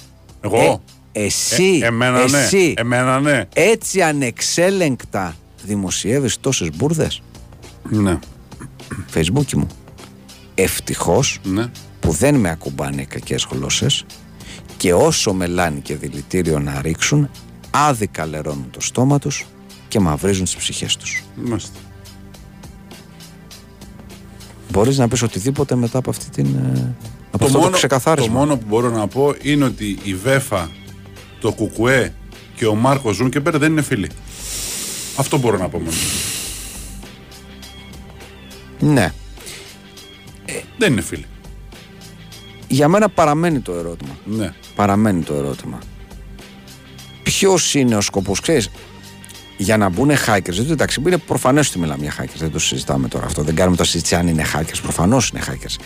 [0.40, 2.72] Εγώ; ε, εσύ, Ε, εμένα εσύ, ναι.
[2.76, 3.44] Εμένα ναι.
[3.54, 7.22] έτσι ανεξέλεγκτα δημοσιεύεις τόσες μπουρδες.
[7.90, 8.18] Ναι.
[9.14, 9.66] Facebook μου.
[10.54, 11.70] Ευτυχώς ναι.
[12.04, 14.04] Που δεν με ακουμπάνε οι κακές γλώσσες
[14.76, 17.30] και όσο μελάνι και δηλητήριο να ρίξουν
[17.70, 19.46] άδικα λερώνουν το στόμα τους
[19.88, 21.22] και μαυρίζουν τις ψυχές τους.
[21.44, 21.78] Μάλιστα.
[24.70, 26.46] Μπορείς να πεις οτιδήποτε μετά από αυτή την...
[26.46, 26.94] ε,
[27.30, 28.32] Από Το αυτό το μόνο, το ξεκαθάρισμα.
[28.32, 30.70] μόνο που μπορώ να πω είναι ότι η Βέφα,
[31.40, 32.14] το Κουκουέ
[32.56, 34.10] και ο Μάρκος Ζούνκεμπερ δεν είναι φίλοι.
[35.16, 35.96] Αυτό μπορώ να πω μόνο.
[38.80, 39.12] Ναι.
[40.78, 41.24] Δεν είναι φίλοι.
[42.74, 44.18] Για μένα παραμένει το ερώτημα.
[44.24, 44.52] Ναι.
[44.74, 45.78] Παραμένει το ερώτημα.
[47.22, 48.70] Ποιος είναι ο σκοπός, ξέρεις,
[49.56, 50.48] για να μπουν hackers.
[50.48, 52.38] Δηλαδή, εντάξει, είναι προφανές ότι μιλάμε για hackers.
[52.38, 53.42] Δεν το συζητάμε τώρα αυτό.
[53.42, 54.78] Δεν κάνουμε το συζήτηση αν είναι hackers.
[54.82, 55.76] Προφανώς είναι hackers.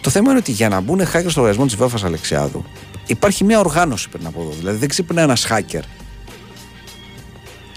[0.00, 2.64] Το θέμα είναι ότι για να μπουν hackers στο λογαριασμό της Βέφα Αλεξιάδου
[3.06, 4.50] υπάρχει μια οργάνωση πριν από εδώ.
[4.58, 5.82] Δηλαδή δεν ξύπνει ένας hacker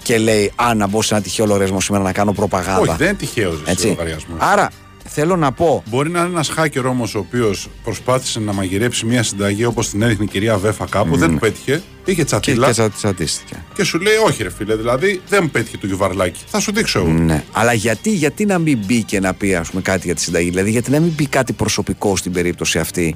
[0.02, 2.80] και λέει Α, να μπω σε ένα τυχαίο λογαριασμό σήμερα να κάνω προπαγάνδα.
[2.80, 3.86] Όχι, δεν είναι τυχαίο ο Έτσι.
[3.86, 4.38] λογαριασμός.
[4.40, 4.70] Άρα
[5.12, 5.82] θέλω να πω.
[5.86, 10.02] Μπορεί να είναι ένας hacker όμως ο οποίος προσπάθησε να μαγειρέψει μια συνταγή όπως την
[10.02, 13.56] έδειχνε η κυρία Βέφα κάπου, δεν του πέτυχε, είχε Και, τσατίλα και και, τσα- τσατίστηκε.
[13.82, 16.40] σου λέει: Όχι, ρε φίλε, δηλαδή δεν μου πέτυχε το γιουβαρλάκι.
[16.46, 17.08] Θα σου δείξω εγώ.
[17.08, 17.44] Ναι.
[17.52, 20.48] Αλλά γιατί, γιατί να μην μπει και να πει ας πούμε, κάτι για τη συνταγή,
[20.50, 23.14] δηλαδή γιατί να μην πει κάτι προσωπικό στην περίπτωση αυτή;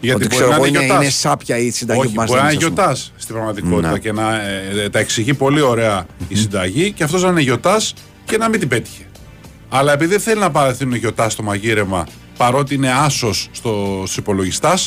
[0.00, 1.02] Γιατί ότι μπορεί ξέρω να εγώ είναι είναι, γιοτάς.
[1.04, 2.92] είναι σάπια η συνταγή Όχι, που μας μπορεί να είναι δίνεις, ας πούμε.
[2.92, 3.98] γιοτά στην πραγματικότητα Ναι.
[3.98, 4.40] και να
[4.82, 7.80] ε, τα εξηγεί πολύ ωραία η συνταγή και αυτός να είναι γιοτά
[8.24, 9.02] και να μην την πέτυχε.
[9.74, 12.06] Αλλά επειδή δεν θέλει να παραθύνει ο γιοτά στο μαγείρεμα,
[12.36, 14.78] παρότι είναι άσος στο υπολογιστά,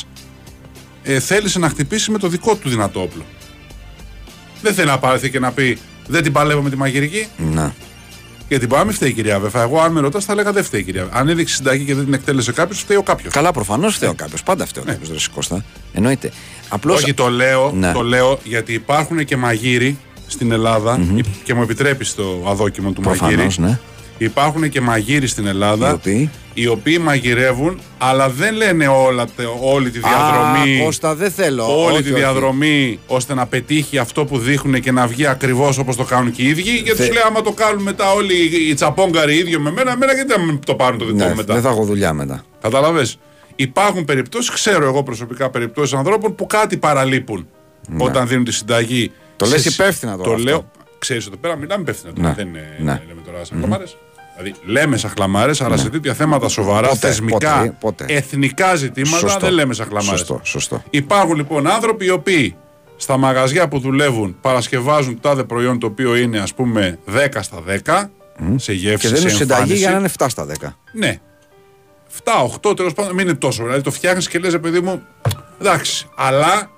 [1.02, 3.22] ε, θέλησε να χτυπήσει με το δικό του δυνατό όπλο.
[4.62, 7.26] Δεν θέλει να παραθεί και να πει Δεν την παλεύω με τη μαγειρική.
[7.36, 7.74] Να.
[8.48, 9.62] Γιατί μπορεί να μην φταίει η κυρία Βέφα.
[9.62, 11.18] Εγώ, αν με ρωτάς, θα έλεγα δεν φταίει η κυρία Βέφα.
[11.18, 13.32] Αν έδειξε συνταγή και δεν την εκτέλεσε κάποιος, φταίει ο κάποιος.
[13.32, 14.42] Καλά, προφανώς φταίει κάποιος.
[14.42, 15.64] Πάντα φταίει ο κάποιος, Ρε Κώστα.
[15.92, 16.32] Εννοείται.
[16.68, 16.94] Απλώ.
[16.94, 17.92] Όχι, το λέω, Ναι.
[17.92, 21.00] το λέω γιατί υπάρχουν και μαγείροι στην ελλαδα
[21.44, 23.60] και μου επιτρέπει το αδόκιμο του Προφανώς, μαγείρι.
[23.60, 23.78] ναι.
[24.18, 29.46] Υπάρχουν και μαγείροι στην Ελλάδα Οι οποίοι; οι οποίοι μαγειρεύουν, αλλά δεν λένε όλα, τε-
[29.60, 30.80] όλη τη διαδρομή.
[30.80, 31.82] Α, Κώστα, δεν θέλω.
[31.84, 32.18] Όλη Όχι, τη όχι.
[32.20, 36.42] διαδρομή ώστε να πετύχει αυτό που δείχνουν και να βγει ακριβώς όπως το κάνουν και
[36.42, 36.60] οι ίδιοι.
[36.70, 38.34] Γιατί Δε- του λέει: Άμα το κάνουν μετά όλοι
[38.68, 41.34] οι τσαπόγκαροι ίδιο με μένα, εμένα γιατί να μην το πάρουν το δικό Ναι, μου
[41.34, 42.44] μετά; δεν θα έχω δουλειά μετά.
[42.60, 43.06] Κατάλαβε.
[43.56, 47.48] Υπάρχουν περιπτώσεις, ξέρω εγώ προσωπικά περιπτώσεις ανθρώπων που κάτι παραλείπουν
[47.98, 49.00] όταν δίνουν τη συνταγή.
[49.02, 49.12] Ναι.
[49.36, 50.44] Το σε- λες υπεύθυνα τώρα Το αυτό.
[50.44, 50.70] λέω.
[50.98, 52.28] Ξέρεις εδώ πέρα μιλάμε υπεύθυνα τώρα.
[52.28, 52.34] Ναι.
[52.34, 53.02] Δεν είναι, Ναι.
[53.08, 53.96] λέμε τώρα σαν χλαμάρες.
[54.36, 58.04] Δηλαδή λέμε σαν χλαμάρες, αλλά σε τέτοια θέματα σοβαρά, Ποτέ, θεσμικά, ποτέ, ποτέ.
[58.08, 59.38] εθνικά ζητήματα Σωστό.
[59.40, 60.18] δεν λέμε σαν χλαμάρες.
[60.18, 60.82] Σωστό, σωστό.
[60.90, 62.56] Υπάρχουν λοιπόν άνθρωποι οι οποίοι
[62.96, 67.58] στα μαγαζιά που δουλεύουν παρασκευάζουν το τάδε προϊόν το οποίο είναι ας πούμε 10 στα
[67.84, 68.10] 10
[68.56, 69.78] σε γεύση, Και δίνουν σε συνταγή εμφάνιση.
[69.80, 70.76] για να είναι 7 στα 10.
[70.92, 71.20] Ναι.
[72.70, 73.62] 7-8 τέλο πάντων, μην είναι τόσο.
[73.62, 75.02] Δηλαδή το φτιάχνεις και λες, παιδί μου,
[75.60, 76.06] εντάξει.
[76.16, 76.70] Αλλά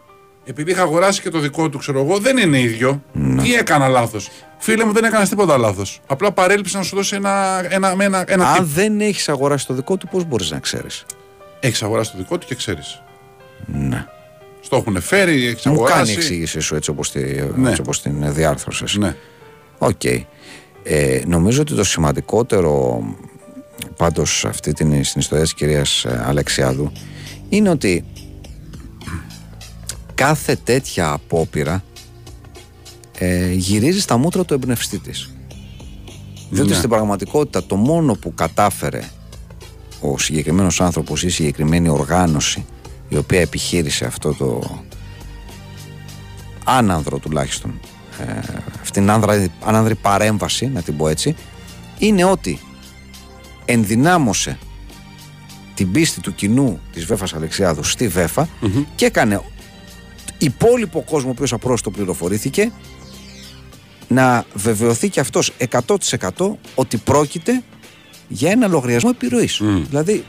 [0.49, 3.03] επειδή είχα αγοράσει και το δικό του, ξέρω εγώ, δεν είναι ίδιο.
[3.43, 4.29] Ή έκανα λάθος.
[4.59, 6.01] Φίλε μου, δεν έκανες τίποτα λάθος.
[6.07, 8.67] Απλά παρέλειψε να σου δώσει ένα, ένα, ένα, ένα Αν tip.
[8.75, 11.05] δεν έχεις αγοράσει το δικό του, πώς μπορείς να ξέρεις;
[11.61, 13.03] Έχεις αγοράσει το δικό του και ξέρεις.
[13.67, 14.07] Ναι.
[14.61, 16.13] Στο έχουν φέρει, έχεις Μου κάνει η αγοράσει.
[16.13, 17.13] εξήγησή σου έτσι όπως
[17.57, 17.73] Ναι.
[18.03, 18.97] την διόρθωσες.
[18.97, 19.15] Ναι.
[19.79, 20.05] Οκ.
[20.83, 23.03] Ε, νομίζω ότι το σημαντικότερο
[23.97, 26.93] πάντως αυτή την, στην ιστορία της κυρίας ε, Αλεξιάδου
[27.49, 28.05] είναι ότι
[30.19, 31.85] κάθε τέτοια απόπειρα
[33.19, 35.31] ε, γυρίζει στα μούτρα του εμπνευστή της.
[36.51, 36.77] Διότι Ναι.
[36.77, 39.03] στην πραγματικότητα το μόνο που κατάφερε
[40.01, 42.65] ο συγκεκριμένος άνθρωπος ή η συγκεκριμένη οργάνωση
[43.09, 44.81] η οποία επιχείρησε αυτό το
[46.65, 47.81] άνανδρο τουλάχιστον
[48.21, 48.39] ε,
[48.83, 51.35] αυτήν την άνδρα- άνανδρη παρέμβαση να την πω έτσι
[51.99, 52.59] είναι ότι
[53.65, 54.59] ενδυνάμωσε
[55.75, 58.49] την πίστη του κοινού της Βέφας Αλεξιάδου στη βεφα
[58.95, 59.41] και έκανε
[60.39, 62.73] υπόλοιπο κόσμο ο οποίος απρόστο πληροφορήθηκε
[64.09, 65.53] να βεβαιωθεί και αυτός
[65.87, 65.97] 100%
[66.75, 67.63] ότι πρόκειται
[68.29, 69.61] για ένα λογαριασμό επιρροής.
[69.89, 70.25] Δηλαδή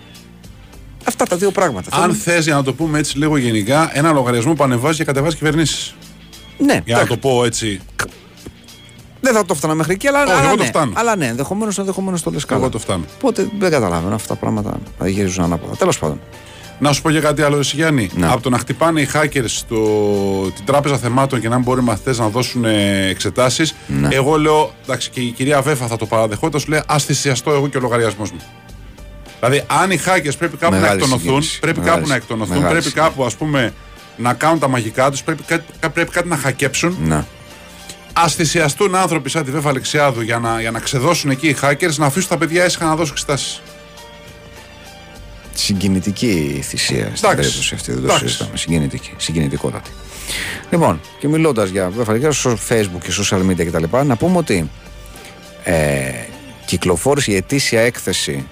[1.07, 1.89] αυτά τα δύο πράγματα.
[1.95, 5.03] Αν Θέλω- θες, για να το πούμε έτσι λίγο γενικά, ένα λογαριασμό που ανεβάζει και
[5.03, 5.95] κατεβάζει κυβερνήσεις.
[6.57, 7.07] ναι, Για να εντάξει.
[7.07, 7.80] το πω έτσι.
[9.22, 10.68] Δεν θα το φτάνα μέχρι εκεί, αλλά, Όχι, αλλά εγώ το ναι.
[10.70, 10.91] φτάνω.
[10.95, 12.62] Αλλά ναι, ενδεχομένως ενδεχομένως το λες καλά.
[12.62, 13.03] Εγώ το φτάνω.
[13.16, 15.76] Οπότε δεν καταλαβαίνω αυτά τα πράγματα να γυρίζουν ανάποδα.
[15.76, 16.20] Τέλος πάντων.
[16.80, 18.10] Να σου πω και κάτι άλλο, εσύ Γιάννη.
[18.14, 18.28] Ναι.
[18.32, 19.78] Από το να χτυπάνε οι hackers στο,
[20.56, 22.66] την τράπεζα θεμάτων και να μην μπορεί οι μαθητές να δώσουν
[23.10, 24.08] εξετάσεις, Ναι.
[24.12, 27.68] εγώ λέω, εντάξει, και η κυρία Βέφα θα το παραδεχόταν, σου λέει, ας θυσιαστώ εγώ
[27.68, 28.40] και ο λογαριασμός μου.
[29.40, 31.60] Δηλαδή, αν οι hackers πρέπει κάπου Μεγάλη να εκτονωθούν, συγκίνηση.
[31.60, 32.32] πρέπει Μεγάλη κάπου να συγκίνηση.
[32.32, 33.10] εκτονωθούν, Μεγάλη πρέπει συγκίνηση.
[33.12, 33.74] κάπου, ας πούμε,
[34.18, 36.98] να κάνουν τα μαγικά τους, πρέπει, κάτι- κα- πρέπει κάτι να χακέψουν.
[37.04, 37.24] Ναι.
[38.14, 41.96] Α θυσιαστούν άνθρωποι σαν τη Βέφα Αλεξιάδου για να, για να ξεδώσουν εκεί οι hackers,
[41.96, 43.62] να αφήσουν τα παιδιά ήσυχα να δώσουν εξετάσεις.
[45.60, 47.36] Συγκινητική η θυσία στην Εντάξει.
[47.36, 47.91] περίπτωση αυτή.
[47.91, 48.28] Δεν το Εντάξει.
[48.28, 48.57] συζητάμε.
[48.57, 49.14] Συγκινητική.
[49.18, 49.89] Συγκινητικότατη.
[50.72, 54.70] Λοιπόν, και μιλώντας για βέβαια στο Facebook και social media κτλ., να πούμε ότι
[55.64, 56.12] ε,
[56.66, 58.47] κυκλοφόρησε η ετήσια έκθεση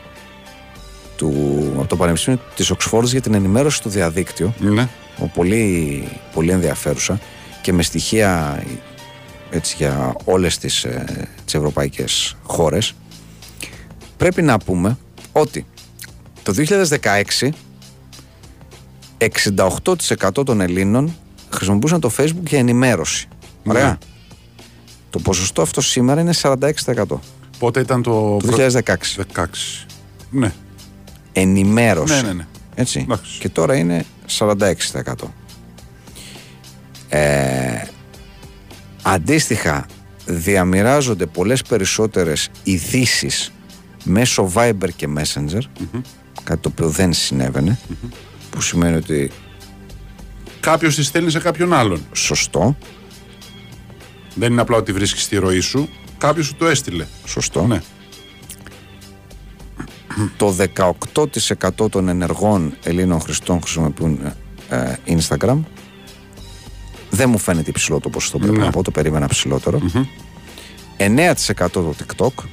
[1.16, 1.34] του,
[1.78, 4.88] από το Πανεπιστήμιο της Οξφόρδης για την ενημέρωση στο διαδίκτυο Ναι.
[5.20, 6.04] ο πολύ,
[6.34, 7.20] πολύ ενδιαφέρουσα
[7.62, 8.64] και με στοιχεία
[9.50, 12.94] έτσι, για όλες τις, ε, τις ευρωπαϊκές χώρες
[14.18, 14.98] πρέπει να πούμε
[15.32, 15.66] ότι
[16.48, 16.54] το
[17.42, 17.50] 2016
[20.36, 21.16] 68% των Ελλήνων
[21.50, 23.28] χρησιμοποιούσαν το Facebook για ενημέρωση.
[23.66, 23.88] Ωραία.
[23.88, 23.98] Ναι.
[25.10, 26.60] Το ποσοστό αυτό σήμερα είναι 46%.
[27.60, 28.38] Πότε ήταν το.
[28.38, 28.80] Το 2016.
[29.36, 29.46] 16.
[30.30, 30.54] Ναι.
[31.34, 32.14] Ενημέρωση.
[32.14, 32.48] Ναι, ναι, ναι.
[32.76, 33.00] Έτσι.
[33.00, 33.40] Εντάξει.
[33.40, 34.06] Και τώρα είναι
[34.38, 34.54] 46%.
[37.10, 37.82] Ε,
[39.02, 39.86] αντίστοιχα,
[40.26, 43.52] διαμοιράζονται πολλές περισσότερες ειδήσεις
[44.04, 45.62] μέσω Viber και Messenger,
[46.48, 47.80] κάτι το οποίο δεν συνεβαινε
[48.50, 49.32] που σημαίνει ότι
[50.60, 52.06] Κάποιος τη στέλνει σε κάποιον άλλον.
[52.14, 52.78] σωστό,
[54.36, 55.90] Δεν είναι απλά ότι βρίσκεις τη ροή σου.
[56.18, 57.06] Κάποιος σου το έστειλε.
[57.26, 57.68] σωστό.
[57.68, 57.82] Ναι.
[60.38, 60.56] Το
[61.14, 64.20] 18% των ενεργών Ελλήνων χρηστών χρησιμοποιούν
[64.70, 65.58] ε, Instagram.
[67.10, 68.64] Δεν μου φαίνεται υψηλό το ποσοστό, πρέπει Ναι.
[68.66, 69.82] να πω, το περίμενα ψηλότερο.
[70.98, 72.44] 9% το TikTok,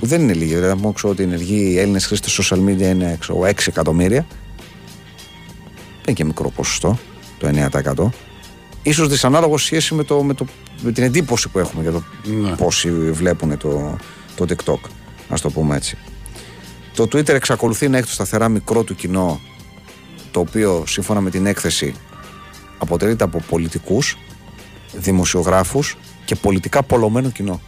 [0.00, 0.54] που δεν είναι λίγοι.
[0.54, 4.26] Δηλαδή, να πούμε ξέρω, ότι οι ενεργοί Έλληνες χρήστες social media είναι ξέρω, 6 εκατομμύρια.
[4.28, 6.98] Δεν είναι και μικρό ποσοστό,
[7.38, 8.08] το 9%.
[8.82, 10.46] Ίσως δυσανάλογο σχέση με, το, με, το,
[10.82, 12.02] με την εντύπωση που έχουμε για το
[12.40, 12.50] Ναι.
[12.56, 13.96] πόσοι βλέπουν το,
[14.36, 14.88] το TikTok,
[15.28, 15.96] ας το πούμε έτσι.
[16.94, 19.40] Το Twitter εξακολουθεί να έχει το σταθερά μικρό του κοινό,
[20.30, 21.94] το οποίο σύμφωνα με την έκθεση
[22.78, 24.16] αποτελείται από πολιτικούς,
[24.92, 27.60] δημοσιογράφους και πολιτικά πολλωμένο κοινό.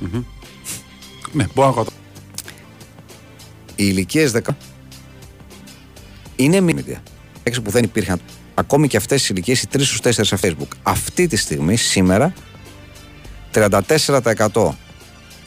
[1.32, 1.97] Ναι, μπορώ να καταλάβω.
[3.80, 4.40] Οι ηλικίες 10
[6.36, 6.96] είναι media.
[7.42, 8.20] Έξω που δεν υπήρχαν
[8.54, 10.68] ακόμη και αυτές τις ηλικίες, οι 3 στους 4 σε Facebook.
[10.82, 12.32] Αυτή τη στιγμή, σήμερα,
[13.52, 14.74] 34%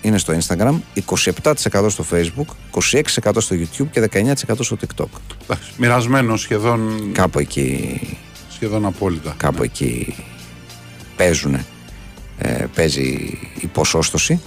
[0.01, 5.05] είναι στο Instagram, 27% στο Facebook, 26% στο YouTube και 19% στο TikTok.
[5.43, 7.99] Εντάξει, Μοιρασμένο σχεδόν, Κάπου εκεί,
[8.49, 9.33] σχεδόν απόλυτα.
[9.37, 10.15] κάπου εκεί
[11.15, 11.55] παίζουν,
[12.37, 14.41] ε, παίζει η ποσόστοση.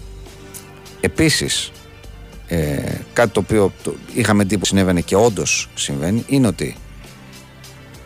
[1.01, 1.72] Επίσης,
[2.49, 6.76] ε, κάτι το οποίο το, είχαμε εντύπωση συνέβαινε και όντως συμβαίνει, είναι ότι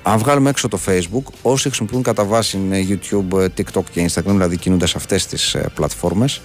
[0.03, 4.23] αν βγάλουμε έξω το Facebook, όσοι χρησιμοποιούν κατά βάση ε, YouTube, ε, TikTok και Instagram,
[4.25, 6.41] δηλαδή κινούνται σε αυτές τις ε, πλατφόρμες,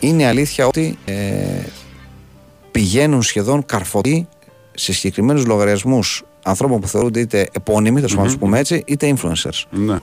[0.00, 1.14] είναι αλήθεια ότι ε,
[2.70, 4.28] πηγαίνουν σχεδόν καρφωτοί
[4.74, 9.62] σε συγκεκριμένους λογαριασμούς ανθρώπων που θεωρούνται είτε επώνυμοι, θα mm πούμε έτσι, είτε influencers.
[9.70, 9.98] Ναι.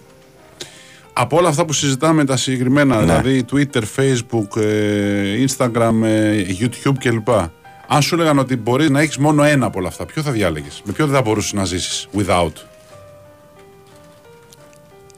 [1.18, 3.01] Από όλα αυτά που συζητάμε τα συγκεκριμένα, Ναι.
[3.05, 7.30] δηλαδή Twitter, Facebook, ε, Instagram, ε, YouTube κλπ.
[7.88, 10.82] Αν σου έλεγαν ότι μπορείς να έχεις μόνο ένα από όλα αυτά, ποιο θα διάλεγες,
[10.86, 12.51] με ποιο δεν θα μπορούσες να ζήσεις without;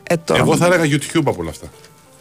[0.04, 1.68] Ε, τώρα, Εγώ θα έλεγα YouTube από όλα αυτά.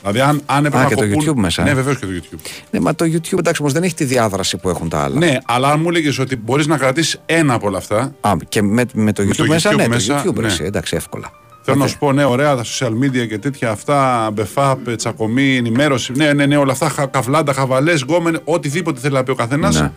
[0.01, 1.75] Δηλαδή, αν, αν έπρεπε Α, να και το κοπούν- YouTube μέσα, Ναι, ε.
[1.75, 2.39] βεβαίως και το YouTube.
[2.71, 5.19] Ναι, μα το YouTube εντάξει όμως δεν έχει τη διάδραση που έχουν τα άλλα.
[5.19, 8.63] Ναι, αλλά αν μου έλεγες ότι μπορείς να κρατήσεις ένα από όλα αυτά, Α, και
[8.63, 10.47] με, με το YouTube το μέσα, YouTube ναι, μέσα, το YouTube ναι.
[10.47, 11.31] εσύ, εντάξει, εύκολα.
[11.69, 16.13] Θέλω να σου πω, ναι, ωραία τα social media και τέτοια αυτά, μπεφάπ, τσακωμή, ενημέρωση.
[16.13, 19.81] Ναι, ναι, ναι, όλα αυτά, χα- καβλάντα, χαβαλές, γκόμενε, οτιδήποτε θέλει να πει ο καθένας.
[19.81, 19.93] Ναι.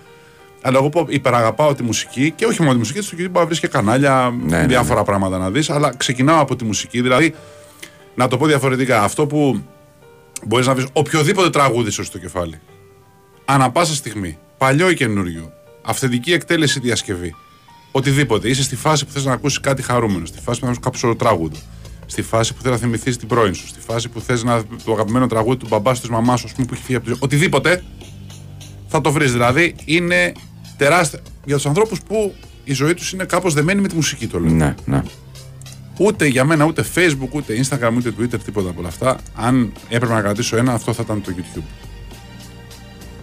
[0.62, 3.46] Αλλά εγώ πω, υπεραγαπάω τη μουσική και όχι μόνο τη μουσική, στο YouTube μπορεί να
[3.46, 5.70] βρεις και κανάλια, ναι, διάφορα πράγματα να δεις.
[5.70, 7.02] Αλλά ξεκινάω από τη μουσική.
[7.02, 7.36] Δηλαδή,
[8.16, 9.64] να το πω διαφορετικά, αυτό που
[10.46, 12.60] μπορείς να βρεις οποιοδήποτε τραγούδι σου στο κεφάλι.
[13.46, 15.52] Ανά πάσα στιγμή, παλιό ή καινούριο,
[15.82, 17.36] αυθεντική εκτέλεση διασκευή.
[17.92, 18.50] Οτιδήποτε.
[18.50, 21.02] Είσαι στη φάση που θες να ακούσεις κάτι χαρούμενο, στη φάση που θες να ακούσεις
[21.02, 21.58] κάποιο τραγούδο,
[22.06, 24.64] στη φάση που θες να θυμηθείς την πρώην σου, στη φάση που θες να.
[24.84, 27.06] το αγαπημένο τραγούδι του μπαμπά σου, της μαμάς σου, ας πούμε, που έχει φύγει από
[27.06, 27.20] τη ζωή.
[27.22, 27.84] Οτιδήποτε
[28.88, 29.32] θα το βρεις.
[29.32, 30.32] Δηλαδή είναι
[30.78, 31.20] τεράστια.
[31.46, 34.52] Για τους ανθρώπους που η ζωή τους είναι κάπως δεμένη με τη μουσική, το λέω.
[34.52, 35.02] Ναι, ναι.
[35.98, 39.18] Ούτε για μένα, ούτε Facebook, ούτε Instagram, ούτε Twitter, τίποτα από όλα αυτά.
[39.36, 41.64] Αν έπρεπε να κρατήσω ένα, αυτό θα ήταν το YouTube.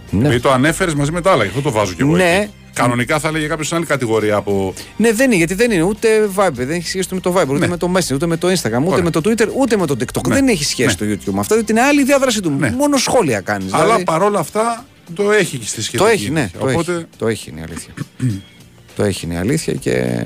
[0.09, 0.21] Ναι.
[0.21, 2.15] Γιατί το ανέφερες μαζί με τα άλλα, γι' αυτό το βάζω κι εγώ.
[2.15, 2.35] Ναι.
[2.41, 2.51] εκεί.
[2.77, 4.73] Κανονικά θα έλεγε κάποιος σε άλλη κατηγορία από.
[4.97, 7.59] Ναι, δεν είναι, γιατί δεν είναι ούτε Viber, δεν έχει σχέση με το Viber, ούτε
[7.59, 7.67] Ναι.
[7.67, 9.03] με το Messenger, ούτε με το Instagram, ούτε Ωραία.
[9.03, 10.27] με το Twitter, ούτε με το TikTok.
[10.27, 10.33] Ναι.
[10.33, 12.49] Δεν έχει σχέση το YouTube με αυτά, διότι είναι άλλη διάδραση του.
[12.49, 12.71] Ναι.
[12.71, 13.73] Μόνο σχόλια κάνεις.
[13.73, 16.03] Αλλά παρόλα αυτά το έχει και στη σχετική.
[16.03, 16.39] το έχει, ναι.
[16.39, 16.59] ηλικία.
[16.59, 17.93] Το, Οπότε έχει, το έχει, είναι η αλήθεια.
[18.95, 20.25] το έχει, είναι η αλήθεια και,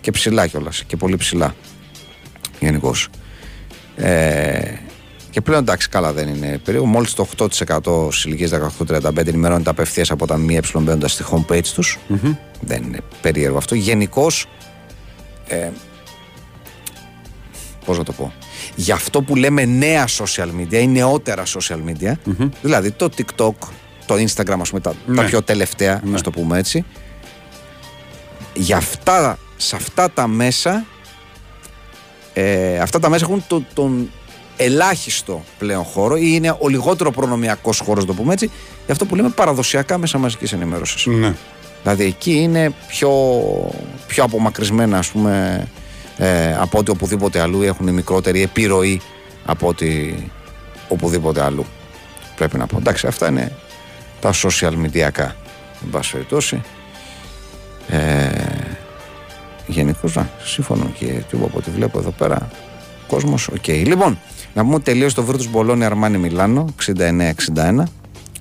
[0.00, 0.84] και ψηλά κιόλας.
[0.86, 1.54] Και πολύ ψηλά.
[2.60, 3.08] Γενικώς.
[3.96, 4.62] Ε,
[5.30, 6.86] και πλέον εντάξει, καλά δεν είναι περίεργο.
[6.88, 7.48] Μόλις το 8%
[8.10, 8.50] στις ηλικίες
[8.88, 11.98] 18-35 ενημερώνεται απευθείας από τα ΜΕ μπαίνοντας στη homepage τους.
[12.60, 13.74] Δεν είναι περίεργο αυτό.
[13.74, 14.46] Γενικώς.
[15.48, 15.68] Ε,
[17.84, 18.32] Πώς να το πω.
[18.74, 22.12] Για αυτό που λέμε νέα social media ή νεότερα social media,
[22.62, 23.54] δηλαδή το TikTok,
[24.06, 25.24] το Instagram, ας πούμε, τα, τα Ναι.
[25.24, 26.10] πιο τελευταία, Ναι.
[26.10, 26.84] να το πούμε έτσι,
[28.54, 30.84] για αυτά, σε αυτά τα μέσα,
[32.32, 34.10] ε, αυτά τα μέσα έχουν το- τον
[34.62, 38.50] ελάχιστο πλέον χώρο ή είναι ο λιγότερο προνομιακός χώρος, να το πούμε έτσι,
[38.84, 41.06] για αυτό που λέμε παραδοσιακά μέσα μαζικής ενημέρωσης.
[41.06, 41.34] ναι.
[41.82, 43.10] Δηλαδή εκεί είναι πιο,
[44.06, 45.66] πιο απομακρυσμένα ας πούμε
[46.16, 49.00] ε, από ότι οπουδήποτε αλλού έχουν μικρότερη επιρροή
[49.44, 50.30] από ότι
[50.88, 51.66] οπουδήποτε αλλού.
[52.36, 52.76] Πρέπει να πω.
[52.78, 53.52] Εντάξει, αυτά είναι
[54.20, 55.10] τα social media.
[55.82, 56.62] Εν πάση περιπτώσει.
[57.88, 58.28] Ε,
[59.66, 62.50] Γενικώς, να, συμφωνώ κάτι από ό,τι βλέπω εδώ πέρα.
[63.06, 63.66] Κόσμος, οκ.
[63.66, 64.18] Λοιπόν,
[64.54, 66.74] να πούμε ότι τελείωσε το Virtus Bologna Αρμάνι Μιλάνο
[67.54, 67.82] 69-61.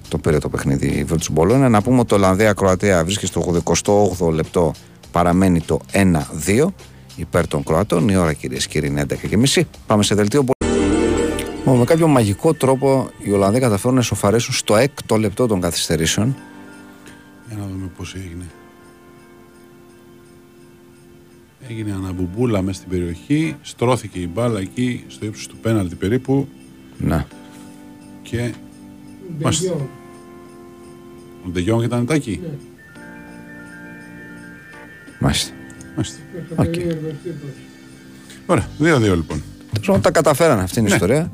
[0.08, 1.70] Το πήρε το παιχνίδι η Virtus Bologna.
[1.70, 3.28] Να πούμε ότι το Ολλανδία Κροατία βρίσκεται
[3.74, 4.74] στο 88 λεπτό.
[5.12, 6.66] Παραμένει το 1-2
[7.16, 8.10] υπέρ των Κροατών.
[8.10, 9.06] Η ώρα κυρίες και κύριοι είναι
[9.54, 9.62] 11.30.
[9.88, 10.44] Πάμε σε δελτίο.
[11.58, 16.36] Λοιπόν, με κάποιο μαγικό τρόπο οι Ολλανδοί καταφέρουν να ισοφαρίσουν στο έκτο λεπτό των καθυστερήσεων.
[17.48, 18.44] Για να δούμε πώς έγινε.
[21.70, 23.56] Έγινε αναμπουμπούλα μέσα στην περιοχή.
[23.62, 26.48] Στρώθηκε η μπάλα εκεί στο ύψος του πέναλτι περίπου.
[26.98, 27.28] Να.
[28.22, 28.54] Και.
[29.42, 29.64] Μάλιστα.
[29.64, 29.90] Ντε Γιονγκ.
[31.46, 32.50] Ο Ντε Γιονγκ ήταν τάκι; Ναι.
[35.20, 35.54] Μάλιστα.
[35.96, 36.18] Μάλιστα.
[36.50, 36.66] Το Οκ.
[36.66, 37.50] περίεργο τύπος.
[38.46, 38.68] Ωραία.
[38.80, 39.44] 2-2 λοιπόν.
[39.72, 40.96] Τέλος πάντων, τα καταφέρανε αυτή είναι η Ναι.
[40.96, 41.32] ιστορία.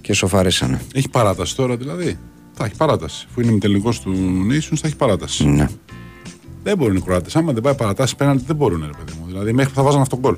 [0.00, 0.80] Και σοφαρίσανε.
[0.94, 2.18] Έχει παράταση τώρα δηλαδή.
[2.52, 3.26] Θα έχει παράταση.
[3.30, 4.14] Αφού είναι τελικό του
[4.50, 5.46] Nations, θα έχει παράταση.
[5.46, 5.66] Ναι.
[6.66, 7.36] Δεν μπορούν οι Κροάτες.
[7.36, 9.26] Άμα δεν πάει παρατάσεις πέναλτι, δεν μπορούν, ρε παιδί μου.
[9.26, 10.36] Δηλαδή μέχρι που θα βάζαν αυτό γκολ.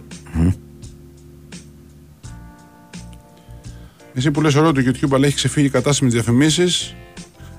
[4.14, 6.95] Εσύ που λες ωραίο το YouTube, αλλά έχει ξεφύγει η κατάσταση με τις διαφημίσεις.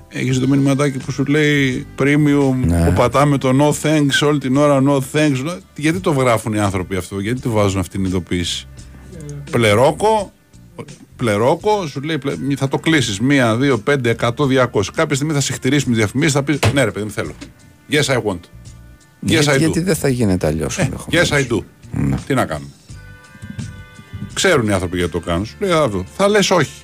[0.08, 2.84] Έχεις το μηνυματάκι που σου λέει premium Ναι.
[2.84, 5.58] που πατάμε το no thanks όλη την ώρα, no thanks.
[5.76, 8.66] Γιατί το γράφουν οι άνθρωποι αυτό, γιατί το βάζουν αυτή την ειδοποίηση;
[9.50, 10.32] Πλερόκο,
[11.16, 13.20] πλερόκο, σου λέει πλε- θα το κλείσεις.
[13.20, 14.90] Μία, δύο, πέντε, εκατό, διακόσι.
[14.90, 17.32] Κάποια στιγμή θα σε χτυρίσουν τι διαφημίσεις, θα πεις Ναι, ρε παιδί μου, θέλω.
[17.90, 18.40] Yes, I want.
[19.22, 19.58] Yes, Γιατί, I do.
[19.58, 20.78] γιατί δεν θα γίνεται αλλιώς.
[21.10, 21.58] Yes, I do.
[21.92, 22.16] Ναι.
[22.26, 22.70] Τι να κάνουμε.
[24.32, 25.46] Ξέρουν οι άνθρωποι γιατί το κάνουν.
[25.46, 26.04] Σου λέει αυτό.
[26.16, 26.82] Θα λες όχι.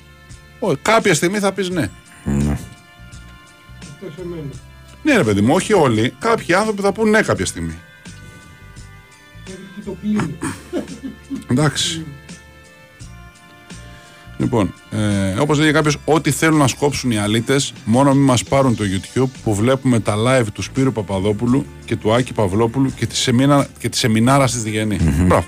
[0.59, 0.77] όχι.
[0.81, 1.89] Κάποια στιγμή θα πεις ναι.
[2.25, 4.41] Αυτό σε μένα.
[5.03, 6.13] Ναι, ρε παιδί μου, όχι όλοι.
[6.19, 7.75] Κάποιοι άνθρωποι θα πούν ναι κάποια στιγμή.
[9.45, 10.37] Γιατί που το κλείνει.
[11.47, 12.05] Εντάξει.
[14.37, 18.75] Λοιπόν, ε, όπως λέγει κάποιος, ό,τι θέλουν να σκόψουν οι αλήτες, μόνο μην μας πάρουν
[18.75, 23.15] το YouTube που βλέπουμε τα live του Σπύρου Παπαδόπουλου και του Άκη Παυλόπουλου και τη,
[23.15, 24.97] σεμίνα, και τη σεμινάρα τη Διγενή.
[25.27, 25.45] Μπράβο.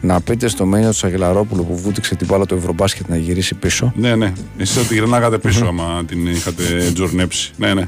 [0.00, 3.92] Να πείτε στο μένιο του Αγγελαρόπουλου που βούτυξε την μπάλα του Ευρωμπάσκετ να γυρίσει πίσω.
[3.96, 4.32] Ναι, ναι.
[4.56, 7.52] Εσείς θα τη γυρνάγατε πίσω άμα την είχατε τζορνέψει.
[7.56, 7.84] Ναι, ναι.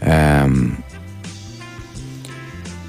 [0.00, 0.48] Ε,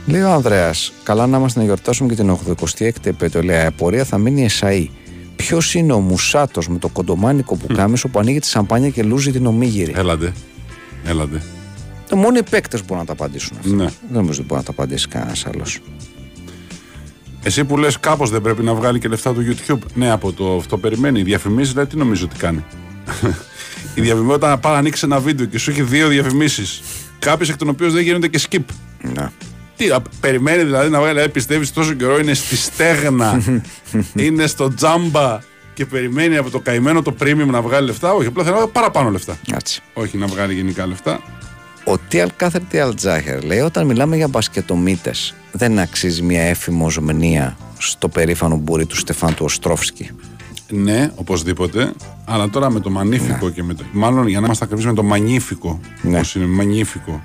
[0.05, 3.43] λέει ο Ανδρέας, καλά να είμαστε να γιορτάσουμε και την 86η επέτειο.
[3.43, 4.89] Λέει, η απορία θα μείνει εσαή.
[5.35, 9.31] Ποιος είναι ο Μουσάτος με το κοντομάνικο που κάμισο που ανοίγει τη σαμπάνια και λούζει
[9.31, 10.33] την ομίγυρη; Έλατε.
[11.05, 11.41] Έλατε.
[12.11, 13.75] Ε, Μόνο οι παίκτε μπορούν να τα απαντήσουν αυτά.
[13.75, 13.83] Ναι.
[13.83, 15.79] Δεν νομίζω ότι μπορεί να τα απαντήσει κανένας άλλος.
[17.43, 19.79] Εσύ που λες, κάπως δεν πρέπει να βγάλει και λεφτά του YouTube.
[19.93, 21.19] Ναι, από το αυτό περιμένει.
[21.19, 22.65] Η διαφημίσεις, δηλαδή, τι νομίζω ότι κάνει.
[23.95, 26.81] η διαφημίσει, όταν πάει να ανοίξει ένα βίντεο και σου έχει δύο διαφημίσεις,
[27.19, 28.63] κάποιε εκ των οποίων δεν γίνονται και skip.
[29.01, 29.29] Ναι.
[29.81, 33.41] Τι, α, περιμένει δηλαδή να βγάλει, δηλαδή πιστεύεις τόσο καιρό είναι στη στέγνα,
[34.25, 35.39] είναι στο τζάμπα
[35.73, 38.73] και περιμένει από το καημένο το premium να βγάλει λεφτά; Όχι, απλά θέλει να βγάλει
[38.73, 39.37] παραπάνω λεφτά.
[39.53, 39.81] Έτσι.
[39.93, 41.21] Όχι να βγάλει γενικά λεφτά.
[41.83, 45.11] Ο Τίαλ Κάθερ Τίαλ Τζάχερ λέει: Όταν μιλάμε για μπασκετομίτε,
[45.51, 50.09] δεν αξίζει μια έφημο μνήα στο περήφανο μπουρί του Στεφάν του Οστρόφσκι.
[50.69, 51.93] Ναι, οπωσδήποτε.
[52.25, 53.83] Αλλά τώρα με το μανίφικο και με το.
[53.91, 55.79] Μάλλον για να είμαστε ακριβείς με το μανίφικο.
[56.01, 56.17] Ναι.
[56.17, 57.21] Πώς είναι, μανίφικο.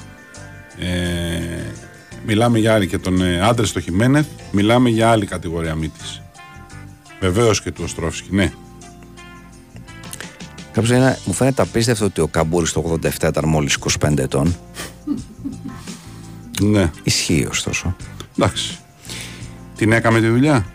[0.78, 1.86] Ε,
[2.27, 6.22] μιλάμε για άλλη και τον ε, άντρες στο Χιμένεθ, μιλάμε για άλλη κατηγορία μύτης.
[7.20, 8.53] Βεβαίως και του Οστρόφσκι, ναι.
[10.72, 14.57] Κάποιος είναι, μου φαίνεται απίστευτο ότι ο Καμπούρης το 87 ήταν μόλις 25 ετών.
[16.62, 16.90] Ναι.
[17.03, 17.97] Ισχύει ωστόσο.
[18.39, 18.78] Εντάξει.
[19.77, 20.66] Την έκαμε τη δουλειά.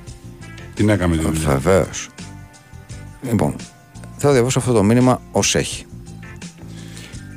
[0.73, 1.49] Την έκαμε τη δουλειά.
[1.49, 2.09] Βεβαίως.
[3.21, 3.55] Λοιπόν,
[4.17, 5.85] θέλω να διαβάσω αυτό το μήνυμα ως έχει.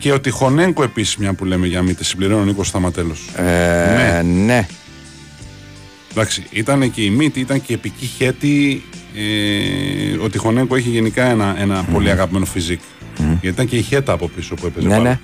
[0.04, 3.28] Και ο Τιχονέγκο επίσης, μια που λέμε για μύτη, συμπληρώνει ο Νίκος Σταματέλος.
[3.36, 4.66] Ε, ναι.
[6.10, 8.82] Εντάξει, ήταν και η μύτη, ήταν και η επική χέτη.
[9.16, 12.80] Ε, ο Τιχονέγκο έχει γενικά ένα, ένα πολύ αγαπημένο φιζίκ.
[13.16, 14.88] Γιατί ήταν και η χέτα από πίσω που έπαιζε.
[14.88, 15.08] Ναι, μπάλα.
[15.08, 15.20] ναι.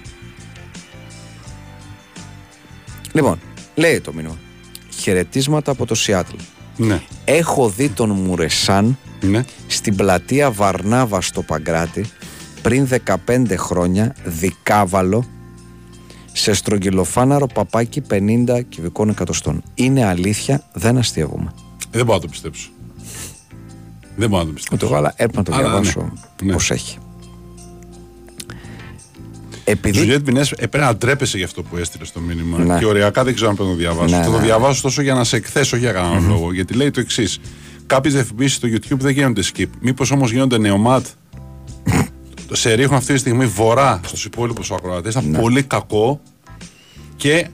[3.12, 3.38] Λοιπόν,
[3.74, 4.38] λέει το μήνυμα.
[5.00, 6.36] Χαιρετίσματα από το Σιάτλ.
[6.76, 7.00] ναι.
[7.24, 9.44] Έχω δει τον Μουρεσάν ναι.
[9.66, 12.04] στην πλατεία Βαρνάβα στο Παγκράτη
[12.62, 12.88] πριν
[13.26, 15.24] 15 χρόνια δικάβαλο
[16.32, 19.62] σε στρογγυλοφάναρο παπάκι 50 κυβικών εκατοστών.
[19.74, 21.52] Είναι αλήθεια, δεν αστείευομαι.
[21.90, 22.70] Ε, δεν μπορώ να το πιστέψω.
[24.16, 24.76] Δεν μπορώ να το πιστέψω.
[24.76, 26.46] Ούτε εγώ, αλλά έπρεπε να το Αλλά, διαβάσω ναι.
[26.46, 26.52] Ναι.
[26.52, 26.98] πώς έχει.
[29.64, 29.98] Η Επειδή.
[29.98, 32.58] Ζουζιέτ Πινές έπρεπε να ντρέπεσαι για αυτό που έστειλε στο μήνυμα.
[32.58, 32.78] Ναι.
[32.78, 34.16] Και ωριακά δεν ξέρω αν πρέπει να το διαβάσω.
[34.16, 34.44] Ναι, θα το ναι.
[34.44, 36.52] διαβάσω τόσο για να σε εκθέσω για κανέναν λόγο.
[36.52, 37.40] Γιατί λέει το εξής.
[37.86, 39.66] Κάποιες διαφημίσεις στο YouTube δεν γίνονται skip.
[39.80, 41.06] Μήπως όμως γίνονται νεομάτ;
[42.52, 45.12] Σε ρίχνουν αυτή τη στιγμή βορρά στους υπόλοιπους ακροατές.
[45.14, 45.38] Ήταν Ναι.
[45.38, 46.20] πολύ κακό
[47.16, 47.48] και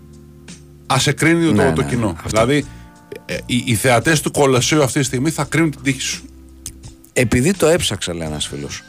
[0.86, 2.09] ας εκρίνει το, Ναι, το ναι, κοινό.
[2.09, 2.28] αυτό.
[2.28, 2.64] Δηλαδή,
[3.24, 6.23] ε, οι, οι θεατές του Κολοσσίου αυτή τη στιγμή θα κρίνουν την τύχη σου.
[7.12, 8.82] Επειδή το έψαξε, λέει ένας φίλος.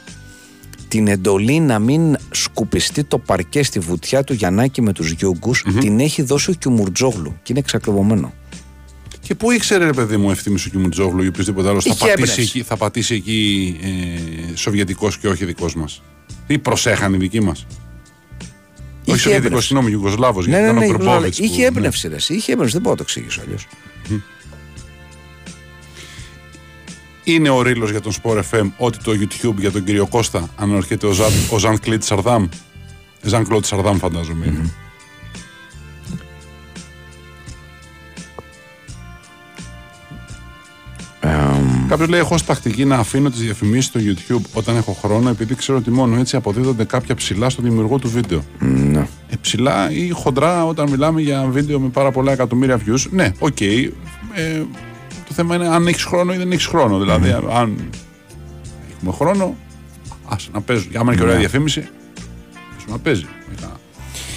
[0.88, 6.00] Την εντολή να μην σκουπιστεί το παρκέ στη βουτιά του Γιαννάκη με τους γιουγκου την
[6.00, 8.32] έχει δώσει ο Κιουμουρτζόγλου και είναι εξακριβωμένο.
[9.28, 12.20] Και πού ήξερε, ρε παιδί μου, ευθύμη ο Κιμουτζόγλου ή οποιοδήποτε άλλο θα, Είχε πατήσει
[12.22, 12.40] έμπνευση.
[12.40, 16.02] εκεί, θα πατήσει εκεί ε, Σοβιετικός και όχι δικός μας.
[16.46, 17.66] Τι προσέχαν οι δικοί μας.
[17.68, 18.46] Όχι
[19.04, 19.66] Είχε Σοβιετικός, έμπνευση.
[19.66, 20.46] συγγνώμη, Ιουγκοσλάβος.
[20.46, 22.14] Ναι, ναι, ναι, ο ναι, Γκρουμπόβιτς είχε που- έμπνευση, ρε.
[22.14, 23.66] εσύ, Είχε έμπνευση, δεν μπορώ να το εξηγήσω αλλιώς.
[27.24, 31.06] Είναι ο ρίλος για τον Sport FM ότι το YouTube για τον κύριο Κώστα αναρχέται
[31.06, 32.48] ο Ζαν, ο Ζαν Κλίτ Σαρδάμ.
[33.22, 34.46] Ζαν Κλώτ Σαρδάμ, φαντάζομαι.
[34.46, 34.72] είναι.
[41.88, 45.54] Κάποιος λέει: Έχω ως τακτική να αφήνω τις διαφημίσεις στο YouTube όταν έχω χρόνο, επειδή
[45.54, 48.42] ξέρω ότι μόνο έτσι αποδίδονται κάποια ψιλά στο δημιουργό του βίντεο.
[48.58, 49.06] Ναι.
[49.28, 53.06] Ε, ψιλά ή χοντρά όταν μιλάμε για βίντεο με πάρα πολλά εκατομμύρια views.
[53.10, 53.60] Ναι, οκ.
[53.60, 53.90] Ε,
[55.28, 56.98] το θέμα είναι αν έχεις χρόνο ή δεν έχεις χρόνο.
[56.98, 57.90] Δηλαδή, αν
[58.96, 59.56] έχουμε χρόνο,
[60.28, 60.90] ας να παίζουν.
[60.94, 61.40] Άμα είναι και ωραία Ναι.
[61.40, 61.88] διαφήμιση,
[62.78, 63.26] ας να παίζει.
[63.58, 63.70] Ένα,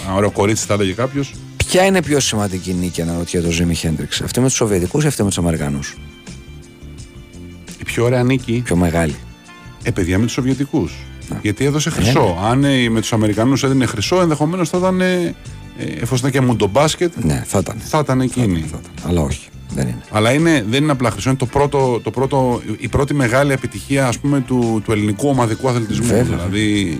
[0.05, 1.33] ένα ωραίο κορίτσι θα έλεγε κάποιος.
[1.57, 4.21] Ποια είναι πιο σημαντική νίκη, αναρωτιέται ο Ζήμι Χέντριξ.
[4.21, 5.97] Αυτή με τους Σοβιετικούς ή αυτή με τους Αμερικανούς;
[7.81, 9.15] Η πιο ωραία νίκη, Πιο μεγάλη.
[9.83, 10.93] ε, παιδιά, με τους Σοβιετικούς.
[11.29, 11.37] Ναι.
[11.41, 12.37] Γιατί έδωσε χρυσό.
[12.43, 15.01] Αν ε, με τους Αμερικανούς έδινε χρυσό, ενδεχομένως θα ήταν.
[15.01, 15.35] Ε,
[15.77, 17.75] ε, εφόσον ήταν και μουντομπάσκετ, Ναι, θα ήταν.
[17.79, 18.59] θα ήταν εκείνη.
[18.71, 19.09] Θα ήταν.
[19.09, 19.47] Αλλά όχι.
[19.73, 20.01] Δεν είναι.
[20.11, 24.07] Αλλά είναι, δεν είναι απλά χρυσό, είναι το πρώτο, το πρώτο, η πρώτη μεγάλη επιτυχία
[24.07, 26.05] ας πούμε, του, του ελληνικού ομαδικού αθλητισμού.
[26.05, 26.23] Βέβαια.
[26.23, 26.99] Δηλαδή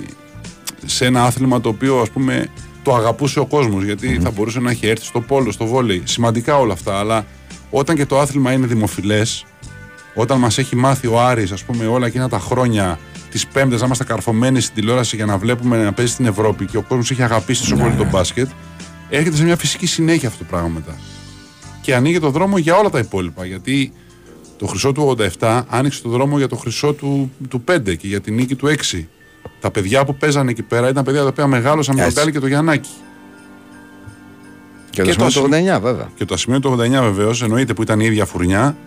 [0.86, 2.48] σε ένα άθλημα το οποίο ας πούμε,
[2.84, 6.02] το αγαπούσε ο κόσμος γιατί θα μπορούσε να έχει έρθει στο πόλο, στο βόλεϊ.
[6.06, 7.00] Σημαντικά όλα αυτά.
[7.00, 7.26] Αλλά
[7.70, 9.46] όταν και το άθλημα είναι δημοφιλές,
[10.14, 13.00] όταν μας έχει μάθει ο Άρης ας πούμε, όλα εκείνα τα χρόνια
[13.32, 16.78] τις πέμπτες να είμαστε καρφωμένοι στην τηλεόραση για να βλέπουμε να παίζει στην Ευρώπη και
[16.78, 18.50] ο κόσμος έχει αγαπήσει τόσο πολύ τον μπάσκετ,
[19.10, 20.96] έρχεται σε μια φυσική συνέχεια αυτό το πράγμα μετά
[21.82, 23.46] και ανοίγει το δρόμο για όλα τα υπόλοιπα.
[23.46, 23.94] Γιατί
[24.58, 28.22] το χρυσό του 87 άνοιξε το δρόμο για το χρυσό του, του 5 και για
[28.22, 29.06] την νίκη του 6.
[29.60, 32.20] Τα παιδιά που παίζανε εκεί πέρα ήταν παιδιά τα οποία μεγάλωσαν με τον Έτσι.
[32.20, 32.90] Γκάλι και το Γιαννάκη.
[34.90, 35.48] Και, Και το το το
[35.78, 36.10] 89, βέβαια.
[36.16, 38.78] Και το ασημείο του 89 βεβαίως εννοείται που ήταν η ίδια φουρνιά.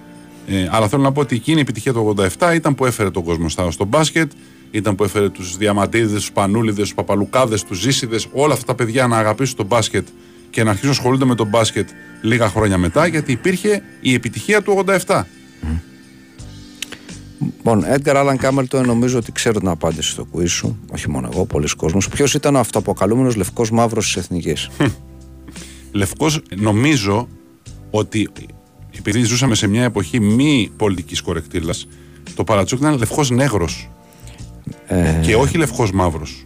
[0.49, 3.23] Ε, αλλά θέλω να πω ότι εκείνη η επιτυχία του 87 ήταν που έφερε τον
[3.25, 4.31] κόσμο στα- στο μπάσκετ,
[4.71, 9.07] ήταν που έφερε τους Διαμαντίδες, τους Πανούλιδες, τους Παπαλουκάδες, τους Ζήσιδες, όλα αυτά τα παιδιά
[9.07, 10.07] να αγαπήσουν τον μπάσκετ
[10.51, 11.89] και να αρχίσουν να ασχολούνται με τον μπάσκετ
[12.23, 14.73] λίγα χρόνια μετά, γιατί υπήρχε η επιτυχία του
[15.07, 15.27] 87.
[17.41, 20.79] Λοιπόν, Edgar Allan Camerton, νομίζω ότι ξέρω την απάντηση στο quiz σου.
[20.93, 22.01] Όχι μόνο εγώ, πολλοί κόσμοι.
[22.11, 24.69] Ποιος ήταν ο αυτοαποκαλούμενος λευκός μαύρος της Εθνικής;
[25.93, 27.29] Λευκός νομίζω
[27.91, 28.29] ότι
[28.99, 31.89] επειδή ζούσαμε σε μια εποχή μη πολιτικής κορεκτήλας
[32.35, 33.91] το παρατσούκ ήταν λευκός νέγρος
[34.87, 36.43] ε, και όχι λευκός μαύρος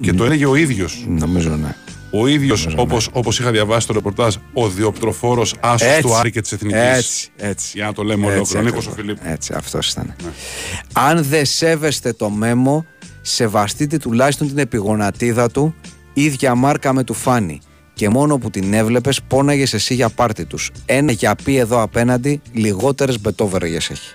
[0.00, 1.74] και το έλεγε ο ίδιος νομίζω ναι.
[2.10, 6.02] ο ίδιος όπως, όπως είχα διαβάσει στο ρεπορτάζ ο διοπτροφόρος άσος Έτσι.
[6.02, 7.70] του Άρη και της Εθνικής Έτσι, έτσι.
[7.74, 9.14] για να το λέμε Έτσι ολόκληρο Νίκος ο ακριβώς.
[9.16, 10.14] Φιλίππου Έτσι, αυτός ήταν.
[10.92, 12.86] Αν δεν σέβεστε το μέμο,
[13.22, 15.74] σεβαστείτε τουλάχιστον την επιγονατίδα του,
[16.12, 17.60] ίδια μάρκα με του φάνη.
[17.96, 20.70] Και μόνο που την έβλεπες, πόναγες εσύ για πάρτι τους.
[20.86, 24.14] Ένα για πει εδώ απέναντι, λιγότερες μπετόβεργες έχει.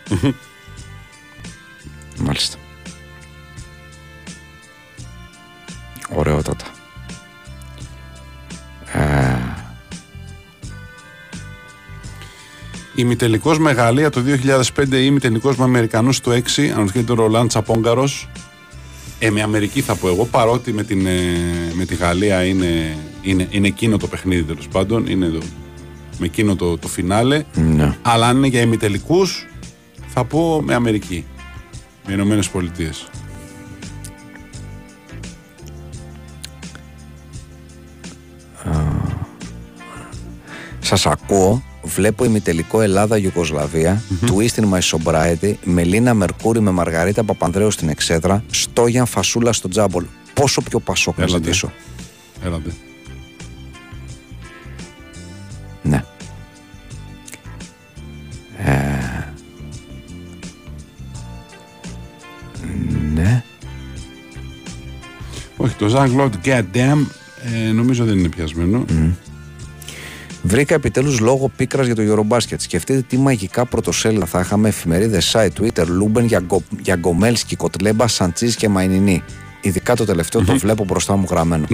[2.25, 2.57] Μάλιστα.
[6.15, 6.65] Ωραιότατα.
[12.95, 18.29] ημιτελικός με Γαλλία το 2005 ή ημιτελικός με Αμερικανούς το 6 αναρωτιέται ο Ρολάν Τσαπόγκαρος
[19.23, 21.21] ε, με Αμερική θα πω εγώ παρότι με, την, ε,
[21.73, 25.39] με τη Γαλλία είναι, είναι, είναι εκείνο το παιχνίδι τέλος πάντων είναι το,
[26.19, 27.97] με εκείνο το, το φινάλε Ναι.
[28.01, 29.45] αλλά αν είναι για ημιτελικούς
[30.07, 31.25] θα πω με Αμερική
[32.07, 33.09] με Ηνωμένες Πολιτείες.
[40.79, 47.89] Σας ακούω, βλέπω ημιτελικό Ελλάδα-Ιουγκοσλαβία, Twist in my sobriety, Μελίνα Μερκούρη με Μαργαρίτα Παπανδρέου στην
[47.89, 50.05] Εξέδρα, Στόγιαν Φασούλα στο Τζάμπολ.
[50.33, 51.43] Πόσο πιο πασόκ να Έλατε.
[51.43, 51.71] ζητήσω.
[52.45, 52.71] Έλατε.
[55.83, 56.03] Ναι.
[58.57, 59.25] Ε,
[63.13, 63.43] ναι.
[65.57, 67.05] Όχι, το Jean-Claude Goddamn
[67.67, 68.85] ε, νομίζω δεν είναι πιασμένο.
[70.43, 72.55] Βρήκα επιτέλους λόγο πίκρας για το Eurobasket.
[72.57, 78.07] Σκεφτείτε τι μαγικά πρωτοσέλιδα θα είχαμε εφημερίδες, site, Twitter, Λούμπεν για, γκο, για Γκομέλσκι, Κοτλέμπα,
[78.07, 79.23] Σαντσί και Μαϊνινή.
[79.61, 81.65] Ειδικά το τελευταίο το βλέπω μπροστά μου γραμμένο.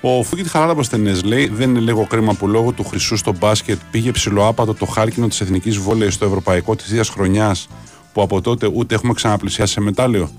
[0.00, 3.78] Ο Φούκιτ Χαράλαμπο Τενέ λέει: Δεν είναι λίγο κρίμα που λόγω του χρυσού στο μπάσκετ
[3.90, 7.68] πήγε ψιλοάπατο το χάλκινο της εθνικής βόλεϊ στο ευρωπαϊκό της ίδιας χρονιάς
[8.12, 10.30] που από τότε ούτε έχουμε ξαναπλησιάσει σε μετάλλιο.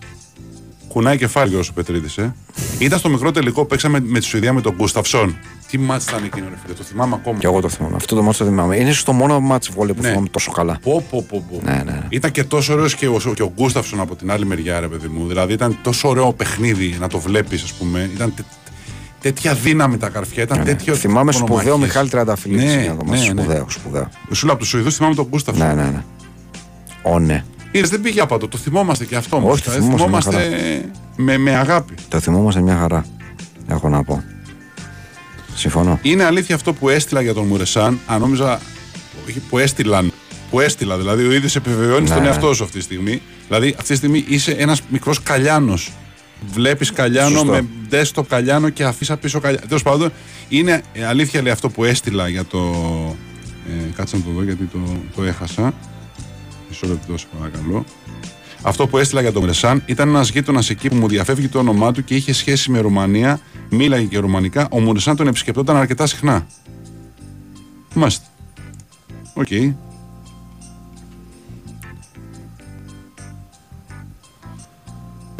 [0.96, 2.18] Κουνάει κεφάλι ο Πετρίδης.
[2.18, 2.36] Ε.
[2.80, 5.36] Ήταν στο μικρό τελικό, παίξαμε με τη Σουηδία με τον Γκούσταυσον.
[5.70, 7.40] Τι μάτς ήταν εκείνο, ρε φίλε, το θυμάμαι ακόμα.
[7.40, 7.96] Και εγώ το θυμάμαι.
[7.96, 8.76] Αυτό το μάτσο το θυμάμαι.
[8.78, 10.08] Είναι στο μόνο μάτσο βόλε που Ναι.
[10.10, 10.78] θυμάμαι τόσο καλά.
[10.82, 11.62] Πω, πω, πω, πω.
[11.64, 12.02] Ναι, ναι, ναι.
[12.10, 15.08] Ήταν και τόσο ωραίος και ο, και ο Γκούσταυσον από την άλλη μεριά, ρε παιδί
[15.08, 15.28] μου.
[15.28, 18.10] Δηλαδή ήταν τόσο ωραίο παιχνίδι να το βλέπεις, ας πούμε.
[18.14, 18.46] Ήταν τε-
[19.22, 20.44] τέτοια δύναμη τα καρφιά.
[20.44, 20.94] Ήταν τέτοιο.
[20.94, 21.60] Ναι, Θυμάμαι μονομαχίες.
[21.62, 22.76] σπουδαίο Μιχάλη Τριανταφυλλίδης.
[22.76, 23.24] Ναι, είναι το μάτσο.
[23.24, 23.42] ναι, ναι.
[23.42, 24.10] Σπουδαίο, σπουδαίο.
[24.34, 25.68] Σου λέω από τους Σουηδούς θυμάμαι τον Γκούσταυσον.
[25.68, 26.04] Ναι, ναι, ναι.
[27.02, 27.44] Ω, ναι.
[27.78, 29.36] Είδες, δεν πήγε απατό, το θυμόμαστε και αυτό.
[29.38, 29.54] όμως.
[29.54, 31.94] Όχι, το Ε, θυμόμαστε μια θυμόμαστε με, με αγάπη.
[32.10, 33.06] Το θυμόμαστε μια χαρά.
[33.68, 34.24] Έχω να πω.
[35.56, 36.00] Συμφωνώ.
[36.02, 38.60] Είναι αλήθεια αυτό που έστειλα για τον Μουρεσάν, αν νόμιζα.
[39.28, 40.12] Όχι, που έστειλαν.
[40.50, 42.28] Που έστειλα, δηλαδή ο ίδιος επιβεβαιώνει Ναι, στον ναι.
[42.28, 43.22] εαυτό σου αυτή τη στιγμή.
[43.48, 45.92] Δηλαδή αυτή τη στιγμή είσαι ένας μικρός καλιάνος.
[46.54, 47.46] Βλέπεις καλιάνο Σωστό.
[47.52, 49.66] με desktop καλιάνο και αφήσα πίσω καλιάνο.
[49.68, 50.12] Τέλος πάντων,
[50.50, 52.60] είναι ε, αλήθεια λέει αυτό που έστειλα για το.
[53.70, 54.80] Ε, κάτσε να το δω γιατί το,
[55.16, 55.74] το έχασα.
[56.82, 57.86] Μισό λεπτό, σε παρακαλώ.
[58.62, 61.92] Αυτό που έστειλα για τον Μουρεσάν ήταν ένας γείτονας εκεί που μου διαφεύγει το όνομά
[61.92, 63.40] του και είχε σχέση με Ρουμανία,
[63.70, 64.68] μίλαγε και ρουμανικά.
[64.72, 66.48] Ο Μουρεσάν τον επισκεπτόταν αρκετά συχνά.
[67.94, 68.26] Μάλιστα.
[69.34, 69.48] Οκ.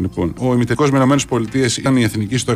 [0.00, 1.40] Λοιπόν, ο ημιτελικό με ΗΠΑ
[1.78, 2.54] ήταν η εθνική στο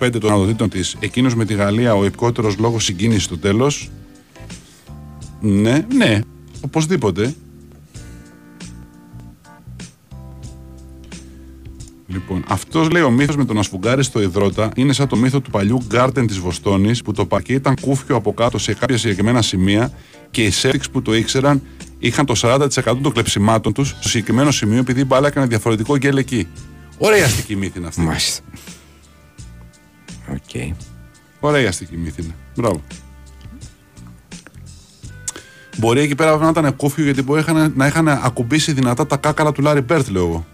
[0.00, 0.96] 125 των αδοτήτων της.
[1.00, 3.90] Εκείνος με τη Γαλλία ο επικότερο λόγος συγκίνησης στο τέλος.
[5.40, 6.20] Ναι, ναι,
[6.60, 7.34] οπωσδήποτε.
[12.12, 15.50] Λοιπόν, αυτός λέει ο μύθος με τον Ασφουγγάρι στο υδρότα είναι σαν το μύθο του
[15.50, 19.92] παλιού γκάρτεν της Βοστόνης που το παρκέ ήταν κούφιο από κάτω σε κάποια συγκεκριμένα σημεία
[20.30, 21.62] και οι Celtics που το ήξεραν
[21.98, 22.68] είχαν το 40%
[23.02, 26.46] των κλεψιμάτων τους στο συγκεκριμένο σημείο επειδή η μπάλα έκανε διαφορετικό γκέλ εκεί.
[26.98, 28.00] Ωραία αστική μύθη είναι αυτή.
[28.00, 28.42] Μάλιστα.
[30.32, 30.76] Οκ.
[31.40, 32.34] Ωραία αστική μύθη είναι.
[32.56, 32.82] Μπράβο.
[35.76, 39.52] Μπορεί εκεί πέρα να ήταν κούφιο γιατί μπορεί είχαν- να είχαν ακουμπήσει δυνατά τα κάκαλα
[39.52, 40.46] του Λάρι Μπερντ, λέω εγώ.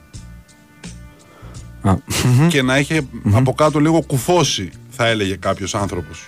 [1.86, 1.96] Α,
[2.48, 6.26] και να είχε από κάτω λίγο κουφώσει, θα έλεγε κάποιος άνθρωπος.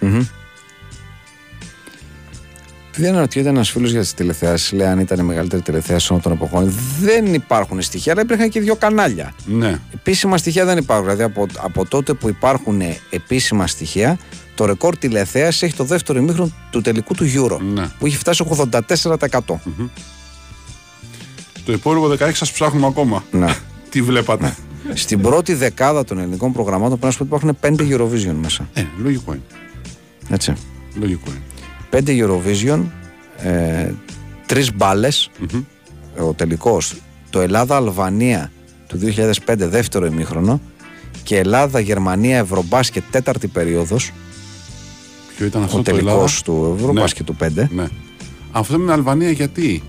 [2.98, 4.72] Δεν αναρωτιέται ένας φίλος για τις τηλεθεάσεις.
[4.72, 6.74] Λέει αν ήταν η μεγαλύτερη τηλεθέαση όλων των εποχών.
[7.01, 9.35] Δεν υπάρχουν στοιχεία, αλλά υπήρχαν και δύο κανάλια.
[9.47, 9.80] Ναι.
[9.94, 11.05] Επίσημα στοιχεία δεν υπάρχουν.
[11.05, 12.80] Δηλαδή από, από τότε που υπάρχουν
[13.10, 14.18] επίσημα στοιχεία,
[14.55, 17.59] το ρεκόρ τηλεθέασης έχει το δεύτερο ημίχρονο του τελικού του Euro.
[17.74, 17.89] Ναι.
[17.98, 18.80] Που έχει φτάσει 84%.
[21.64, 23.24] Το υπόλοιπο 16 σας ψάχνουμε ακόμα.
[23.30, 23.56] Να.
[23.89, 24.56] Τι βλέπατε;
[24.94, 28.69] Στην πρώτη δεκάδα των ελληνικών προγραμμάτων πρέπει να σου πω ότι υπάρχουν 5 Eurovision μέσα.
[28.74, 29.43] Ε, λογικό είναι.
[30.31, 30.52] Έτσι.
[31.01, 31.43] Λογικό είναι.
[31.90, 32.81] 5 Eurovision,
[33.36, 33.90] ε,
[34.47, 35.31] 3 μπάλες.
[36.19, 36.94] Ο τελικός.
[37.31, 38.51] Το Ελλάδα-Αλβανία
[38.86, 40.60] του 2005 δεύτερο ημίχρονο
[41.23, 44.12] και Ελλάδα-Γερμανία Ευρωμπάσκετ τέταρτη περίοδος.
[45.36, 46.43] Ποιο ήταν αυτό Ο το τελικός Ελλάδα.
[46.44, 47.69] του Ευρωμπάσκετ του 5.
[47.70, 47.86] Ναι.
[48.52, 49.82] Αυτό με την Αλβανία γιατί;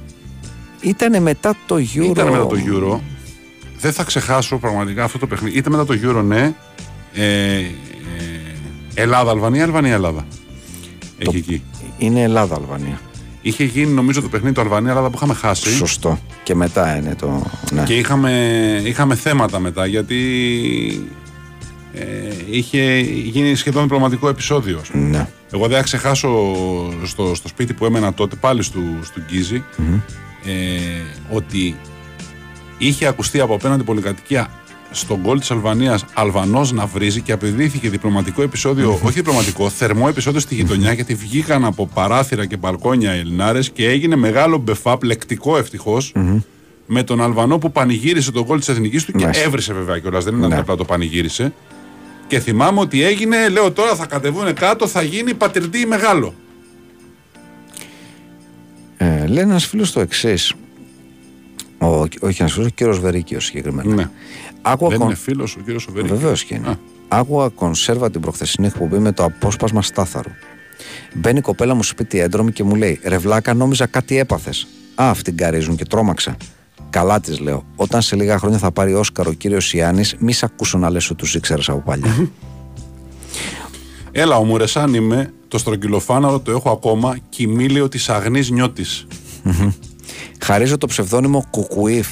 [0.82, 2.10] Ήταν μετά το Euro.
[2.10, 3.00] Ήταν μετά το Euro.
[3.80, 5.58] Δεν θα ξεχάσω πραγματικά αυτό το παιχνίδι.
[5.58, 6.54] Ήταν μετά το Euro, ναι.
[7.14, 7.64] Ε, ε,
[8.94, 10.26] Ελλάδα-Αλβανία, Αλβανία-Ελλάδα.
[11.18, 11.64] Έχει εκεί.
[11.98, 13.02] Είναι Ελλάδα-Αλβανία.
[13.42, 15.70] Είχε γίνει νομίζω το παιχνίδι του Αλβανία-Ελλάδα που είχαμε χάσει.
[15.70, 16.20] Σωστό.
[16.44, 17.44] Και μετά είναι το.
[17.72, 17.84] Ναι.
[17.84, 18.32] Και είχαμε,
[18.84, 20.18] είχαμε θέματα μετά γιατί
[21.94, 22.04] ε,
[22.50, 24.80] είχε γίνει σχεδόν διπλωματικό επεισόδιο.
[24.82, 25.04] ας πούμε.
[25.04, 25.28] ναι.
[25.52, 26.30] Εγώ δεν θα ξεχάσω
[27.06, 29.64] στο, στο σπίτι που έμενα τότε, πάλι στο, στο γκιζι
[30.46, 30.52] ε,
[31.30, 31.76] ότι
[32.80, 34.50] είχε ακουστεί από απέναντι πολυκατοικία
[34.92, 40.40] στον κόλ της Αλβανίας Αλβανός να βρίζει και απειδήθηκε διπλωματικό επεισόδιο, όχι διπλωματικό, θερμό επεισόδιο
[40.40, 45.58] στη γειτονιά, γιατί βγήκαν από παράθυρα και μπαλκόνια οι Ελληνάρες και έγινε μεγάλο μπεφάπ, λεκτικό
[45.58, 46.14] ευτυχώς,
[46.86, 49.44] με τον Αλβανό που πανηγύρισε τον κόλ της εθνικής του και Μάλιστα.
[49.44, 50.24] έβρισε βέβαια κιόλας.
[50.24, 50.58] Δεν ήταν Ναι.
[50.58, 51.54] απλά το πανηγύρισε.
[52.28, 56.34] Και θυμάμαι ότι έγινε, λέω τώρα θα κατεβούν κάτω, θα γίνει πατριντή μεγάλο.
[58.98, 60.54] Ε, λέει ένας φίλος το εξής.
[61.82, 61.88] Ο,
[62.20, 63.94] όχι ένας φίλος, ο κύριος Βερίκιος συγκεκριμένα.
[63.96, 64.10] Ναι.
[64.62, 66.08] Άκουγα Δεν κον- είναι φίλος ο κύριος Σοβερή.
[66.08, 66.68] Βεβαίως και είναι.
[66.68, 66.78] Α.
[67.08, 70.30] Άκουγα κονσέρβα την προχθεσινή εκπομπή με το απόσπασμα στάθαρου.
[71.14, 74.68] Μπαίνει η κοπέλα μου σπίτι έντρομη και μου λέει: Ρευλάκα, νόμιζα κάτι έπαθες.
[74.96, 76.38] Α, αυτήν καρίζουν και τρόμαξα.
[76.90, 77.66] Καλά της λέω.
[77.76, 81.10] Όταν σε λίγα χρόνια θα πάρει Όσκαρο ο κύριος Ιάννης, μη σ' ακούσω να λες
[81.10, 82.30] ότι τους ήξερες από παλιά.
[84.12, 89.08] Έλα, ο Μουρεσάν είμαι, το στρογγυλοφάναρο το έχω ακόμα, κοιμήλιο της αγνής νιώτης.
[90.42, 92.08] Χαρίζω το ψευδόνυμο Κουκουίφ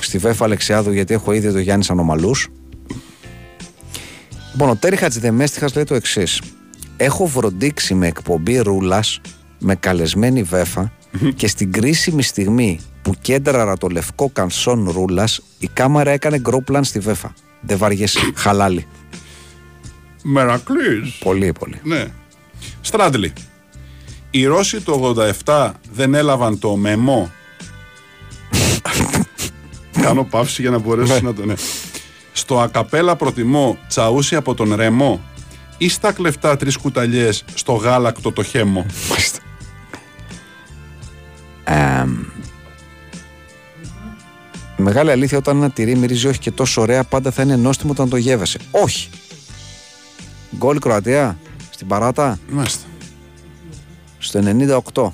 [0.00, 2.48] στη Βέφα Αλεξιάδου γιατί έχω ήδη το Γιάννης Ανομαλούς.
[4.52, 6.40] Λοιπόν, ο Τέρι Χατζηδεμέστιχας λέει το εξής.
[6.96, 9.20] Έχω βροντίξει με εκπομπή ρούλας
[9.58, 10.92] με καλεσμένη Βέφα
[11.34, 16.98] και στην κρίσιμη στιγμή που κέντραρα το λευκό κανσόν ρούλας, η κάμερα έκανε γκρόπλαν στη
[16.98, 17.34] Βέφα.
[17.60, 18.20] Δεν βαριέσαι.
[18.34, 18.86] Χαλάλι.
[20.22, 21.18] Μερακλής.
[21.24, 21.80] Πολύ, πολύ.
[21.82, 22.04] Ναι.
[22.80, 23.32] Στράντλι.
[24.30, 25.14] Οι Ρώσοι το
[25.44, 27.30] 87 δεν έλαβαν το μεμό.
[30.02, 31.46] Κάνω παύση για να μπορέσω να το.
[31.46, 31.54] Ναι.
[32.32, 35.20] Στο ακαπέλα προτιμώ τσαούσι από τον ρεμό
[35.78, 38.86] ή στα κλεφτά τρεις κουταλιές στο γάλακτο το χέμο.
[39.08, 39.38] Μάλιστα.
[41.64, 42.10] Εμ,
[44.78, 47.92] η μεγάλη αλήθεια όταν ένα τυρί μυρίζει όχι και τόσο ωραία πάντα θα είναι νόστιμο
[47.92, 48.58] όταν το γεύεσαι.
[48.70, 49.08] Όχι.
[50.56, 51.38] Γκολ Κροατία
[51.70, 52.86] στην παράτα Μάλιστα.
[54.18, 54.40] στο
[54.94, 55.10] 98.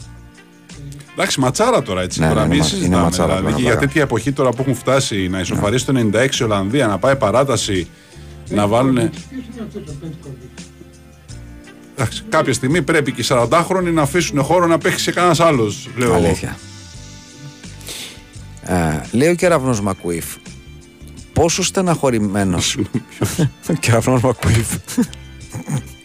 [1.18, 2.20] Εντάξει, ματσάρα τώρα έτσι.
[2.20, 3.86] Ναι, τώρα ναι, μην είναι μα- συζητάμε, είναι ματσάρα δηλαδή, τώρα, και για τώρα.
[3.86, 7.88] τέτοια εποχή τώρα που έχουν φτάσει να ισοφαρίσει το 96 η Ολλανδία, να πάει παράταση,
[8.48, 8.94] να βάλουν.
[8.94, 10.48] Ποιος είναι αυτός ο πέντε κορδί.
[11.94, 15.88] Εντάξει, κάποια στιγμή πρέπει και οι 40χρονοι να αφήσουν χώρο να παίξει σε κανένας άλλος.
[15.96, 16.08] Λέω.
[16.08, 16.16] εγώ.
[16.16, 16.56] Αλήθεια.
[18.62, 20.24] Ε, λέει ο κεραυνός Μακουίφ.
[21.32, 22.78] Πόσο στεναχωρημένος.
[23.70, 24.68] Ο κεραυνός Μακουίφ.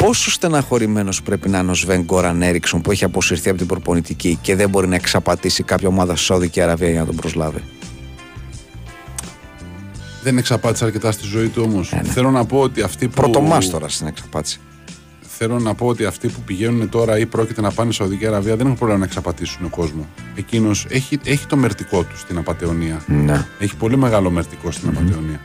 [0.00, 4.38] Πόσο στεναχωρημένος πρέπει να είναι ο Σβέν Γκόραν Έριξον που έχει αποσυρθεί από την προπονητική
[4.42, 7.62] και δεν μπορεί να εξαπατήσει κάποια ομάδα στη Σαουδική Αραβία για να τον προσλάβει;
[10.22, 11.92] Δεν εξαπάτησε αρκετά στη ζωή του όμως.
[11.92, 12.08] Ε, ναι.
[12.08, 13.14] Θέλω να πω ότι αυτοί που.
[13.14, 14.60] Πρωτομάστορας στην εξαπάτηση.
[15.20, 18.56] Θέλω να πω ότι αυτοί που πηγαίνουν τώρα ή πρόκειται να πάνε στη Σαουδική Αραβία
[18.56, 20.06] δεν έχουν πρόβλημα να εξαπατήσουν κόσμο.
[20.34, 23.04] Εκείνος έχει, έχει το μερτικό του στην απαταιωνία.
[23.06, 23.46] Ναι.
[23.58, 25.40] Έχει πολύ μεγάλο μερτικό στην απαταιωνία.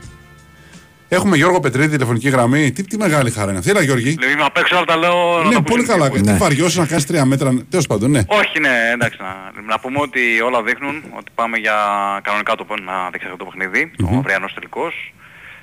[1.08, 2.72] Έχουμε Γιώργο Πετρίδη, τηλεφωνική γραμμή.
[2.72, 3.70] Τι, τι μεγάλη χαρά είναι αυτή.
[3.70, 4.10] Έλα, Γιώργη.
[4.10, 5.42] Δηλαδή να παίξω όλα τα λέω.
[5.42, 5.92] να ναι, τα πολύ πούμε.
[5.92, 6.10] καλά.
[6.10, 6.32] Ναι.
[6.32, 7.64] Τι βαριώσει να κάνεις τρία μέτρα.
[7.70, 8.22] Τέλος πάντων, ναι.
[8.26, 9.18] Όχι, ναι, εντάξει.
[9.20, 11.74] Να, να πούμε ότι όλα δείχνουν ότι πάμε για
[12.22, 15.12] κανονικά το να δείξει αυτό το παιχνίδι, ο αυριανός τελικός.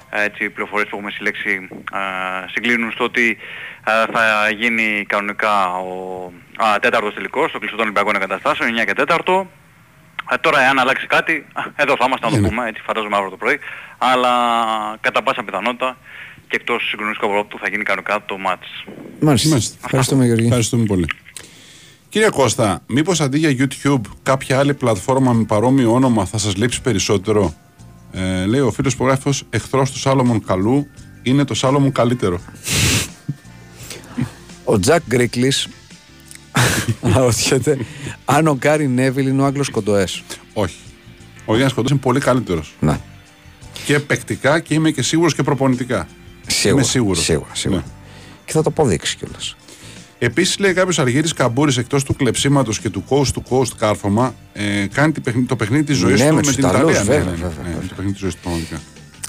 [0.09, 1.97] Έτσι, οι πληροφορίες που έχουμε συλλέξει ε,
[2.51, 3.37] συγκλίνουν στο ότι
[3.85, 8.93] ε, θα γίνει κανονικά ο α, τέταρτος τελικός, στο κλειστό των Ολυμπιακών Εγκαταστάσεων, 9 και
[9.07, 9.43] 4.
[10.31, 12.47] Ε, τώρα εάν αλλάξει κάτι, α, εδώ θα είμαστε να το Ναι, ναι.
[12.49, 13.59] πούμε, έτσι φαντάζομαι αύριο το πρωί,
[13.97, 14.31] αλλά
[15.01, 15.97] κατά πάσα πιθανότητα
[16.47, 18.67] και εκτός συγκλονιστικού απορρόπτου θα γίνει κανονικά το μάτς.
[19.19, 19.49] Μάλιστα.
[19.49, 19.77] Μάλιστα.
[19.83, 20.45] Ευχαριστούμε Γιώργη.
[20.45, 21.07] Ευχαριστούμε πολύ.
[22.09, 26.81] Κύριε Κώστα, μήπως αντί για YouTube κάποια άλλη πλατφόρμα με παρόμοιο όνομα θα σας λείψει
[26.81, 27.53] περισσότερο;
[28.15, 30.87] Ε, λέει ο φίλος υπογράφος, εχθρός του Σάλομον Καλού
[31.23, 32.39] είναι το Σάλομον καλύτερο.
[34.63, 35.67] Ο Τζακ Γκρίκλης
[37.01, 37.77] αναρωτιέται
[38.25, 40.23] αν ο Γκάρι Νέβιλ είναι ο Άγγλος Κοντοές.
[40.53, 40.75] Όχι.
[41.45, 42.75] Ο Γιάννης Κοντός είναι πολύ καλύτερος.
[42.79, 42.99] Ναι.
[43.85, 46.07] Και παικτικά και είμαι και σίγουρος και προπονητικά.
[46.47, 46.81] Σίγουρα.
[46.81, 47.23] Είμαι σίγουρος.
[47.23, 47.79] Σίγουρα, σίγουρα.
[47.79, 47.85] Ναι.
[48.45, 49.55] Και θα το αποδείξει κιόλας.
[50.19, 54.85] Επίσης, λέει κάποιος Αργύρης Καμπούρης εκτός του κλεψίματος και του coast to coast κάρφωμα, ε,
[54.93, 57.03] κάνει τη παιχνί- το παιχνίδι της ζωής Ναι, του με με, τους την Ιταλούς, Ιταλία.
[57.03, 57.79] βέβαια, ναι, ναι, βέβαια, ναι, βέβαια.
[57.87, 58.81] το παιχνίδι της ζωής του πραγματικά.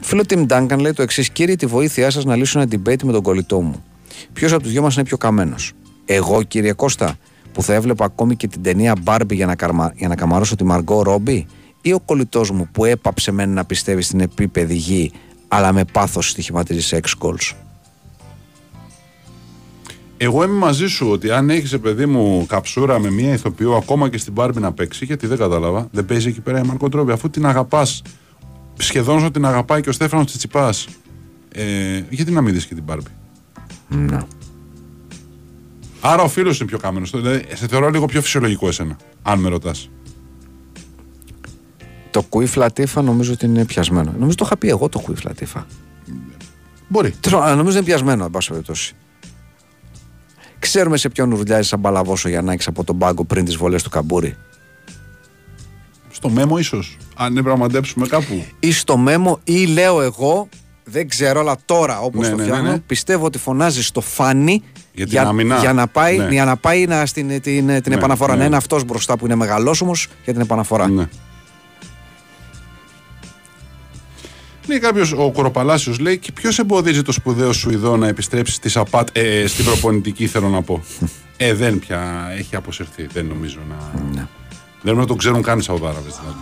[0.03, 3.13] Φίλο Tim Duncan λέει το εξής: Κύριε, τη βοήθειά σας να λύσω ένα debate με
[3.13, 3.85] τον κολλητό μου.
[4.33, 5.73] Ποιος από τους δυο μας είναι πιο καμένος;
[6.05, 7.17] Εγώ, κύριε Κώστα,
[7.53, 9.93] που θα έβλεπα ακόμη και την ταινία Barbie για να, καρμα...
[9.97, 11.47] για να καμαρώσω τη Μαργκό Ρόμπι,
[11.83, 15.13] ή ο κολλητός μου που έπαψε μεν να πιστεύει στην επίπεδη γη,
[15.49, 17.57] αλλά με πάθος στοιχηματίζει σε ex goals;
[20.17, 24.19] Εγώ είμαι μαζί σου ότι αν έχεις παιδί μου καψούρα με μία ηθοποιό ακόμα και
[24.19, 27.31] στην Μπάρμπι να παίξει, γιατί δεν κατάλαβα, δεν παίζει εκεί πέρα η Μαρκό Τρόμπι, αφού
[27.31, 28.03] την αγαπάς,
[28.77, 30.73] σχεδόν όσο την αγαπάει και ο Στέφανος Τσιτσιπά.
[31.57, 33.11] Ε, γιατί να μην δεις και την Μπάρμπι;
[33.89, 34.19] Ναι.
[36.07, 37.07] Άρα ο φίλος είναι πιο καμένο.
[37.13, 39.91] Δηλαδή, σε θεωρώ λίγο πιο φυσιολογικό εσένα, αν με ρωτάς.
[42.11, 44.15] Το Κουίφ Λατίφα νομίζω ότι είναι πιασμένο.
[44.19, 45.67] Νομίζω το είχα πει εγώ το Κουίφ Λατίφα.
[46.89, 47.11] Μπορεί.
[47.11, 48.95] Τέλος πάντων, Νομίζω είναι πιασμένο, εν πάση περιπτώσει.
[50.59, 53.83] Ξέρουμε σε ποιον ουρλιάζει σαν παλαβόσο για να έχει από τον πάγκο πριν τις βολές
[53.83, 54.37] του καμπούρι.
[56.11, 56.97] Στο μέμο, ίσως.
[57.17, 58.45] Αν έπρεπε να μαντέψουμε κάπου.
[58.61, 60.49] Ή στο μέμο, ή λέω εγώ,
[60.85, 62.79] δεν ξέρω, αλλά τώρα όπως Ναι, το ναι, ναι, φτιάχνω, ναι.
[62.79, 64.63] πιστεύω ότι φωνάζει στο φάνη
[64.95, 65.59] Για την αμυνά.
[65.59, 66.29] για να πάει, Ναι.
[66.31, 68.33] για να, πάει να, στην, την, την Ναι, επαναφορά.
[68.33, 68.39] ναι.
[68.39, 70.89] Να είναι αυτός μπροστά που είναι μεγαλόσωμος για την επαναφορά.
[70.89, 71.09] Ναι.
[74.67, 79.09] Λέει κάποιος, ο Κοροπαλάσιο λέει, και ποιος εμποδίζει το σπουδαίο Σουηδό να επιστρέψει στη Σαπάτ,
[79.13, 80.83] ε, στην προπονητική, θέλω να πω.
[81.37, 83.07] ε, δεν πια έχει αποσυρθεί.
[83.13, 84.01] Δεν νομίζω να.
[84.01, 84.27] Ναι.
[84.83, 86.39] Δεν νομίζω να το ξέρουν καν οι Σαουδάραβες δηλαδή.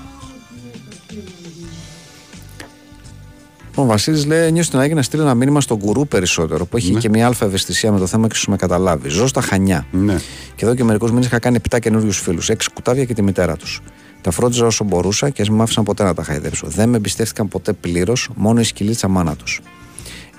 [3.75, 6.93] Ο Βασίλης λέει: Νιώθω την ανάγκη να στείλει ένα μήνυμα στον γκουρού περισσότερο που έχει
[6.93, 6.99] Ναι.
[7.01, 9.09] και μια αλφα ευαισθησία με το θέμα και σου με καταλάβει.
[9.09, 9.87] Ζω στα χανιά.
[9.91, 10.17] Ναι.
[10.55, 13.57] Και εδώ και μερικούς μήνες είχα κάνει 7 καινούριους φίλους, 6 κουτάβια και τη μητέρα
[13.57, 13.81] τους.
[14.21, 16.67] Τα φρόντιζα όσο μπορούσα και α με άφησαν ποτέ να τα χαϊδέψω.
[16.67, 19.61] Δεν με εμπιστεύτηκαν ποτέ πλήρως, μόνο η σκυλίτσα μάνα τους.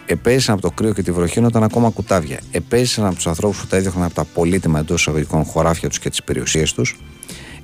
[0.06, 2.40] Επέζησαν από το κρύο και τη βροχή όταν ήταν ακόμα κουτάβια.
[2.52, 6.10] Επέζησαν από τους ανθρώπους που τα έδιωχναν από τα πολύτιμα εντός εισαγωγικών χωράφια τους και
[6.10, 7.00] τις περιουσίες τους.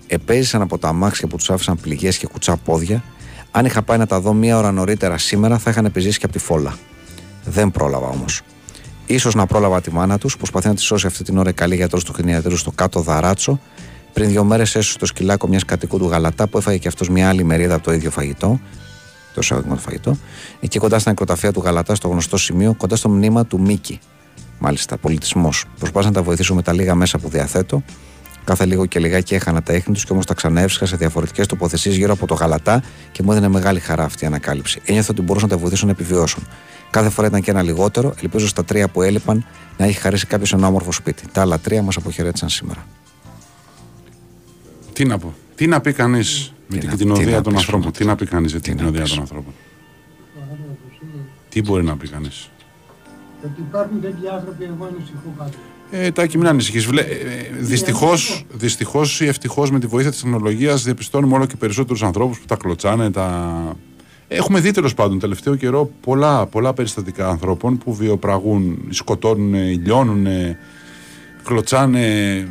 [0.08, 3.04] Επέζησαν από τα αμάξια που τους άφησαν πληγές και κουτσά πόδια.
[3.51, 6.34] Αν είχα πάει να τα δω μία ώρα νωρίτερα σήμερα, θα είχαν επιζήσει και από
[6.34, 6.77] τη φόλα.
[7.45, 8.41] Δεν πρόλαβα όμως.
[9.19, 11.76] σω να πρόλαβα τη μάνα τους, προσπαθεί να τη σώσει αυτή την ώρα η καλή
[11.76, 13.59] γιατρός του κτηνιατρού στο κάτω δαράτσο.
[14.13, 17.30] Πριν δύο μέρες έσωσε το σκυλάκο μιας κατοικού του Γαλατά που έφαγε και αυτός μια
[17.30, 18.59] άλλη μερίδα από το ίδιο φαγητό.
[19.34, 20.17] Το εισαγωγικό του φαγητό.
[20.59, 23.99] Εκεί κοντά στην νεκροταφεία του Γαλατά, στο γνωστό σημείο, κοντά στο μνήμα του Μίκη.
[24.59, 25.65] Μάλιστα, πολιτισμός.
[25.77, 27.84] Προσπάθησα να τα βοηθήσω με τα λίγα μέσα που διαθέτω.
[28.49, 31.95] Κάθε λίγο και λιγάκι έχανα τα ίχνη τους και όμως τα ξαναέβρισκα σε διαφορετικές τοποθεσίες
[31.95, 34.81] γύρω από το γαλατά και μου έδινε μεγάλη χαρά αυτή η ανακάλυψη.
[34.85, 36.47] Ένιωθα ότι μπορούσα να τα βοηθήσω να επιβιώσουν.
[36.89, 39.45] Κάθε φορά ήταν και ένα λιγότερο, ελπίζω στα τρία που έλειπαν
[39.77, 41.23] να έχει χαρίσει κάποιος ένα όμορφο σπίτι.
[41.31, 42.85] Τα άλλα τρία μας αποχαιρέτησαν σήμερα.
[44.93, 45.34] Τι να πω.
[45.55, 47.81] Τι να πει κανείς με Τι την να- κτηνοδία τι να των πεις, ανθρώπων.
[47.81, 49.11] Ρώμα, Τι να πει κανείς με τι την να κτηνοδία πεις.
[49.11, 49.53] των ανθρώπων.
[50.39, 52.49] Παράδοξος είναι Τι μπορεί να πει κανείς.
[53.45, 55.51] ότι υπάρχουν τέτοιοι άνθρωποι εγώ ανησυχώ πάντα.
[55.91, 56.88] Ε, Τάκη, μην ανησυχείς.
[57.60, 62.45] Δυστυχώς δυστυχώς ή ευτυχώς με τη βοήθεια της τεχνολογίας διαπιστώνουμε όλο και περισσότερους ανθρώπους που
[62.45, 63.11] τα κλωτσάνε.
[63.11, 63.76] Τα...
[64.28, 70.28] Έχουμε δει τέλος πάντων τελευταίο καιρό πολλά, πολλά περιστατικά ανθρώπων που βιοπραγούν, σκοτώνουν, λιώνουν,
[71.44, 72.45] κλωτσάνε, ε,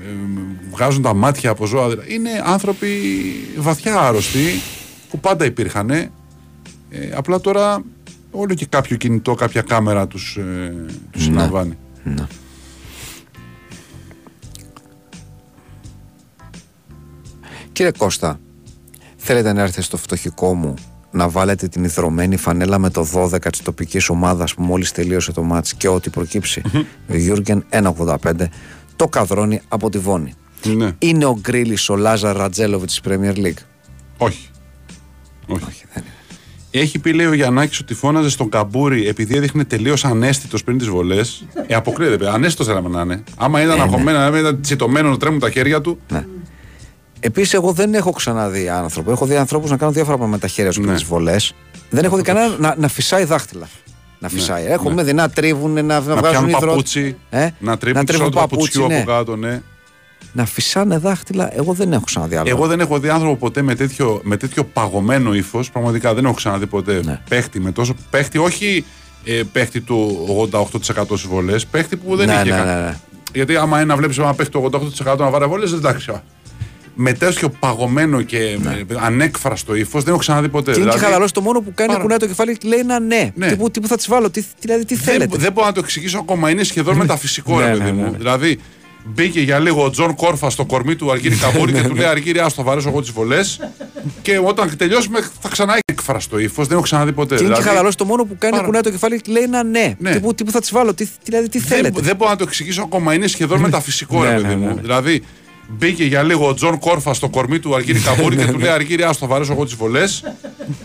[0.70, 1.88] βγάζουν τα μάτια από ζώα.
[2.08, 2.88] Είναι άνθρωποι
[3.56, 4.44] βαθιά άρρωστοι
[5.10, 5.90] που πάντα υπήρχαν.
[5.90, 6.10] Ε,
[7.14, 7.82] απλά τώρα
[8.30, 10.74] όλο και κάποιο κινητό, κάποια κάμερα τους, ε,
[11.10, 11.32] τους Ναι.
[11.32, 11.76] συναμβάνει.
[12.04, 12.26] Ναι.
[17.78, 18.40] Κύριε Κώστα,
[19.16, 20.74] θέλετε να έρθετε στο φτωχικό μου
[21.10, 25.42] να βάλετε την ιδρωμένη φανέλα με το 12 της τοπικής ομάδας που μόλις τελείωσε το
[25.42, 26.62] μάτς και ό,τι προκύψει.
[27.08, 28.16] Ο Γιούργεν 1,85
[28.96, 30.34] το καδρώνει από τη Βόνη.
[30.64, 30.92] Ναι.
[30.98, 33.62] Είναι ο Γκρίλης ο Λάζαρ Ρατζέλοβιτς της Premier League.
[34.18, 34.48] Όχι.
[35.46, 35.64] Όχι.
[35.68, 36.12] Όχι, δεν είναι.
[36.70, 40.88] Έχει πει, λέει ο Γιαννάκης, ότι φώναζε στον Καμπούρη επειδή έδειχνε τελείως αναίσθητος πριν τις
[40.88, 41.46] βολές.
[41.66, 42.32] Ε, αποκλείεται, παιδιά.
[42.32, 43.22] Αναίσθητος θέλαμε να είναι.
[43.36, 43.82] Άμα ήταν Ε, ναι.
[43.82, 45.98] αγχωμένο, άμα ήταν τσιτωμένο να τρέμουν τα χέρια του.
[46.12, 46.26] Ναι.
[47.20, 49.10] Επίσης, εγώ δεν έχω ξαναδεί άνθρωπο.
[49.10, 50.86] Έχω δει ανθρώπους να κάνουν διάφορα πράγματα με τα χέρια τους Ναι.
[50.86, 51.52] και τις βολές.
[51.90, 53.68] Δεν έχω δει κανένα να, να φυσάει δάχτυλα.
[54.18, 54.64] Να φυσάει.
[54.66, 57.16] Έχω με δεινά τρίβουν, να, να, Να βγάζουν πιάνουν υδρό- παπούτσι.
[57.30, 58.96] Ε; Να τρίβουν το τρίβουν παπούτσιου ναι.
[58.96, 59.62] από κάτω, ναι.
[60.32, 62.48] Να φυσάνε δάχτυλα, εγώ δεν έχω ξαναδεί άλλο.
[62.48, 65.70] Εγώ δεν έχω δει άνθρωπο ποτέ με τέτοιο, με τέτοιο παγωμένο ύφος.
[65.70, 67.20] Πραγματικά δεν έχω ξαναδεί ποτέ Ναι.
[67.28, 67.94] παίχτη με τόσο.
[68.10, 68.84] Παίχτη, όχι
[69.24, 72.96] ε, παίχτη του 88% στις βολές, παίχτη που δεν Ναι, είχε ναι, κα- ναι, ναι.
[73.34, 74.70] Γιατί άμα ένα βλέπεις ένα παίχτη του
[75.04, 76.12] 88% να βάρε βολές, εντάξει.
[76.98, 77.02] Α.
[77.02, 80.70] Με τέτοιο παγωμένο και με ανέκφραστο ύφος δεν έχω ξαναδεί ποτέ.
[80.70, 80.76] Ναι.
[80.76, 82.78] Και είναι και Δηλαδή, χαλαρός το μόνο που κάνει πάρα- κουνάει το κεφάλι και λέει
[82.78, 83.30] ένα ναι.
[83.34, 83.48] Ναι.
[83.48, 85.72] Τι, που, τι που θα της βάλω, τι, δηλαδή τι δεν, θέλετε; δεν μπορώ να
[85.72, 86.50] το εξηγήσω ακόμα.
[86.50, 88.10] Είναι σχεδόν μεταφυσικό, Ναι, ρε ναι, παιδί ναι, μου.
[88.10, 88.16] ναι.
[88.16, 88.58] Δηλαδή,
[89.04, 92.38] μπήκε για λίγο ο Τζον Κόρφα στο κορμί του Αργύρι Καμπούρη και του λέει Αργύρι,
[92.38, 93.60] άστο βαρέσω εγώ τις βολές.
[94.22, 96.66] και όταν τελειώσουμε θα ξανά έχει εκφραστό ύφος.
[96.66, 97.34] Δεν έχω ξαναδεί ποτέ.
[97.34, 99.42] Και είναι και Δηλαδή, χαλαρός το μόνο που κάνει πάρα- κουνάει το κεφάλι και λέει
[99.42, 99.94] ένα ναι.
[99.98, 100.12] Ναι.
[100.12, 102.36] Τι, που, τι που θα της βάλω, τι, δηλαδή τι δεν, θέλετε; δεν μπορώ να
[102.36, 103.14] το εξηγήσω ακόμα.
[103.14, 104.74] Είναι σχεδόν μεταφυσικό, ρε Ναι, παιδί ναι, ναι, μου.
[104.74, 104.80] ναι.
[104.80, 105.22] Δηλαδή,
[105.68, 109.02] μπήκε για λίγο ο Τζον Κόρφα στο κορμί του Αργύρι Καμπούρη και του λέει Αργύρι,
[109.02, 110.22] άστο βαρέσω εγώ τις βολές.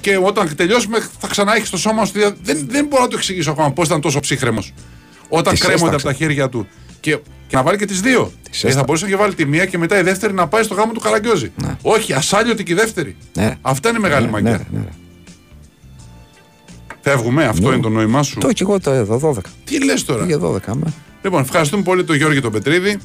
[0.02, 2.12] και όταν τελειώσουμε θα ξανά έχεις το σώμα σου.
[2.16, 4.74] δια- Δεν, δεν μπορώ να το εξηγήσω ακόμα πώς ήταν τόσο ψύχραιμος.
[5.30, 6.18] Όταν Τις κρέμονται από έσταξε.
[6.20, 6.68] τα χέρια του.
[7.00, 7.12] Και,
[7.48, 8.32] και να βάλει και τις δύο.
[8.50, 10.64] Τις Ε, θα έστα- μπορούσε να βάλει τη μία και μετά η δεύτερη να πάει
[10.64, 11.52] στο γάμο του Καραγκιόζη.
[11.82, 13.16] Όχι, ασάλιωτη και η δεύτερη.
[13.34, 13.58] Ναι.
[13.62, 14.52] Αυτά είναι μεγάλη Ναι, μαγιά.
[14.52, 14.90] ναι, ναι, ναι.
[17.02, 18.40] Φεύγουμε, αυτό είναι το νόημά σου.
[18.40, 19.40] Το και εγώ το εδώ 12.
[19.64, 20.94] Τι λες τώρα; Για 12 άμα.
[21.22, 22.98] Λοιπόν, ευχαριστούμε πολύ τον Γιώργη τον Πετρίδη.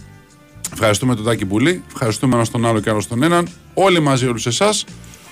[0.72, 1.82] Ευχαριστούμε τον Τάκη Πουλή.
[1.92, 3.48] Ευχαριστούμε ένα τον άλλο και άλλο τον έναν.
[3.74, 4.84] Όλοι μαζί, όλους εσάς.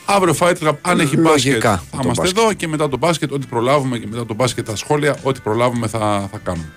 [0.06, 2.38] Αύριο Fight Club, αν έχει Λογικά, μπάσκετ, θα το είμαστε μπάσκετ.
[2.38, 5.86] εδώ και μετά το μπάσκετ, ό,τι προλάβουμε και μετά το μπάσκετ τα σχόλια, ό,τι προλάβουμε
[5.86, 6.72] θα, θα κάνουμε.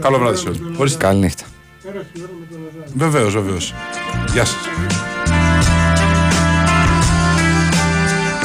[0.00, 0.78] Καλό βράδυ σε όλους.
[0.78, 0.98] Ορίστε.
[0.98, 1.44] Καληνύχτα.
[1.82, 2.92] Πέρασε η ώρα με τον Λαζάρη.
[2.94, 3.74] Βεβαίως, βεβαίως.
[4.32, 4.56] Γεια σας.